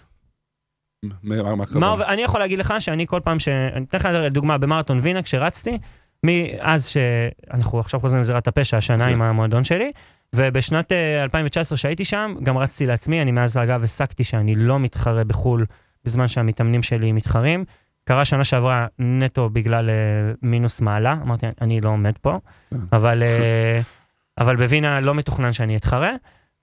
מה- 1.03 1.15
מה 1.23 1.55
מה 1.73 2.05
אני 2.07 2.21
יכול 2.21 2.39
להגיד 2.39 2.59
לך 2.59 2.73
שאני 2.79 3.07
כל 3.07 3.19
פעם 3.23 3.39
ש... 3.39 3.47
אני 3.47 3.85
אתן 3.85 3.97
לך 3.97 4.05
דוגמה, 4.31 4.57
במרתון 4.57 4.99
וינה, 5.01 5.21
כשרצתי, 5.21 5.77
מאז 6.23 6.85
שאנחנו 6.85 7.79
עכשיו 7.79 7.99
חוזרים 7.99 8.21
לזירת 8.21 8.47
הפשע, 8.47 8.77
השנה. 8.77 9.07
עם 9.07 9.21
המועדון 9.21 9.63
שלי, 9.63 9.91
ובשנת 10.35 10.91
אה, 10.91 11.23
2019 11.23 11.77
שהייתי 11.77 12.05
שם, 12.05 12.35
גם 12.43 12.57
רצתי 12.57 12.85
לעצמי, 12.85 13.21
אני 13.21 13.31
מאז 13.31 13.57
אגב 13.57 13.83
הסקתי 13.83 14.23
שאני 14.23 14.55
לא 14.55 14.79
מתחרה 14.79 15.23
בחו"ל 15.23 15.65
בזמן 16.05 16.27
שהמתאמנים 16.27 16.83
שלי 16.83 17.11
מתחרים. 17.11 17.65
קרה 18.03 18.25
שנה 18.25 18.43
שעברה 18.43 18.87
נטו 18.99 19.49
בגלל 19.49 19.89
אה, 19.89 19.95
מינוס 20.41 20.81
מעלה, 20.81 21.15
אמרתי, 21.21 21.45
אני 21.61 21.81
לא 21.81 21.89
עומד 21.89 22.17
פה, 22.21 22.39
כן. 22.69 22.77
אבל, 22.93 23.23
אה, 23.23 23.81
אבל 24.41 24.55
בווינה 24.55 24.99
לא 24.99 25.15
מתוכנן 25.15 25.53
שאני 25.53 25.77
אתחרה, 25.77 26.11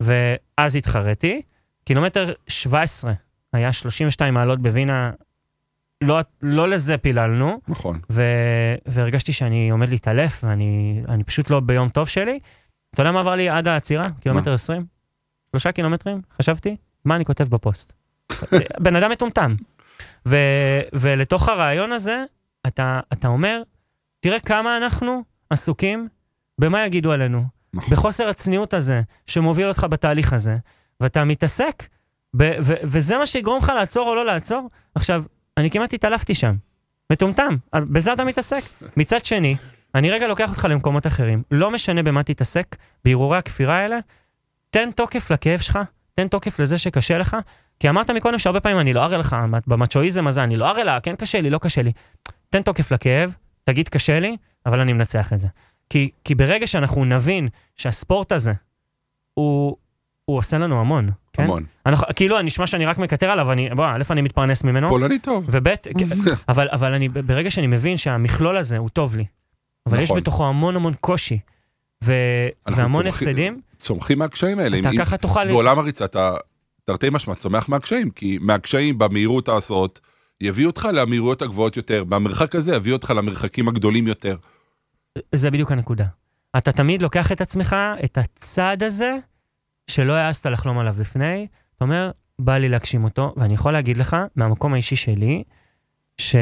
ואז 0.00 0.76
התחרתי. 0.76 1.42
קילומטר 1.84 2.32
17 2.48 3.12
היה 3.52 3.72
32 3.72 4.34
מעלות 4.34 4.62
בווינה, 4.62 5.10
לא, 6.00 6.20
לא 6.42 6.68
לזה 6.68 6.98
פיללנו, 6.98 7.60
נכון. 7.68 8.00
ו, 8.10 8.22
והרגשתי 8.86 9.32
שאני 9.32 9.70
עומד 9.70 9.88
להתעלף, 9.88 10.44
ואני 10.44 11.02
אני 11.08 11.24
פשוט 11.24 11.50
לא 11.50 11.60
ביום 11.60 11.88
טוב 11.88 12.08
שלי. 12.08 12.38
אתה 12.94 13.02
יודע 13.02 13.12
מה 13.12 13.20
עבר 13.20 13.34
לי 13.34 13.48
עד 13.48 13.68
העצירה? 13.68 14.08
קילומטר 14.20 14.54
20? 14.54 14.86
שלושה 15.50 15.72
קילומטרים? 15.72 16.20
חשבתי, 16.38 16.76
מה 17.04 17.16
אני 17.16 17.24
כותב 17.24 17.44
בפוסט? 17.44 17.92
בן 18.84 18.96
אדם 18.96 19.10
מטומטם. 19.10 19.54
ו, 20.26 20.36
ולתוך 20.92 21.48
הרעיון 21.48 21.92
הזה, 21.92 22.24
אתה, 22.66 23.00
אתה 23.12 23.28
אומר, 23.28 23.62
תראה 24.20 24.40
כמה 24.40 24.76
אנחנו 24.76 25.22
עסוקים 25.50 26.08
במה 26.60 26.86
יגידו 26.86 27.12
עלינו. 27.12 27.44
נכון. 27.74 27.90
בחוסר 27.90 28.28
הצניעות 28.28 28.74
הזה, 28.74 29.02
שמוביל 29.26 29.68
אותך 29.68 29.86
בתהליך 29.90 30.32
הזה, 30.32 30.56
ואתה 31.00 31.24
מתעסק, 31.24 31.88
ב- 32.36 32.56
ו- 32.62 32.80
וזה 32.84 33.18
מה 33.18 33.26
שיגרום 33.26 33.58
לך 33.58 33.72
לעצור 33.76 34.08
או 34.08 34.14
לא 34.14 34.26
לעצור. 34.26 34.68
עכשיו, 34.94 35.22
אני 35.58 35.70
כמעט 35.70 35.92
התעלפתי 35.92 36.34
שם. 36.34 36.56
מטומטם, 37.12 37.56
בזה 37.74 38.12
אתה 38.12 38.24
מתעסק. 38.24 38.62
מצד 38.96 39.24
שני, 39.24 39.56
אני 39.94 40.10
רגע 40.10 40.26
לוקח 40.26 40.50
אותך 40.50 40.66
למקומות 40.70 41.06
אחרים. 41.06 41.42
לא 41.50 41.70
משנה 41.70 42.02
במה 42.02 42.22
תתעסק, 42.22 42.76
בהרהורי 43.04 43.38
הכפירה 43.38 43.76
האלה, 43.76 43.98
תן 44.70 44.90
תוקף 44.90 45.30
לכאב 45.30 45.60
שלך, 45.60 45.78
תן 46.14 46.28
תוקף 46.28 46.58
לזה 46.58 46.78
שקשה 46.78 47.18
לך, 47.18 47.36
כי 47.80 47.88
אמרת 47.88 48.10
מקודם 48.10 48.38
שהרבה 48.38 48.60
פעמים 48.60 48.80
אני 48.80 48.92
לא 48.92 49.04
אראה 49.04 49.16
לך, 49.18 49.36
במצ'ואיזם 49.66 50.26
הזה 50.26 50.44
אני 50.44 50.56
לא 50.56 50.70
אראה 50.70 50.84
לה, 50.84 51.00
כן 51.00 51.16
קשה 51.16 51.40
לי, 51.40 51.50
לא 51.50 51.58
קשה 51.58 51.82
לי. 51.82 51.92
תן 52.50 52.62
תוקף 52.62 52.90
לכאב, 52.92 53.34
תגיד 53.64 53.88
קשה 53.88 54.20
לי, 54.20 54.36
אבל 54.66 54.80
אני 54.80 54.92
מנצח 54.92 55.32
את 55.32 55.40
זה. 55.40 55.48
כי, 55.90 56.10
כי 56.24 56.34
ברגע 56.34 56.66
שאנחנו 56.66 57.04
נבין 57.04 57.48
שהספורט 57.76 58.32
הזה, 58.32 58.52
הוא, 59.34 59.76
הוא 60.24 60.38
עושה 60.38 60.58
לנו 60.58 60.80
המון, 60.80 61.10
כן? 61.38 61.44
המון. 61.44 61.64
אנחנו, 61.86 62.06
כאילו, 62.16 62.42
נשמע 62.42 62.66
שאני 62.66 62.86
רק 62.86 62.98
מקטר 62.98 63.30
עליו, 63.30 63.52
אני, 63.52 63.70
בוא, 63.76 63.86
א', 63.86 64.02
אני 64.10 64.22
מתפרנס 64.22 64.64
ממנו, 64.64 64.88
פולני 64.88 65.18
טוב. 65.18 65.46
וב', 65.50 65.68
אבל, 66.48 66.68
אבל 66.72 66.94
אני, 66.94 67.08
ברגע 67.08 67.50
שאני 67.50 67.66
מבין 67.66 67.96
שהמכלול 67.96 68.56
הזה 68.56 68.78
הוא 68.78 68.88
טוב 68.88 69.16
לי, 69.16 69.24
אבל 69.86 69.98
יש 69.98 70.04
נכון. 70.04 70.20
בתוכו 70.20 70.46
המון 70.46 70.76
המון 70.76 70.94
קושי, 71.00 71.38
ו, 72.04 72.12
והמון 72.66 73.02
צומחים- 73.02 73.28
הפסדים, 73.28 73.60
צומחים 73.78 74.18
מהקשיים 74.18 74.58
האלה. 74.58 74.78
אתה 74.78 74.90
ככה 74.98 75.16
תוכל... 75.16 75.48
בעולם 75.48 75.78
הריצה 75.78 76.04
אתה 76.04 76.34
תרתי 76.84 77.10
משמע 77.10 77.34
צומח 77.34 77.68
מהקשיים, 77.68 78.10
כי 78.10 78.38
מהקשיים 78.40 78.98
במהירות 78.98 79.48
העשרות 79.48 80.00
יביאו 80.40 80.70
אותך 80.70 80.88
למהירויות 80.92 81.42
הגבוהות 81.42 81.76
יותר, 81.76 82.04
במרחק 82.04 82.54
הזה 82.54 82.74
יביאו 82.74 82.96
אותך 82.96 83.10
למרחקים 83.16 83.68
הגדולים 83.68 84.06
יותר. 84.06 84.36
זה 85.34 85.50
בדיוק 85.50 85.72
הנקודה. 85.72 86.04
אתה 86.56 86.72
תמיד 86.72 87.02
לוקח 87.02 87.32
את 87.32 87.40
עצמך, 87.40 87.76
את 88.04 88.18
הצעד 88.18 88.82
הזה, 88.82 89.16
שלא 89.88 90.12
העזת 90.12 90.46
לחלום 90.46 90.78
עליו 90.78 90.96
לפני, 91.00 91.46
אתה 91.76 91.84
אומר, 91.84 92.10
בא 92.38 92.56
לי 92.56 92.68
להגשים 92.68 93.04
אותו, 93.04 93.34
ואני 93.36 93.54
יכול 93.54 93.72
להגיד 93.72 93.96
לך, 93.96 94.16
מהמקום 94.36 94.74
האישי 94.74 94.96
שלי, 94.96 95.42
ש... 96.18 96.36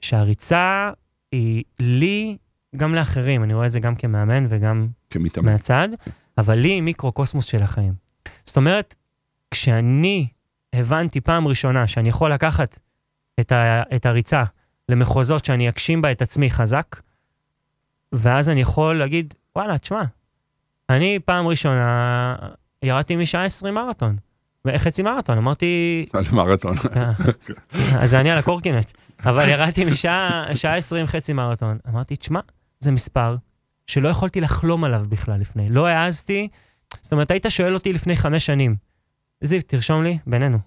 שהריצה 0.00 0.90
היא 1.32 1.64
לי, 1.80 2.36
גם 2.76 2.94
לאחרים, 2.94 3.42
אני 3.42 3.54
רואה 3.54 3.66
את 3.66 3.70
זה 3.70 3.80
גם 3.80 3.94
כמאמן 3.94 4.46
וגם 4.48 4.88
כמתאמן. 5.10 5.52
מהצד, 5.52 5.88
אבל 6.38 6.54
לי 6.54 6.68
היא 6.68 6.82
מיקרוקוסמוס 6.82 7.44
של 7.44 7.62
החיים. 7.62 7.94
זאת 8.44 8.56
אומרת, 8.56 8.94
כשאני 9.50 10.28
הבנתי 10.72 11.20
פעם 11.20 11.48
ראשונה 11.48 11.86
שאני 11.86 12.08
יכול 12.08 12.32
לקחת 12.32 12.78
את, 13.40 13.52
ה, 13.52 13.82
את 13.96 14.06
הריצה 14.06 14.44
למחוזות 14.88 15.44
שאני 15.44 15.68
אגשים 15.68 16.02
בה 16.02 16.12
את 16.12 16.22
עצמי 16.22 16.50
חזק, 16.50 17.00
ואז 18.12 18.48
אני 18.48 18.60
יכול 18.60 18.98
להגיד, 18.98 19.34
וואלה, 19.56 19.78
תשמע, 19.78 20.04
אני 20.90 21.18
פעם 21.24 21.46
ראשונה 21.46 22.36
ירדתי 22.82 23.16
משעה 23.16 23.44
20 23.44 23.74
מרתון, 23.74 24.16
חצי 24.76 25.02
מרתון, 25.02 25.38
אמרתי, 25.38 26.06
על 26.12 26.24
מרתון. 26.32 26.76
אה, 26.96 27.12
אז 28.02 28.14
אני 28.14 28.30
על 28.30 28.38
הקורקינט. 28.38 28.90
אבל 29.24 29.48
ירדתי 29.48 29.84
משעה 29.84 30.44
שעה 30.54 30.76
20 30.76 31.06
חצי 31.06 31.32
מרתון. 31.32 31.78
אמרתי, 31.88 32.16
תשמע, 32.16 32.40
זה 32.80 32.90
מספר 32.90 33.36
שלא 33.86 34.08
יכולתי 34.08 34.40
לחלום 34.40 34.84
עליו 34.84 35.04
בכלל 35.08 35.40
לפני. 35.40 35.68
לא 35.68 35.86
העזתי, 35.86 36.48
זאת 37.02 37.12
אומרת, 37.12 37.30
היית 37.30 37.46
שואל 37.48 37.74
אותי 37.74 37.92
לפני 37.92 38.16
חמש 38.16 38.46
שנים, 38.46 38.76
זיו, 39.40 39.60
תרשום 39.66 40.02
לי, 40.02 40.18
בינינו. 40.26 40.58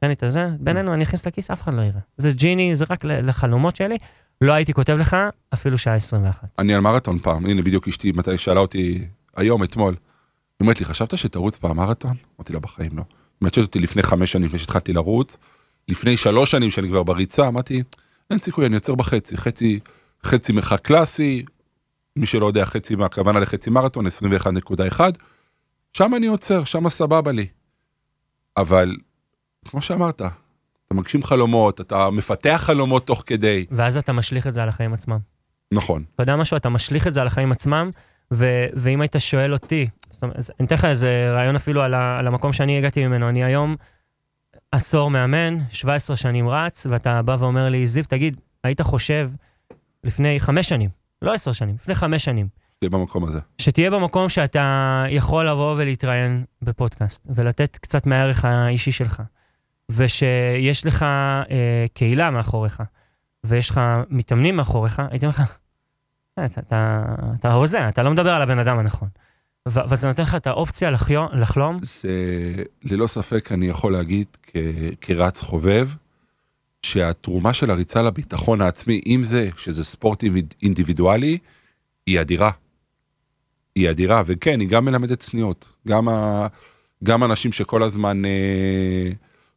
תן 0.00 0.06
לי 0.06 0.12
את 0.12 0.22
הזה, 0.22 0.48
בינינו, 0.60 0.94
אני 0.94 1.04
אכניס 1.04 1.26
לכיס, 1.26 1.50
אף 1.50 1.62
אחד 1.62 1.74
לא 1.74 1.82
יראה. 1.82 2.00
זה 2.16 2.30
ג'יני, 2.30 2.76
זה 2.76 2.84
רק 2.90 3.04
לחלומות 3.04 3.76
שלי. 3.76 3.96
לא 4.40 4.52
הייתי 4.52 4.72
כותב 4.72 4.96
לך 4.96 5.16
אפילו 5.54 5.78
שעה 5.78 5.94
21. 5.94 6.48
אני 6.58 6.74
על 6.74 6.80
מרתון 6.80 7.18
פעם, 7.18 7.46
הנה 7.46 7.62
בדיוק 7.62 7.88
אשתי, 7.88 8.12
מתי 8.12 8.38
שאלה 8.38 8.60
אותי, 8.60 9.06
היום, 9.40 9.62
אתמול, 9.64 9.94
היא 9.94 9.98
אומרת 10.60 10.80
לי, 10.80 10.84
חשבת 10.84 11.18
שתרוץ 11.18 11.56
פעם 11.56 11.76
מרתון? 11.76 12.16
אמרתי 12.36 12.52
לה, 12.52 12.60
בחיים 12.60 12.96
לא. 12.96 13.02
היא 13.02 13.40
אומרת 13.40 13.58
אותי 13.58 13.78
לפני 13.78 14.02
חמש 14.02 14.32
שנים, 14.32 14.46
לפני 14.46 14.58
שהתחלתי 14.58 14.92
לרוץ, 14.92 15.36
לפני 15.88 16.16
שלוש 16.16 16.50
שנים 16.50 16.70
שאני 16.70 16.88
כבר 16.88 17.02
בריצה, 17.02 17.48
אמרתי, 17.48 17.82
אין 18.30 18.38
סיכוי, 18.38 18.66
אני 18.66 18.74
עוצר 18.74 18.94
בחצי, 18.94 19.36
חצי, 19.36 19.80
חצי 20.24 20.52
מרחק 20.52 20.80
קלאסי, 20.80 21.44
מי 22.16 22.26
שלא 22.26 22.46
יודע, 22.46 22.64
חצי 22.64 22.94
מהכוונה 22.94 23.40
לחצי 23.40 23.70
מרתון, 23.70 24.06
21.1, 24.06 25.00
שם 25.92 26.14
אני 26.16 26.26
עוצר, 26.26 26.64
שם 26.64 26.88
סבבה 26.88 27.32
לי. 27.32 27.46
אבל, 28.56 28.96
כמו 29.68 29.82
שאמרת, 29.82 30.22
אתה 30.90 30.94
מגשים 30.94 31.22
חלומות, 31.22 31.80
אתה 31.80 32.10
מפתח 32.10 32.62
חלומות 32.64 33.06
תוך 33.06 33.22
כדי, 33.26 33.66
ואז 33.70 33.96
אתה 33.96 34.12
משליך 34.12 34.46
את 34.46 34.54
זה 34.54 34.62
על 34.62 34.68
החיים 34.68 34.94
עצמם. 34.94 35.18
נכון. 35.72 36.04
אתה 36.14 36.22
יודע 36.22 36.36
משהו? 36.36 36.56
אתה 36.56 36.68
משליך 36.68 37.06
את 37.06 37.14
זה 37.14 37.20
על 37.20 37.26
החיים 37.26 37.52
עצמם, 37.52 37.90
ו- 38.32 38.66
ואם 38.74 39.00
היית 39.00 39.14
שואל 39.18 39.52
אותי, 39.52 39.88
זאת 40.10 40.22
אומרת, 40.22 40.36
אני 40.60 40.66
אתן 40.66 40.74
לך 40.74 40.84
איזה 40.84 41.30
רעיון 41.34 41.56
אפילו 41.56 41.82
על, 41.82 41.94
ה- 41.94 42.18
על 42.18 42.26
המקום 42.26 42.52
שאני 42.52 42.78
הגעתי 42.78 43.06
ממנו. 43.06 43.28
אני 43.28 43.44
היום 43.44 43.76
עשור 44.72 45.10
מאמן, 45.10 45.56
17 45.68 46.16
שנים 46.16 46.48
רץ, 46.48 46.86
ואתה 46.90 47.22
בא 47.22 47.36
ואומר 47.38 47.68
לי, 47.68 47.86
זיו, 47.86 48.04
תגיד, 48.08 48.40
היית 48.64 48.80
חושב 48.80 49.30
לפני 50.04 50.40
חמש 50.40 50.68
שנים, 50.68 50.90
לא 51.22 51.34
עשר 51.34 51.52
שנים, 51.52 51.74
לפני 51.74 51.94
חמש 51.94 52.24
שנים, 52.24 52.48
תהיה 52.78 52.90
במקום 52.90 53.24
הזה. 53.24 53.38
שתהיה 53.58 53.90
במקום 53.90 54.28
שאתה 54.28 55.04
יכול 55.08 55.48
לבוא 55.48 55.74
ולהתראיין 55.78 56.44
בפודקאסט, 56.62 57.26
ולתת 57.34 57.76
קצת 57.76 58.06
מהערך 58.06 58.44
האישי 58.44 58.92
שלך, 58.92 59.22
ושיש 59.90 60.86
לך 60.86 61.02
אה, 61.02 61.86
קהילה 61.94 62.30
מאחוריך, 62.30 62.82
ויש 63.44 63.70
לך 63.70 63.80
מתאמנים 64.10 64.56
מאחוריך, 64.56 65.02
הייתי 65.10 65.26
אומר 65.26 65.34
לך, 65.34 65.40
"אה, 65.40 65.46
אתה, 66.44 67.02
אתה, 67.38 67.52
הוזה, 67.52 67.88
אתה 67.88 68.02
לא 68.02 68.10
מדבר 68.10 68.30
על 68.30 68.42
הבן 68.42 68.58
אדם 68.58 68.78
הנכון. 68.78 69.08
וזה 69.68 70.08
נותן 70.08 70.22
לך 70.22 70.34
את 70.34 70.46
האופציה 70.46 70.90
לחלום, 71.32 71.78
זה 71.82 72.10
ללא 72.82 73.06
ספק 73.06 73.52
אני 73.52 73.66
יכול 73.66 73.92
להגיד 73.92 74.26
כרץ 75.00 75.42
חובב, 75.42 75.88
שהתרומה 76.82 77.52
של 77.52 77.70
הריצה 77.70 78.02
לביטחון 78.02 78.60
העצמי, 78.60 79.00
עם 79.04 79.22
זה 79.22 79.48
שזה 79.56 79.84
ספורט 79.84 80.22
אינדיב- 80.22 80.54
אינדיבידואלי, 80.62 81.38
היא 82.06 82.20
אדירה. 82.20 82.50
היא 83.74 83.90
אדירה, 83.90 84.22
וכן, 84.26 84.60
היא 84.60 84.68
גם 84.68 84.84
מלמדת 84.84 85.18
צניעות. 85.20 85.72
גם, 85.88 86.08
ה, 86.08 86.46
גם 87.04 87.24
אנשים 87.24 87.52
שכל 87.52 87.82
הזמן, 87.82 88.24
אה, 88.24 89.10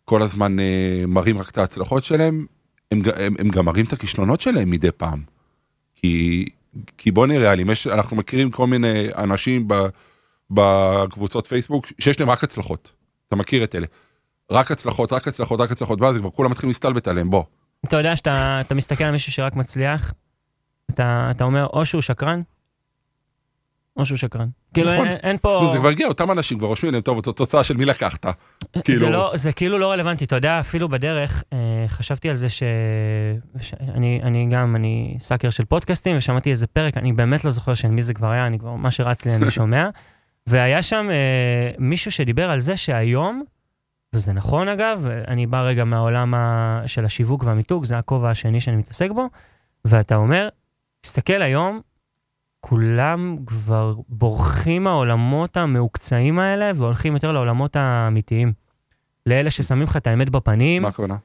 כל 0.05 0.21
הזמן 0.21 0.59
אה, 0.59 1.03
מראים 1.07 1.37
רק 1.37 1.49
את 1.49 1.57
ההצלחות 1.57 2.03
שלהם, 2.03 2.45
הם, 2.91 3.01
הם, 3.15 3.35
הם 3.39 3.49
גם 3.49 3.65
מראים 3.65 3.85
את 3.85 3.93
הכישלונות 3.93 4.41
שלהם 4.41 4.69
מדי 4.69 4.91
פעם. 4.91 5.23
כי, 5.95 6.45
כי 6.97 7.11
בוא 7.11 7.27
נראה, 7.27 7.53
יש, 7.71 7.87
אנחנו 7.87 8.17
מכירים 8.17 8.51
כל 8.51 8.67
מיני 8.67 9.07
אנשים 9.17 9.67
בקבוצות 10.51 11.47
פייסבוק 11.47 11.85
שיש 11.99 12.19
להם 12.19 12.29
רק 12.29 12.43
הצלחות. 12.43 12.91
אתה 13.27 13.35
מכיר 13.35 13.63
את 13.63 13.75
אלה. 13.75 13.87
רק 14.51 14.71
הצלחות, 14.71 15.13
רק 15.13 15.27
הצלחות, 15.27 15.59
רק 15.59 15.71
הצלחות, 15.71 16.01
ואז 16.01 16.17
כבר 16.17 16.29
כולם 16.29 16.51
מתחילים 16.51 16.69
להסתלבט 16.69 17.07
עליהם, 17.07 17.29
בוא. 17.29 17.43
אתה 17.85 17.97
יודע 17.97 18.15
שאתה 18.15 18.57
אתה 18.61 18.75
מסתכל 18.75 19.03
על 19.03 19.11
מישהו 19.11 19.31
שרק 19.31 19.55
מצליח, 19.55 20.13
אתה, 20.91 21.27
אתה 21.31 21.43
אומר 21.43 21.65
או 21.65 21.85
שהוא 21.85 22.01
שקרן, 22.01 22.39
או 23.97 24.05
שהוא 24.05 24.17
שקרן. 24.17 24.47
כאילו 24.73 24.93
נכון. 24.93 25.07
אין, 25.07 25.37
פה... 25.41 25.59
נו, 25.61 25.71
זה 25.71 25.77
כבר 25.77 25.89
הגיע, 25.89 26.07
אותם 26.07 26.31
אנשים 26.31 26.57
כבר 26.57 26.67
רושמים 26.67 26.93
להם, 26.93 27.01
טוב, 27.01 27.25
זאת 27.25 27.37
תוצאה 27.37 27.63
של 27.63 27.77
מי 27.77 27.85
לקחת. 27.85 28.25
זה, 28.75 28.81
כאילו, 28.83 29.09
לא, 29.09 29.31
זה 29.35 29.51
כאילו 29.51 29.77
לא 29.77 29.91
רלוונטי, 29.91 30.25
אתה 30.25 30.35
יודע, 30.35 30.59
אפילו 30.59 30.89
בדרך, 30.89 31.43
אה, 31.53 31.85
חשבתי 31.87 32.29
על 32.29 32.35
זה 32.35 32.49
ש... 32.49 32.63
אני, 33.81 34.19
אני 34.23 34.47
גם, 34.51 34.75
אני 34.75 35.15
סאקר 35.19 35.49
של 35.49 35.65
פודקאסטים, 35.65 36.17
ושמעתי 36.17 36.51
איזה 36.51 36.67
פרק, 36.67 36.97
אני 36.97 37.13
באמת 37.13 37.45
לא 37.45 37.51
זוכר 37.51 37.73
של 37.73 37.87
מי 37.87 38.01
זה 38.01 38.13
כבר 38.13 38.27
היה, 38.27 38.47
אני 38.47 38.59
כבר, 38.59 38.73
מה 38.73 38.91
שרץ 38.91 39.25
לי 39.25 39.35
אני 39.35 39.51
שומע, 39.57 39.89
והיה 40.47 40.81
שם 40.81 41.07
אה, 41.09 41.71
מישהו 41.77 42.11
שדיבר 42.11 42.49
על 42.49 42.59
זה 42.59 42.77
שהיום, 42.77 43.43
וזה 44.13 44.33
נכון 44.33 44.67
אגב, 44.67 45.07
אני 45.27 45.47
בא 45.47 45.61
רגע 45.61 45.83
מהעולם. 45.83 46.33
של 46.85 47.05
השיווק 47.05 47.43
והמיתוג, 47.43 47.85
זה 47.85 47.97
הכובע 47.97 48.29
השני 48.29 48.59
שאני 48.59 48.77
מתעסק 48.77 49.11
בו, 49.11 49.29
ואתה 49.85 50.15
אומר, 50.15 50.49
תסתכל 51.01 51.41
היום, 51.41 51.81
כולם 52.65 53.37
כבר 53.45 53.93
בורחים 54.09 54.83
מהעולמות 54.83 55.57
המעוקצעים 55.57 56.39
האלה 56.39 56.71
והולכים 56.75 57.13
יותר 57.13 57.31
לעולמות 57.31 57.75
האמיתיים. 57.75 58.53
לאלה 59.25 59.49
ששמים 59.49 59.83
לך 59.83 59.97
את 59.97 60.07
האמת 60.07 60.29
בפנים. 60.29 60.81
מה 60.81 60.87
הכוונה? 60.87 61.15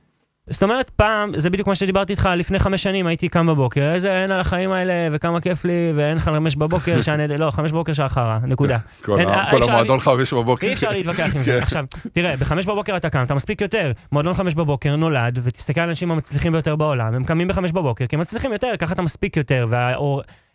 זאת 0.50 0.62
אומרת, 0.62 0.90
פעם, 0.90 1.30
זה 1.36 1.50
בדיוק 1.50 1.68
מה 1.68 1.74
שדיברתי 1.74 2.12
איתך, 2.12 2.28
לפני 2.36 2.58
חמש 2.58 2.82
שנים 2.82 3.06
הייתי 3.06 3.28
קם 3.28 3.46
בבוקר, 3.46 3.90
איזה 3.94 4.22
אין 4.22 4.30
על 4.30 4.40
החיים 4.40 4.70
האלה, 4.72 4.92
וכמה 5.12 5.40
כיף 5.40 5.64
לי, 5.64 5.92
ואין 5.94 6.18
חמש 6.18 6.56
בבוקר, 6.56 7.00
שאני, 7.00 7.38
לא, 7.38 7.50
חמש 7.50 7.72
בבוקר 7.72 7.92
שעה 7.92 8.08
חרא, 8.08 8.38
נקודה. 8.42 8.78
כל 9.02 9.18
אין, 9.18 9.28
ה- 9.28 9.44
אי 9.46 9.50
כל 9.50 9.58
אפשר 9.58 9.70
המועדון 9.70 10.00
חמש 10.00 10.32
בבוקר. 10.32 10.66
אי 10.66 10.72
אפשר 10.72 10.90
להתווכח 10.90 11.24
עם 11.24 11.30
כן. 11.30 11.42
זה. 11.42 11.58
עכשיו, 11.62 11.84
תראה, 12.12 12.36
בחמש 12.36 12.66
בבוקר 12.66 12.96
אתה 12.96 13.10
קם, 13.10 13.22
אתה 13.22 13.34
מספיק 13.34 13.60
יותר. 13.60 13.92
מועדון 14.12 14.34
חמש 14.34 14.54
בבוקר 14.54 14.96
נולד, 14.96 15.38
ותסתכל 15.42 15.80
על 15.80 15.88
האנשים 15.88 16.10
המצליחים 16.10 16.52
ביותר 16.52 16.76
בעולם, 16.76 17.14
הם 17.14 17.24
קמים 17.24 17.48
בחמש 17.48 17.72
בבוקר, 17.72 18.06
כי 18.06 18.16
הם 18.16 18.20
מצליחים 18.20 18.52
יותר, 18.52 18.72
ככה 18.78 18.94
אתה 18.94 19.02
מספיק 19.02 19.36
יותר, 19.36 19.66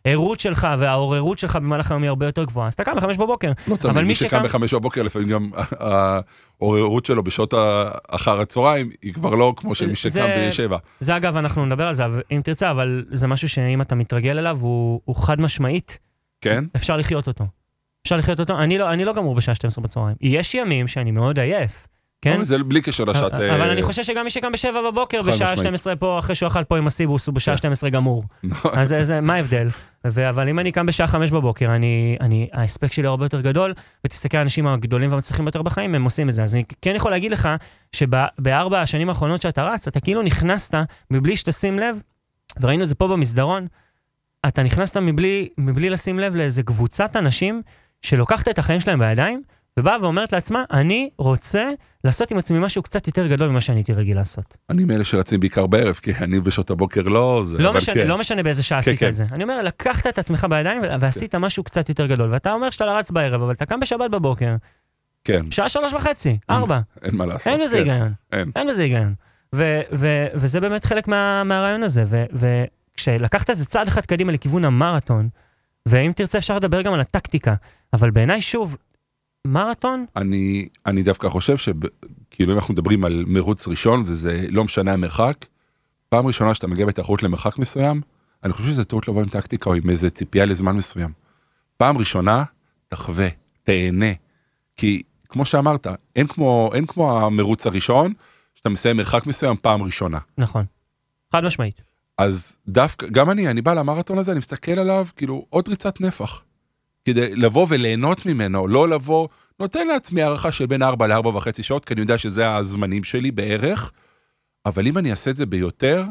והערות 0.05 0.39
שלך 0.39 0.67
והעוררות 0.79 1.39
שלך 1.39 1.55
במהלך 1.55 1.91
היום 1.91 2.03
היא 2.03 2.09
הרבה 2.09 2.25
יותר 2.25 2.43
גבוהה, 2.43 2.67
אז 2.67 2.73
אתה 2.73 2.83
קם 2.83 2.95
בחמש 2.95 3.17
בבוקר. 3.17 3.51
לא 3.67 3.75
תמיד, 3.75 4.03
מי 4.03 4.15
שקם 4.15 4.43
בחמש 4.43 4.73
בבוקר, 4.73 5.03
לפעמים 5.03 5.29
גם 5.29 5.49
העוררות 6.59 7.05
שלו 7.05 7.23
בשעות 7.23 7.53
אחר 8.07 8.39
הצהריים, 8.39 8.89
היא 9.01 9.13
כבר 9.13 9.35
לא 9.35 9.53
כמו 9.57 9.75
של 9.75 9.87
מי 9.87 9.95
שקם 9.95 10.27
בשבע. 10.47 10.77
זה 10.99 11.17
אגב, 11.17 11.37
אנחנו 11.37 11.65
נדבר 11.65 11.87
על 11.87 11.95
זה, 11.95 12.03
אם 12.31 12.41
תרצה, 12.43 12.71
אבל 12.71 13.05
זה 13.11 13.27
משהו 13.27 13.49
שאם 13.49 13.81
אתה 13.81 13.95
מתרגל 13.95 14.37
אליו, 14.37 14.57
הוא, 14.61 15.01
הוא 15.05 15.15
חד 15.15 15.41
משמעית, 15.41 15.99
כן? 16.41 16.63
אפשר 16.75 16.97
לחיות 16.97 17.27
אותו. 17.27 17.45
אפשר 18.03 18.17
לחיות 18.17 18.39
אותו, 18.39 18.59
אני 18.59 18.77
לא, 18.77 18.89
אני 18.89 19.05
לא 19.05 19.13
גמור 19.13 19.35
בשעה 19.35 19.55
12 19.55 19.83
בצהריים. 19.83 20.15
יש 20.21 20.55
ימים 20.55 20.87
שאני 20.87 21.11
מאוד 21.11 21.39
עייף, 21.39 21.87
כן? 22.23 22.43
זה 22.43 22.57
בלי 22.57 22.81
קשר 22.81 23.03
לשעת... 23.03 23.33
אבל 23.33 23.61
אה, 23.61 23.71
אני 23.71 23.81
חושב 23.81 24.03
שגם 24.03 24.23
מי 24.23 24.29
שקם 24.29 24.51
בשבע 24.51 24.91
בבוקר, 24.91 25.21
בשעה 25.21 25.33
משמעית. 25.33 25.59
12 25.59 25.95
פה, 25.95 26.19
אחרי 26.19 26.35
שהוא 26.35 26.47
אכל 26.47 26.63
פה 26.63 26.77
עם 26.77 26.87
הסיבוס, 26.87 27.27
הוא 27.27 27.35
בשעה 27.35 27.53
כן. 27.53 27.57
12 27.57 27.89
גמור. 27.89 28.23
נכון. 28.43 28.71
אז 28.75 29.11
מה 29.21 29.33
ההבדל? 29.33 29.67
אבל 30.05 30.49
אם 30.49 30.59
אני 30.59 30.71
קם 30.71 30.85
בשעה 30.85 31.07
5 31.07 31.31
בבוקר, 31.31 31.75
אני, 31.75 32.47
ההספק 32.53 32.91
שלי 32.91 33.07
הרבה 33.07 33.25
יותר 33.25 33.41
גדול, 33.41 33.73
ותסתכל 34.05 34.37
על 34.37 34.41
האנשים 34.41 34.67
הגדולים 34.67 35.11
והמצליחים 35.11 35.45
ביותר 35.45 35.61
בחיים, 35.61 35.95
הם 35.95 36.03
עושים 36.03 36.29
את 36.29 36.33
זה. 36.33 36.43
אז 36.43 36.55
אני 36.55 36.63
כן 36.81 36.95
יכול 36.95 37.11
להגיד 37.11 37.31
לך 37.31 37.49
שבארבע 37.91 38.81
השנים 38.81 39.09
האחרונות 39.09 39.41
שאתה 39.41 39.63
רץ, 39.63 39.87
אתה 39.87 39.99
כאילו 39.99 40.21
נכנסת 40.21 40.75
מבלי 41.11 41.35
שתשים 41.35 41.79
לב, 41.79 42.01
וראינו 42.61 42.83
את 42.83 42.89
זה 42.89 42.95
פה 42.95 43.07
במסדרון, 43.07 43.67
אתה 44.47 44.63
נכנסת 44.63 44.97
מבלי, 44.97 45.49
מבלי 45.57 45.89
לשים 45.89 46.19
לב 46.19 46.35
לאיזה 46.35 46.63
קבוצת 46.63 47.15
אנשים 47.15 47.61
שלוקחת 48.01 48.47
את 48.47 48.59
החיים 48.59 48.79
שלהם 48.79 48.99
בידיים, 48.99 49.41
ובאה 49.79 50.01
ואומרת 50.01 50.33
לעצמה, 50.33 50.63
אני 50.71 51.09
רוצה 51.17 51.69
לעשות 52.03 52.31
עם 52.31 52.37
עצמי 52.37 52.59
משהו 52.59 52.83
קצת 52.83 53.07
יותר 53.07 53.27
גדול 53.27 53.49
ממה 53.49 53.61
שאני 53.61 53.77
הייתי 53.77 53.93
רגיל 53.93 54.17
לעשות. 54.17 54.57
אני 54.69 54.85
מאלה 54.85 55.03
שרצים 55.03 55.39
בעיקר 55.39 55.67
בערב, 55.67 55.95
כי 55.95 56.11
אני 56.21 56.39
בשעות 56.39 56.69
הבוקר 56.69 57.01
לא... 57.01 57.41
זה, 57.45 57.57
לא 57.57 57.73
משנה, 57.73 57.95
כן. 57.95 58.07
לא 58.07 58.17
משנה 58.17 58.43
באיזה 58.43 58.63
שעה 58.63 58.81
כן, 58.81 58.89
עשית 58.91 58.99
כן. 58.99 59.07
את 59.07 59.15
זה. 59.15 59.25
אני 59.31 59.43
אומר, 59.43 59.61
לקחת 59.61 60.07
את 60.07 60.19
עצמך 60.19 60.47
בידיים 60.49 60.81
ועשית 60.99 61.35
משהו 61.35 61.63
קצת 61.63 61.89
יותר 61.89 62.05
גדול. 62.05 62.31
ואתה 62.31 62.53
אומר 62.53 62.69
שאתה 62.69 62.85
רץ 62.85 63.11
בערב, 63.11 63.41
אבל 63.41 63.51
אתה 63.51 63.65
קם 63.65 63.79
בשבת 63.79 64.11
בבוקר, 64.11 64.55
כן, 65.23 65.51
שעה 65.51 65.69
שלוש 65.69 65.93
וחצי, 65.93 66.37
ארבע. 66.49 66.79
אין 67.01 67.15
מה 67.15 67.25
לעשות. 67.25 67.47
אין 67.47 67.61
בזה 67.63 67.77
כן, 67.77 67.89
היגיון. 67.89 68.11
אין. 68.31 68.51
אין 68.55 68.67
בזה 68.67 68.83
היגיון. 68.83 69.13
ו- 69.55 69.81
ו- 69.93 70.27
וזה 70.33 70.59
באמת 70.61 70.85
חלק 70.85 71.07
מה- 71.07 71.43
מהרעיון 71.43 71.83
הזה. 71.83 72.05
וכשלקחת 72.33 73.49
את 73.49 73.57
זה 73.57 73.65
צעד 73.65 73.87
אחד 73.87 74.05
קדימה 74.05 74.31
לכיוון 74.31 74.65
המרתון, 74.65 75.29
ואם 75.85 76.11
תרצה 76.15 76.37
אפשר 76.37 76.55
לדבר 76.55 76.81
גם 76.81 76.93
על 76.93 76.99
הטקטיקה, 76.99 77.53
אבל 77.93 78.11
בעיניי 78.11 78.41
שוב, 78.41 78.77
מרתון, 79.47 80.05
אני, 80.15 80.67
אני 80.85 81.03
דווקא 81.03 81.29
חושב 81.29 81.57
שכאילו 81.57 82.53
אם 82.53 82.57
אנחנו 82.57 82.73
מדברים 82.73 83.05
על 83.05 83.23
מרוץ 83.27 83.67
ראשון 83.67 84.03
וזה 84.05 84.45
לא 84.49 84.63
משנה 84.63 84.93
המרחק, 84.93 85.45
פעם 86.09 86.27
ראשונה 86.27 86.53
שאתה 86.53 86.67
מגיע 86.67 86.85
בתחרות 86.85 87.23
למרחק 87.23 87.57
מסוים, 87.59 88.01
אני 88.43 88.53
חושב 88.53 88.69
שזה 88.69 88.85
טעות 88.85 89.07
לבוא 89.07 89.21
עם 89.21 89.27
טקטיקה 89.27 89.69
או 89.69 89.75
עם 89.75 89.89
איזה 89.89 90.09
ציפייה 90.09 90.45
לזמן 90.45 90.75
מסוים. 90.75 91.11
פעם 91.77 91.97
ראשונה, 91.97 92.43
תחווה, 92.87 93.27
תהנה. 93.63 94.11
כי 94.77 95.03
כמו 95.29 95.45
שאמרת, 95.45 95.87
אין 96.15 96.27
כמו, 96.27 96.71
אין 96.73 96.85
כמו 96.85 97.21
המרוץ 97.21 97.67
הראשון, 97.67 98.13
שאתה 98.55 98.69
מסיים 98.69 98.97
מרחק 98.97 99.25
מסוים 99.25 99.55
פעם 99.61 99.83
ראשונה. 99.83 100.19
נכון. 100.37 100.65
חד 101.31 101.43
משמעית. 101.43 101.81
אז 102.17 102.55
דווקא, 102.67 103.07
גם 103.07 103.29
אני, 103.29 103.47
אני 103.47 103.61
בא 103.61 103.73
למרתון 103.73 104.17
הזה, 104.17 104.31
אני 104.31 104.39
מסתכל 104.39 104.71
עליו, 104.71 105.07
כאילו, 105.15 105.45
עוד 105.49 105.67
ריצת 105.67 106.01
נפח. 106.01 106.41
כדי 107.05 107.35
לבוא 107.35 107.67
וליהנות 107.69 108.25
ממנו, 108.25 108.67
לא 108.67 108.89
לבוא, 108.89 109.27
נותן 109.59 109.87
לעצמי 109.87 110.21
הערכה 110.21 110.51
של 110.51 110.65
בין 110.65 110.83
4 110.83 111.07
ל-4 111.07 111.27
וחצי 111.27 111.63
שעות, 111.63 111.85
כי 111.85 111.93
אני 111.93 112.01
יודע 112.01 112.17
שזה 112.17 112.55
הזמנים 112.55 113.03
שלי 113.03 113.31
בערך, 113.31 113.91
אבל 114.65 114.87
אם 114.87 114.97
אני 114.97 115.11
אעשה 115.11 115.31
את 115.31 115.37
זה 115.37 115.45
ביותר, 115.45 116.03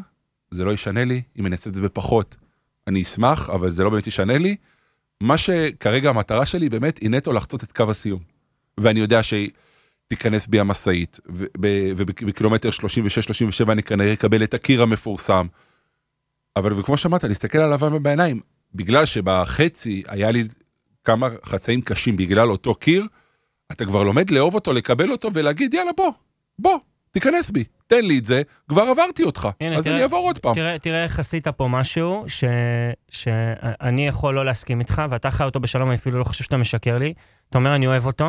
זה 0.50 0.64
לא 0.64 0.70
ישנה 0.70 1.04
לי, 1.04 1.22
אם 1.38 1.46
אני 1.46 1.54
אעשה 1.54 1.70
את 1.70 1.74
זה 1.74 1.82
בפחות. 1.82 2.36
אני 2.86 3.02
אשמח, 3.02 3.50
אבל 3.50 3.70
זה 3.70 3.84
לא 3.84 3.90
באמת 3.90 4.06
ישנה 4.06 4.38
לי. 4.38 4.56
מה 5.20 5.38
שכרגע 5.38 6.10
המטרה 6.10 6.46
שלי 6.46 6.68
באמת 6.68 6.98
היא 6.98 7.10
נטו 7.10 7.32
לחצות 7.32 7.64
את 7.64 7.72
קו 7.72 7.90
הסיום. 7.90 8.20
ואני 8.80 9.00
יודע 9.00 9.22
שהיא 9.22 9.50
תיכנס 10.08 10.46
בי 10.46 10.60
המשאית, 10.60 11.20
ובקילומטר 11.96 12.70
36-37 13.68 13.72
אני 13.72 13.82
כנראה 13.82 14.12
אקבל 14.12 14.42
את 14.44 14.54
הקיר 14.54 14.82
המפורסם. 14.82 15.46
אבל 16.56 16.72
וכמו 16.72 16.96
שאמרת, 16.96 17.24
להסתכל 17.24 17.58
על 17.58 17.72
לבן 17.72 18.02
בעיניים, 18.02 18.40
בגלל 18.74 19.06
שבחצי 19.06 20.02
היה 20.08 20.30
לי 20.30 20.44
כמה 21.04 21.28
חצאים 21.44 21.80
קשים 21.80 22.16
בגלל 22.16 22.50
אותו 22.50 22.74
קיר, 22.74 23.06
אתה 23.72 23.84
כבר 23.84 24.02
לומד 24.02 24.30
לאהוב 24.30 24.54
אותו, 24.54 24.72
לקבל 24.72 25.10
אותו 25.12 25.28
ולהגיד, 25.34 25.74
יאללה, 25.74 25.90
בוא, 25.96 26.10
בוא, 26.58 26.78
תיכנס 27.10 27.50
בי, 27.50 27.64
תן 27.86 28.04
לי 28.04 28.18
את 28.18 28.24
זה, 28.24 28.42
כבר 28.68 28.82
עברתי 28.82 29.22
אותך, 29.22 29.48
הנה, 29.60 29.76
אז 29.76 29.84
תראה- 29.84 29.94
אני 29.96 30.02
אעבור 30.02 30.26
עוד 30.26 30.38
פעם. 30.38 30.54
תראה, 30.54 30.78
תראה 30.78 31.04
איך 31.04 31.18
עשית 31.18 31.48
פה 31.48 31.68
משהו 31.68 32.24
ש... 32.28 32.44
שאני 33.08 34.06
יכול 34.08 34.34
לא 34.34 34.44
להסכים 34.44 34.80
איתך, 34.80 35.02
ואתה 35.10 35.30
חי 35.30 35.44
אותו 35.44 35.60
בשלום, 35.60 35.88
אני 35.88 35.96
אפילו 35.96 36.18
לא 36.18 36.24
חושב 36.24 36.44
שאתה 36.44 36.56
משקר 36.56 36.98
לי. 36.98 37.14
אתה 37.50 37.58
אומר, 37.58 37.74
אני 37.74 37.86
אוהב 37.86 38.06
אותו, 38.06 38.28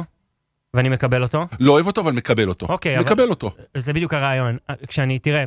ואני 0.73 0.89
מקבל 0.89 1.23
אותו. 1.23 1.45
לא 1.59 1.71
אוהב 1.71 1.87
אותו, 1.87 2.01
אבל 2.01 2.11
מקבל 2.11 2.49
אותו. 2.49 2.65
אוקיי, 2.65 2.97
אבל- 2.99 3.05
מקבל 3.05 3.29
אותו. 3.29 3.51
זה 3.77 3.93
בדיוק 3.93 4.13
הרעיון. 4.13 4.57
כשאני, 4.87 5.19
תראה, 5.19 5.43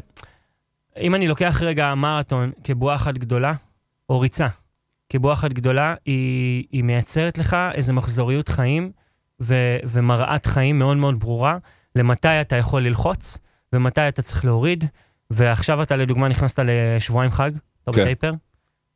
אם 1.00 1.14
אני 1.14 1.28
לוקח 1.28 1.62
רגע 1.62 1.94
מרתון 1.94 2.50
כבועה 2.64 2.96
אחת 2.96 3.14
גדולה, 3.18 3.52
או 4.08 4.20
ריצה 4.20 4.46
כבועה 5.08 5.34
אחת 5.34 5.52
גדולה, 5.52 5.94
היא, 6.06 6.64
היא 6.72 6.84
מייצרת 6.84 7.38
לך 7.38 7.56
איזו 7.74 7.92
מחזוריות 7.92 8.48
חיים 8.48 8.90
ו, 9.42 9.54
ומראת 9.84 10.46
חיים 10.46 10.78
מאוד 10.78 10.96
מאוד 10.96 11.20
ברורה, 11.20 11.58
למתי 11.96 12.28
אתה 12.40 12.56
יכול 12.56 12.82
ללחוץ, 12.82 13.38
ומתי 13.72 14.08
אתה 14.08 14.22
צריך 14.22 14.44
להוריד, 14.44 14.84
ועכשיו 15.30 15.82
אתה 15.82 15.96
לדוגמה 15.96 16.28
נכנסת 16.28 16.58
לשבועיים 16.64 17.30
חג, 17.32 17.50
אתה 17.84 17.92
כן. 17.92 18.00
בטייפר. 18.00 18.32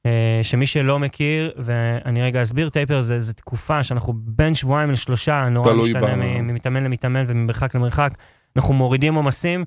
אה, 0.06 0.40
שמי 0.42 0.66
שלא 0.66 0.98
מכיר, 0.98 1.52
ואני 1.56 2.22
רגע 2.22 2.42
אסביר, 2.42 2.68
טייפר 2.68 3.00
זה, 3.00 3.20
זה 3.20 3.34
תקופה 3.34 3.82
שאנחנו 3.82 4.12
בין 4.16 4.54
שבועיים 4.54 4.90
לשלושה, 4.90 5.48
נורא 5.50 5.72
משתנה 5.82 6.00
מ- 6.16 6.46
ממתאמן 6.46 6.84
למתאמן 6.84 7.24
וממרחק 7.26 7.74
למרחק. 7.74 8.10
אנחנו 8.56 8.74
מורידים 8.74 9.14
עומסים, 9.14 9.64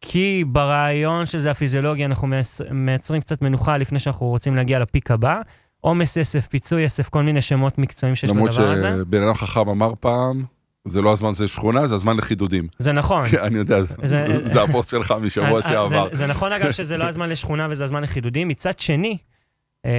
כי 0.00 0.44
ברעיון 0.46 1.26
שזה 1.26 1.50
הפיזיולוגיה, 1.50 2.06
אנחנו 2.06 2.28
מייצ- 2.28 2.72
מייצרים 2.72 3.20
קצת 3.20 3.42
מנוחה 3.42 3.76
לפני 3.76 3.98
שאנחנו 3.98 4.26
רוצים 4.26 4.56
להגיע 4.56 4.78
לפיק 4.78 5.10
הבא. 5.10 5.40
עומס 5.84 6.16
יסף, 6.16 6.46
פיצוי 6.48 6.82
יסף, 6.82 7.08
כל 7.08 7.22
מיני 7.22 7.40
שמות 7.40 7.78
מקצועיים 7.78 8.16
שיש 8.16 8.30
למרות 8.30 8.50
לדבר 8.50 8.70
הזה. 8.70 8.96
שבן 9.00 9.22
אדם 9.22 9.34
חכם 9.34 9.68
אמר 9.68 9.92
פעם, 10.00 10.44
זה 10.84 11.02
לא 11.02 11.12
הזמן 11.12 11.34
של 11.34 11.46
שכונה, 11.46 11.86
זה 11.86 11.94
הזמן 11.94 12.16
לחידודים. 12.16 12.68
זה 12.78 12.92
נכון. 12.92 13.24
אני 13.42 13.58
יודע, 13.58 13.76
זה- 14.02 14.62
הפוסט 14.62 14.90
שלך 14.90 15.14
משבוע 15.22 15.58
אז 15.58 15.68
שעבר. 15.68 16.08
זה, 16.12 16.16
זה 16.16 16.26
נכון 16.26 16.52
אגב 16.52 16.70
שזה 16.78 16.96
לא 16.96 17.04
הזמן 17.04 17.28
לשכונה 17.28 17.66
וזה 17.70 17.84
הזמן 17.84 18.02
לחידודים. 18.02 18.48
מצד 18.48 18.78
שני, 18.80 19.18
אמ, 19.84 19.90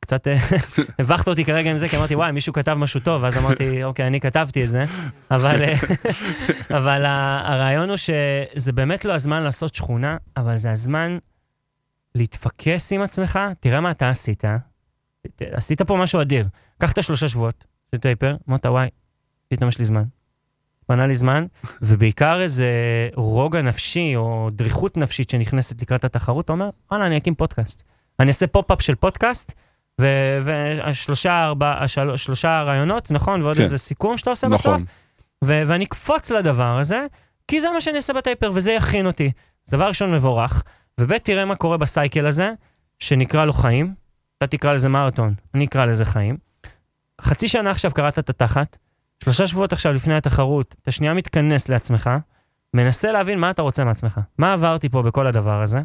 קצת 0.00 0.28
אה, 0.28 0.36
הבכת 0.98 1.28
אותי 1.28 1.44
כרגע 1.44 1.70
עם 1.70 1.76
זה, 1.78 1.88
כי 1.88 1.96
אמרתי, 1.96 2.14
וואי, 2.14 2.32
מישהו 2.32 2.52
כתב 2.52 2.74
משהו 2.74 3.00
טוב, 3.00 3.22
ואז 3.22 3.38
אמרתי, 3.38 3.82
אוקיי, 3.84 4.06
אני 4.06 4.20
כתבתי 4.20 4.64
את 4.64 4.70
זה. 4.70 4.84
אבל, 5.30 5.62
אה, 5.64 5.74
אבל 6.78 7.04
הרעיון 7.06 7.88
הוא 7.88 7.96
שזה 7.96 8.72
באמת 8.72 9.04
לא 9.04 9.12
הזמן 9.12 9.42
לעשות 9.42 9.74
שכונה, 9.74 10.16
אבל 10.36 10.56
זה 10.56 10.70
הזמן 10.72 11.18
להתפקס 12.14 12.92
עם 12.92 13.00
עצמך. 13.02 13.38
תראה 13.60 13.80
מה 13.80 13.90
אתה 13.90 14.10
עשית. 14.10 14.44
עשית 15.40 15.82
פה 15.82 15.96
משהו 15.96 16.20
אדיר. 16.20 16.46
קח 16.78 16.92
את 16.92 16.98
השלושה 16.98 17.28
שבועות 17.28 17.64
של 17.94 18.00
taper, 18.00 18.36
אמרת, 18.48 18.66
וואי, 18.66 18.88
פתאום 19.48 19.68
יש 19.68 19.78
לי 19.78 19.84
זמן. 19.84 20.04
פנה 20.86 21.06
לי 21.06 21.14
זמן, 21.14 21.46
ובעיקר 21.82 22.40
איזה 22.40 22.70
רוגע 23.14 23.62
נפשי 23.62 24.16
או 24.16 24.48
דריכות 24.52 24.96
נפשית 24.96 25.30
שנכנסת 25.30 25.82
לקראת 25.82 26.04
התחרות, 26.04 26.44
אתה 26.44 26.52
אומר, 26.52 26.68
וואלה, 26.90 27.06
אני 27.06 27.16
אקים 27.18 27.34
פודקאסט. 27.34 27.82
אני 28.20 28.28
אעשה 28.28 28.46
pop-up 28.46 28.82
של 28.82 28.94
פודקאסט, 28.94 29.52
והשלושה, 30.44 31.44
ארבע, 31.44 31.84
השל- 31.84 32.16
שלושה 32.16 32.62
ראיונות, 32.62 33.10
נכון? 33.10 33.42
ועוד 33.42 33.56
כן. 33.56 33.62
איזה 33.62 33.78
סיכום 33.78 34.18
שאתה 34.18 34.30
עושה 34.30 34.48
בסוף, 34.48 34.66
נכון. 34.66 34.84
ו- 35.44 35.62
ואני 35.66 35.84
אקפוץ 35.84 36.30
לדבר 36.30 36.78
הזה, 36.78 37.06
כי 37.48 37.60
זה 37.60 37.68
מה 37.74 37.80
שאני 37.80 37.96
אעשה 37.96 38.12
בטייפר, 38.12 38.50
וזה 38.54 38.72
יכין 38.72 39.06
אותי. 39.06 39.30
אז 39.68 39.72
דבר 39.72 39.88
ראשון, 39.88 40.14
מבורך, 40.14 40.62
וב' 40.98 41.18
תראה 41.18 41.44
מה 41.44 41.56
קורה 41.56 41.76
בסייקל 41.76 42.26
הזה, 42.26 42.52
שנקרא 42.98 43.44
לו 43.44 43.52
חיים, 43.52 43.94
אתה 44.38 44.46
תקרא 44.46 44.72
לזה 44.72 44.88
מרתון, 44.88 45.34
אני 45.54 45.64
אקרא 45.64 45.84
לזה 45.84 46.04
חיים. 46.04 46.36
חצי 47.20 47.48
שנה 47.48 47.70
עכשיו 47.70 47.90
קראת 47.94 48.18
את 48.18 48.30
התחת, 48.30 48.78
שלושה 49.24 49.46
שבועות 49.46 49.72
עכשיו 49.72 49.92
לפני 49.92 50.14
התחרות, 50.14 50.74
אתה 50.82 50.90
שנייה 50.90 51.14
מתכנס 51.14 51.68
לעצמך, 51.68 52.10
מנסה 52.74 53.12
להבין 53.12 53.38
מה 53.38 53.50
אתה 53.50 53.62
רוצה 53.62 53.84
מעצמך. 53.84 54.20
מה 54.38 54.52
עברתי 54.52 54.88
פה 54.88 55.02
בכל 55.02 55.26
הדבר 55.26 55.62
הזה? 55.62 55.82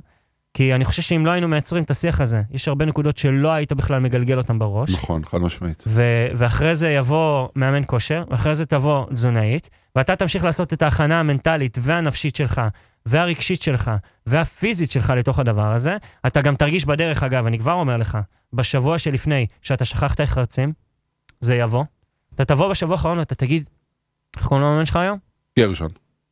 כי 0.53 0.75
אני 0.75 0.85
חושב 0.85 1.01
שאם 1.01 1.25
לא 1.25 1.31
היינו 1.31 1.47
מייצרים 1.47 1.83
את 1.83 1.91
השיח 1.91 2.21
הזה, 2.21 2.41
יש 2.51 2.67
הרבה 2.67 2.85
נקודות 2.85 3.17
שלא 3.17 3.51
היית 3.51 3.73
בכלל 3.73 3.99
מגלגל 3.99 4.37
אותן 4.37 4.59
בראש. 4.59 4.89
נכון, 4.89 5.25
חד 5.25 5.37
משמעית. 5.37 5.83
ו- 5.87 6.27
ואחרי 6.35 6.75
זה 6.75 6.89
יבוא 6.89 7.47
מאמן 7.55 7.81
כושר, 7.85 8.23
ואחרי 8.29 8.55
זה 8.55 8.65
תבוא 8.65 9.05
תזונאית, 9.13 9.69
ואתה 9.95 10.15
תמשיך 10.15 10.43
לעשות 10.43 10.73
את 10.73 10.81
ההכנה 10.81 11.19
המנטלית 11.19 11.77
והנפשית 11.81 12.35
שלך, 12.35 12.61
והרגשית 13.05 13.61
שלך, 13.61 13.91
והפיזית 14.25 14.91
שלך 14.91 15.09
לתוך 15.09 15.39
הדבר 15.39 15.73
הזה. 15.73 15.97
אתה 16.27 16.41
גם 16.41 16.55
תרגיש 16.55 16.85
בדרך, 16.85 17.23
אגב, 17.23 17.45
אני 17.45 17.59
כבר 17.59 17.73
אומר 17.73 17.97
לך, 17.97 18.17
בשבוע 18.53 18.97
שלפני, 18.97 19.45
שאתה 19.61 19.85
שכחת 19.85 20.21
איך 20.21 20.37
רצים, 20.37 20.73
זה 21.39 21.55
יבוא. 21.55 21.83
אתה 22.35 22.45
תבוא 22.45 22.69
בשבוע 22.69 22.95
האחרון 22.95 23.17
ואתה 23.17 23.35
תגיד, 23.35 23.69
איך 24.37 24.47
קוראים 24.47 24.65
למאמן 24.65 24.85
שלך 24.85 24.95
היום? 24.95 25.19
גרשון. 25.59 25.89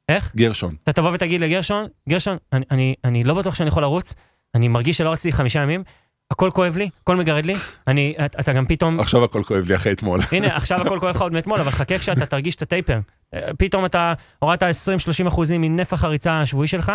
איך? 0.10 0.36
גרשון. 0.36 0.76
אתה 0.84 0.94
תבוא 0.94 1.12
ותגיד 1.14 1.42
לגרשון, 1.42 1.88
גרשון, 2.10 2.38
אני, 2.54 2.66
אני, 2.72 2.96
אני 3.04 3.24
לא 3.24 3.34
בטוח 3.34 3.56
שאני 3.56 3.68
יכול 3.68 3.84
לרוץ, 3.84 4.14
אני 4.56 4.68
מרגיש 4.68 4.98
שלא 4.98 5.12
רציתי 5.12 5.32
חמישה 5.32 5.60
ימים, 5.60 5.84
הכל 6.32 6.50
כואב 6.54 6.78
לי, 6.78 6.90
הכל 7.02 7.16
מגרד 7.16 7.46
לי, 7.46 7.56
אני, 7.88 8.16
אתה, 8.26 8.54
גם 8.54 8.66
פתאום, 8.66 9.00
עכשיו 9.00 9.24
הכל 9.24 9.44
כואב 9.44 9.66
לי 9.66 9.76
אחרי 9.76 9.92
אתמול. 9.92 10.20
הנה, 10.32 10.56
עכשיו 10.58 10.82
הכל 10.82 11.00
כואב 11.00 11.16
לך 11.16 11.22
עוד 11.22 11.34
מאתמול, 11.34 11.60
אבל 11.60 11.72
חכה 11.72 11.98
כשאתה 11.98 12.26
תרגיש 12.26 12.56
את 12.56 12.62
הטייפר. 12.62 13.00
אה, 13.34 13.50
פתאום 13.58 13.86
אתה 13.86 14.14
הורדת 14.40 14.64
20-30 14.64 15.28
אחוזים 15.28 15.62
מנפח 15.62 16.04
הריצה 16.04 16.42
השבועי 16.42 16.68
שלך, 16.68 16.92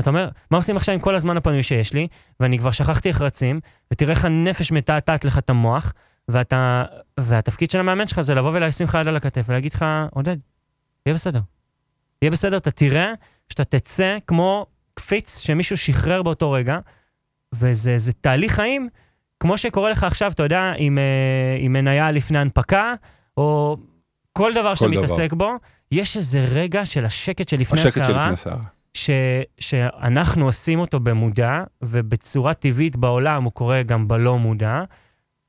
אתה 0.00 0.10
אומר, 0.10 0.28
מה 0.50 0.56
עושים 0.56 0.76
עכשיו 0.76 0.94
עם 0.94 1.00
כל 1.00 1.14
הזמן 1.14 1.36
הפנוי 1.36 1.62
שיש 1.62 1.92
לי, 1.92 2.08
ואני 2.40 2.58
כבר 2.58 2.70
שכחתי 2.70 3.08
איך 3.08 3.20
רצים, 3.20 3.60
ותראה 3.92 4.10
איך 4.10 4.24
הנפש 4.24 4.72
מתעתעת 4.72 5.24
לך 5.24 5.38
את 5.38 5.50
המוח, 5.50 5.92
ואתה, 6.28 6.84
והתפקיד 7.20 7.70
של 7.70 7.80
המאמן 7.80 8.06
שלך 8.06 8.20
זה 8.20 8.34
לבוא 8.34 8.50
ולשים 8.54 8.86
לך 8.86 8.98
יד 9.00 9.08
על 9.08 9.16
הכתף 9.16 9.44
ולהגיד 9.48 9.74
לך, 9.74 9.84
עודד, 10.10 10.36
יהיה 11.06 11.14
בסדר. 11.14 11.40
יהיה 12.22 12.30
בסדר, 12.30 12.56
אתה 12.56 12.70
תראה 12.70 13.12
שאתה 13.48 13.64
תצא 13.64 14.16
כמו 14.26 14.66
קפיץ 14.94 15.38
שמישהו 15.38 15.76
שחרר 15.76 16.22
באותו 16.22 16.52
רגע, 16.52 16.78
וזה 17.52 17.98
זה 17.98 18.12
תהליך 18.12 18.52
חיים, 18.52 18.88
כמו 19.40 19.58
שקורה 19.58 19.90
לך 19.90 20.04
עכשיו, 20.04 20.32
אתה 20.32 20.42
יודע, 20.42 20.72
עם, 20.76 20.98
אה, 20.98 21.56
עם 21.58 21.72
מניה 21.72 22.10
לפני 22.10 22.38
הנפקה, 22.38 22.94
או 23.36 23.76
כל 24.32 24.52
דבר 24.54 24.74
שאתה 24.74 24.90
דבר. 24.90 25.02
מתעסק 25.02 25.32
בו, 25.32 25.50
יש 25.92 26.16
איזה 26.16 26.46
רגע 26.52 26.86
של 26.86 27.04
השקט 27.04 27.48
שלפני 27.48 27.80
השקט 27.80 27.96
הסערה. 27.96 28.34
ש, 28.94 29.10
שאנחנו 29.60 30.44
עושים 30.44 30.78
אותו 30.78 31.00
במודע, 31.00 31.64
ובצורה 31.82 32.54
טבעית 32.54 32.96
בעולם 32.96 33.44
הוא 33.44 33.52
קורה 33.52 33.82
גם 33.82 34.08
בלא 34.08 34.38
מודע, 34.38 34.82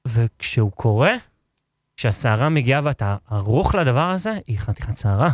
וכשהוא 0.07 0.71
קורה, 0.71 1.13
כשהסערה 1.97 2.49
מגיעה 2.49 2.81
ואתה 2.83 3.15
ערוך 3.31 3.75
לדבר 3.75 4.09
הזה, 4.09 4.37
היא 4.47 4.59
חתיכת 4.59 4.97
סערה. 4.97 5.29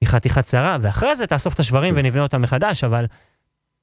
היא 0.00 0.08
חתיכת 0.08 0.46
סערה, 0.46 0.76
ואחרי 0.80 1.16
זה 1.16 1.26
תאסוף 1.26 1.54
את 1.54 1.60
השברים 1.60 1.94
ונבנה 1.96 2.22
אותם 2.22 2.42
מחדש, 2.42 2.84
אבל, 2.84 3.06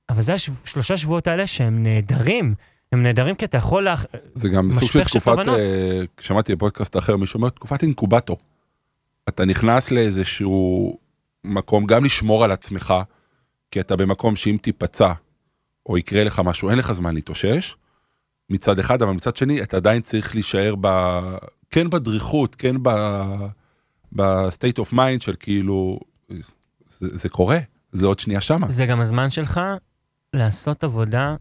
אבל 0.09 0.21
זה 0.21 0.33
השלושה 0.33 0.97
שבועות 0.97 1.27
האלה 1.27 1.47
שהם 1.47 1.83
נהדרים. 1.83 2.55
הם 2.91 3.03
נהדרים 3.03 3.35
כי 3.35 3.45
אתה 3.45 3.57
יכול... 3.57 3.83
לה... 3.83 3.95
זה 4.33 4.49
גם 4.49 4.71
סוג 4.71 4.89
של 4.89 5.03
תקופת. 5.03 5.47
אה, 5.47 6.01
שמעתי 6.19 6.55
בפודקאסט 6.55 6.97
אחר, 6.97 7.17
מישהו 7.17 7.37
אומר, 7.37 7.49
תקופת 7.49 7.83
אינקובטור. 7.83 8.37
אתה 9.29 9.45
נכנס 9.45 9.91
לאיזשהו 9.91 10.97
מקום, 11.43 11.85
גם 11.85 12.05
לשמור 12.05 12.43
על 12.43 12.51
עצמך, 12.51 12.93
כי 13.71 13.79
אתה 13.79 13.95
במקום 13.95 14.35
שאם 14.35 14.57
תיפצע, 14.61 15.13
או 15.85 15.97
יקרה 15.97 16.23
לך 16.23 16.41
משהו, 16.45 16.69
אין 16.69 16.77
לך 16.77 16.91
זמן 16.91 17.15
להתאושש, 17.15 17.75
מצד 18.49 18.79
אחד, 18.79 19.01
אבל 19.01 19.11
מצד 19.11 19.35
שני, 19.35 19.63
אתה 19.63 19.77
עדיין 19.77 20.01
צריך 20.01 20.35
להישאר 20.35 20.75
ב... 20.81 20.87
כן 21.69 21.89
בדריכות, 21.89 22.55
כן 22.55 22.75
ב... 22.83 22.89
ב-state 24.11 24.79
of 24.79 24.93
mind 24.93 25.19
של 25.19 25.35
כאילו, 25.39 25.99
זה, 26.87 27.07
זה 27.17 27.29
קורה, 27.29 27.57
זה 27.91 28.07
עוד 28.07 28.19
שנייה 28.19 28.41
שמה. 28.41 28.69
זה 28.69 28.85
גם 28.85 28.99
הזמן 28.99 29.29
שלך 29.29 29.61
לעשות 30.33 30.83
עבודה. 30.83 31.35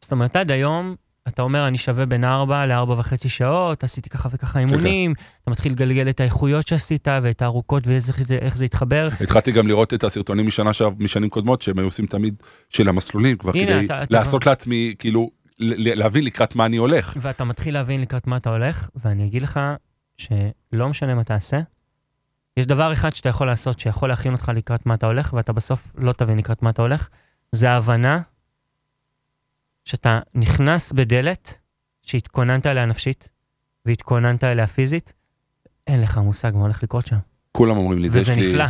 זאת 0.00 0.12
אומרת, 0.12 0.36
עד 0.36 0.50
היום, 0.50 0.94
אתה 1.28 1.42
אומר, 1.42 1.68
אני 1.68 1.78
שווה 1.78 2.06
בין 2.06 2.24
4 2.24 2.66
ל-4 2.66 2.90
וחצי 2.90 3.28
שעות, 3.28 3.84
עשיתי 3.84 4.08
ככה 4.10 4.28
וככה 4.32 4.58
אימונים, 4.58 5.12
אתה 5.42 5.50
מתחיל 5.50 5.72
לגלגל 5.72 6.08
את 6.08 6.20
האיכויות 6.20 6.66
שעשית 6.68 7.08
ואת 7.22 7.42
הארוכות 7.42 7.86
ואיך 7.86 8.00
זה, 8.28 8.38
זה 8.54 8.64
יתחבר. 8.64 9.08
התחלתי 9.20 9.52
גם 9.52 9.68
לראות 9.68 9.94
את 9.94 10.04
הסרטונים 10.04 10.46
משנה 10.46 10.70
משנים 10.98 11.30
קודמות, 11.30 11.62
שהם 11.62 11.78
היו 11.78 11.86
עושים 11.86 12.06
תמיד 12.06 12.34
של 12.70 12.88
המסלולים, 12.88 13.36
כבר 13.36 13.52
הנה, 13.54 13.66
כדי 13.76 13.86
אתה- 13.86 14.02
אתה- 14.02 14.14
לעשות 14.18 14.46
לעצמי, 14.46 14.94
כאילו, 14.98 15.30
להבין 15.58 16.24
לקראת 16.24 16.56
מה 16.56 16.66
אני 16.66 16.76
הולך. 16.76 17.16
ואתה 17.20 17.44
מתחיל 17.44 17.74
להבין 17.74 18.00
לקראת 18.00 18.26
מה 18.26 18.36
אתה 18.36 18.50
הולך, 18.50 18.88
ואני 19.04 19.26
אגיד 19.26 19.42
לך 19.42 19.60
שלא 20.16 20.88
משנה 20.88 21.14
מה 21.14 21.24
תעשה, 21.24 21.60
יש 22.56 22.66
דבר 22.66 22.92
אחד 22.92 23.14
שאתה 23.14 23.28
יכול 23.28 23.46
לעשות 23.46 23.80
שיכול 23.80 24.08
להכין 24.08 24.32
אותך 24.32 24.52
לקראת 24.54 24.86
מה 24.86 24.94
אתה 24.94 25.06
הולך, 25.06 25.32
ואתה 25.32 25.52
בסוף 25.52 25.86
לא 25.98 26.12
תבין 26.12 26.38
לקראת 26.38 26.62
מה 26.62 26.70
אתה 26.70 26.82
הולך, 26.82 27.08
זה 27.52 27.70
ההבנה 27.70 28.20
שאתה 29.90 30.20
נכנס 30.34 30.92
בדלת 30.92 31.58
שהתכוננת 32.02 32.66
אליה 32.66 32.86
נפשית, 32.86 33.28
והתכוננת 33.86 34.44
אליה 34.44 34.66
פיזית, 34.66 35.12
אין 35.86 36.00
לך 36.02 36.18
מושג 36.18 36.52
מה 36.54 36.60
הולך 36.60 36.82
לקרות 36.82 37.06
שם. 37.06 37.16
כולם 37.52 37.76
אומרים 37.76 37.98
לי, 38.02 38.08
וזה 38.12 38.18
יש 38.32 38.38
לי- 38.38 38.48
נפלא. 38.48 38.64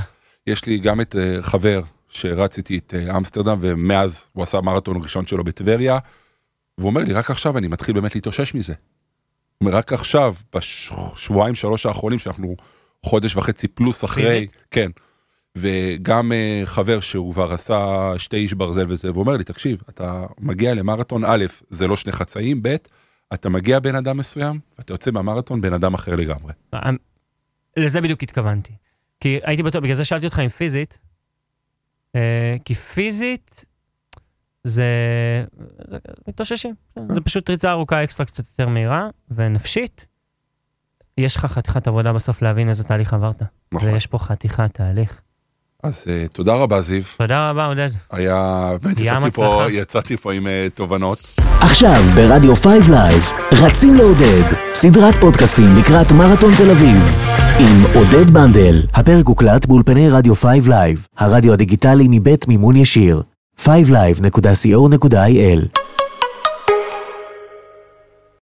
יש 0.47 0.67
לי 0.67 0.79
גם 0.79 1.01
את 1.01 1.17
אה, 1.17 1.43
חבר 1.43 1.81
שרץ 2.09 2.57
איתי 2.59 2.79
את 2.79 2.95
אה, 2.97 3.17
אמסטרדם, 3.17 3.59
ומאז 3.61 4.31
הוא 4.33 4.43
עשה 4.43 4.61
מרתון 4.61 5.03
ראשון 5.03 5.27
שלו 5.27 5.45
בטבריה, 5.45 5.99
והוא 6.79 6.91
אומר 6.91 7.05
לי, 7.05 7.13
רק 7.13 7.31
עכשיו 7.31 7.59
אני 7.59 7.69
מתחיל 7.69 7.95
באמת 7.95 8.15
להתאושש 8.15 8.55
מזה. 8.55 8.73
הוא 9.59 9.67
אומר, 9.69 9.79
רק 9.79 9.93
עכשיו, 9.93 10.35
בשבועיים, 10.55 11.55
שלוש 11.55 11.87
האחרונים, 11.87 12.19
שאנחנו 12.19 12.57
חודש 13.07 13.37
וחצי 13.37 13.69
פלוס 13.69 14.05
אחרי, 14.05 14.25
פיזית? 14.25 14.53
כן. 14.71 14.91
וגם 15.59 16.33
אה, 16.33 16.63
חבר 16.65 17.01
שהוא 17.01 17.33
כבר 17.33 17.53
עשה 17.53 18.13
שתי 18.19 18.37
איש 18.37 18.55
ברזל 18.55 18.85
וזה, 18.89 19.11
והוא 19.11 19.21
אומר 19.23 19.37
לי, 19.37 19.45
תקשיב, 19.45 19.83
אתה 19.89 20.27
מגיע 20.41 20.75
למרתון, 20.75 21.23
א', 21.27 21.45
זה 21.71 21.87
לא 21.89 21.97
שני 21.97 22.13
חצאים, 22.13 22.63
ב', 22.63 22.77
אתה 23.35 23.49
מגיע 23.49 23.81
בן 23.81 23.95
אדם 23.95 24.17
מסוים, 24.17 24.61
ואתה 24.79 24.93
יוצא 24.93 25.11
מהמרתון 25.11 25.61
בן 25.61 25.73
אדם 25.73 25.95
אחר 25.95 26.17
לגמרי. 26.17 26.53
לזה 27.77 28.01
בדיוק 28.01 28.23
התכוונתי. 28.23 28.73
כי 29.21 29.39
הייתי 29.43 29.63
בטוח, 29.63 29.83
בגלל 29.83 29.95
זה 29.95 30.05
שאלתי 30.05 30.27
אותך 30.27 30.39
אם 30.39 30.49
פיזית, 30.49 30.99
אה, 32.15 32.57
כי 32.65 32.75
פיזית 32.75 33.65
זה... 34.65 34.85
זה- 35.91 35.99
מתאוששים. 36.29 36.75
זה 37.13 37.21
פשוט 37.21 37.51
ריצה 37.51 37.71
ארוכה 37.71 38.05
אקסטרה 38.05 38.27
קצת 38.27 38.45
יותר 38.49 38.69
מהירה, 38.69 39.09
ונפשית, 39.31 40.07
יש 41.19 41.37
לך 41.37 41.45
חתיכת 41.47 41.89
עבודה 41.89 42.13
בסוף 42.13 42.43
להבין 42.43 42.69
איזה 42.69 42.85
תהליך 42.85 43.15
עברת. 43.15 43.43
נכון. 43.73 43.89
ויש 43.89 44.07
פה 44.07 44.19
חתיכת 44.19 44.75
תהליך. 44.75 45.21
אז 45.83 46.05
אה, 46.09 46.25
תודה 46.33 46.55
רבה, 46.55 46.81
זיו. 46.81 47.03
תודה 47.17 47.51
רבה, 47.51 47.67
עודד. 47.67 47.89
היה, 48.11 48.71
באמת, 48.83 49.01
יצאתי 49.01 49.31
פה. 49.31 49.65
יצאתי 49.71 50.17
פה 50.17 50.33
עם 50.33 50.47
אה, 50.47 50.67
תובנות. 50.75 51.19
עכשיו 51.61 52.03
ברדיו 52.15 52.57
5 52.57 52.89
לייב, 52.89 53.31
רצים 53.53 53.95
לעודד, 53.95 54.43
סדרת 54.75 55.15
פודקאסטים 55.21 55.77
לקראת 55.77 56.13
מרתון 56.13 56.53
תל 56.59 56.71
אביב. 56.71 57.17
עם 57.59 57.85
עודד 57.95 58.31
בנדל, 58.31 58.83
הפרק 58.95 59.27
הוקלט 59.27 59.67
באולפני 59.67 60.11
רדיו 60.11 60.35
5 60.35 60.69
לייב, 60.69 61.07
הרדיו 61.19 61.53
הדיגיטלי 61.53 62.07
מבית 62.11 62.49
מימון 62.49 62.77
ישיר. 62.77 63.23
5live.co.il 63.61 65.81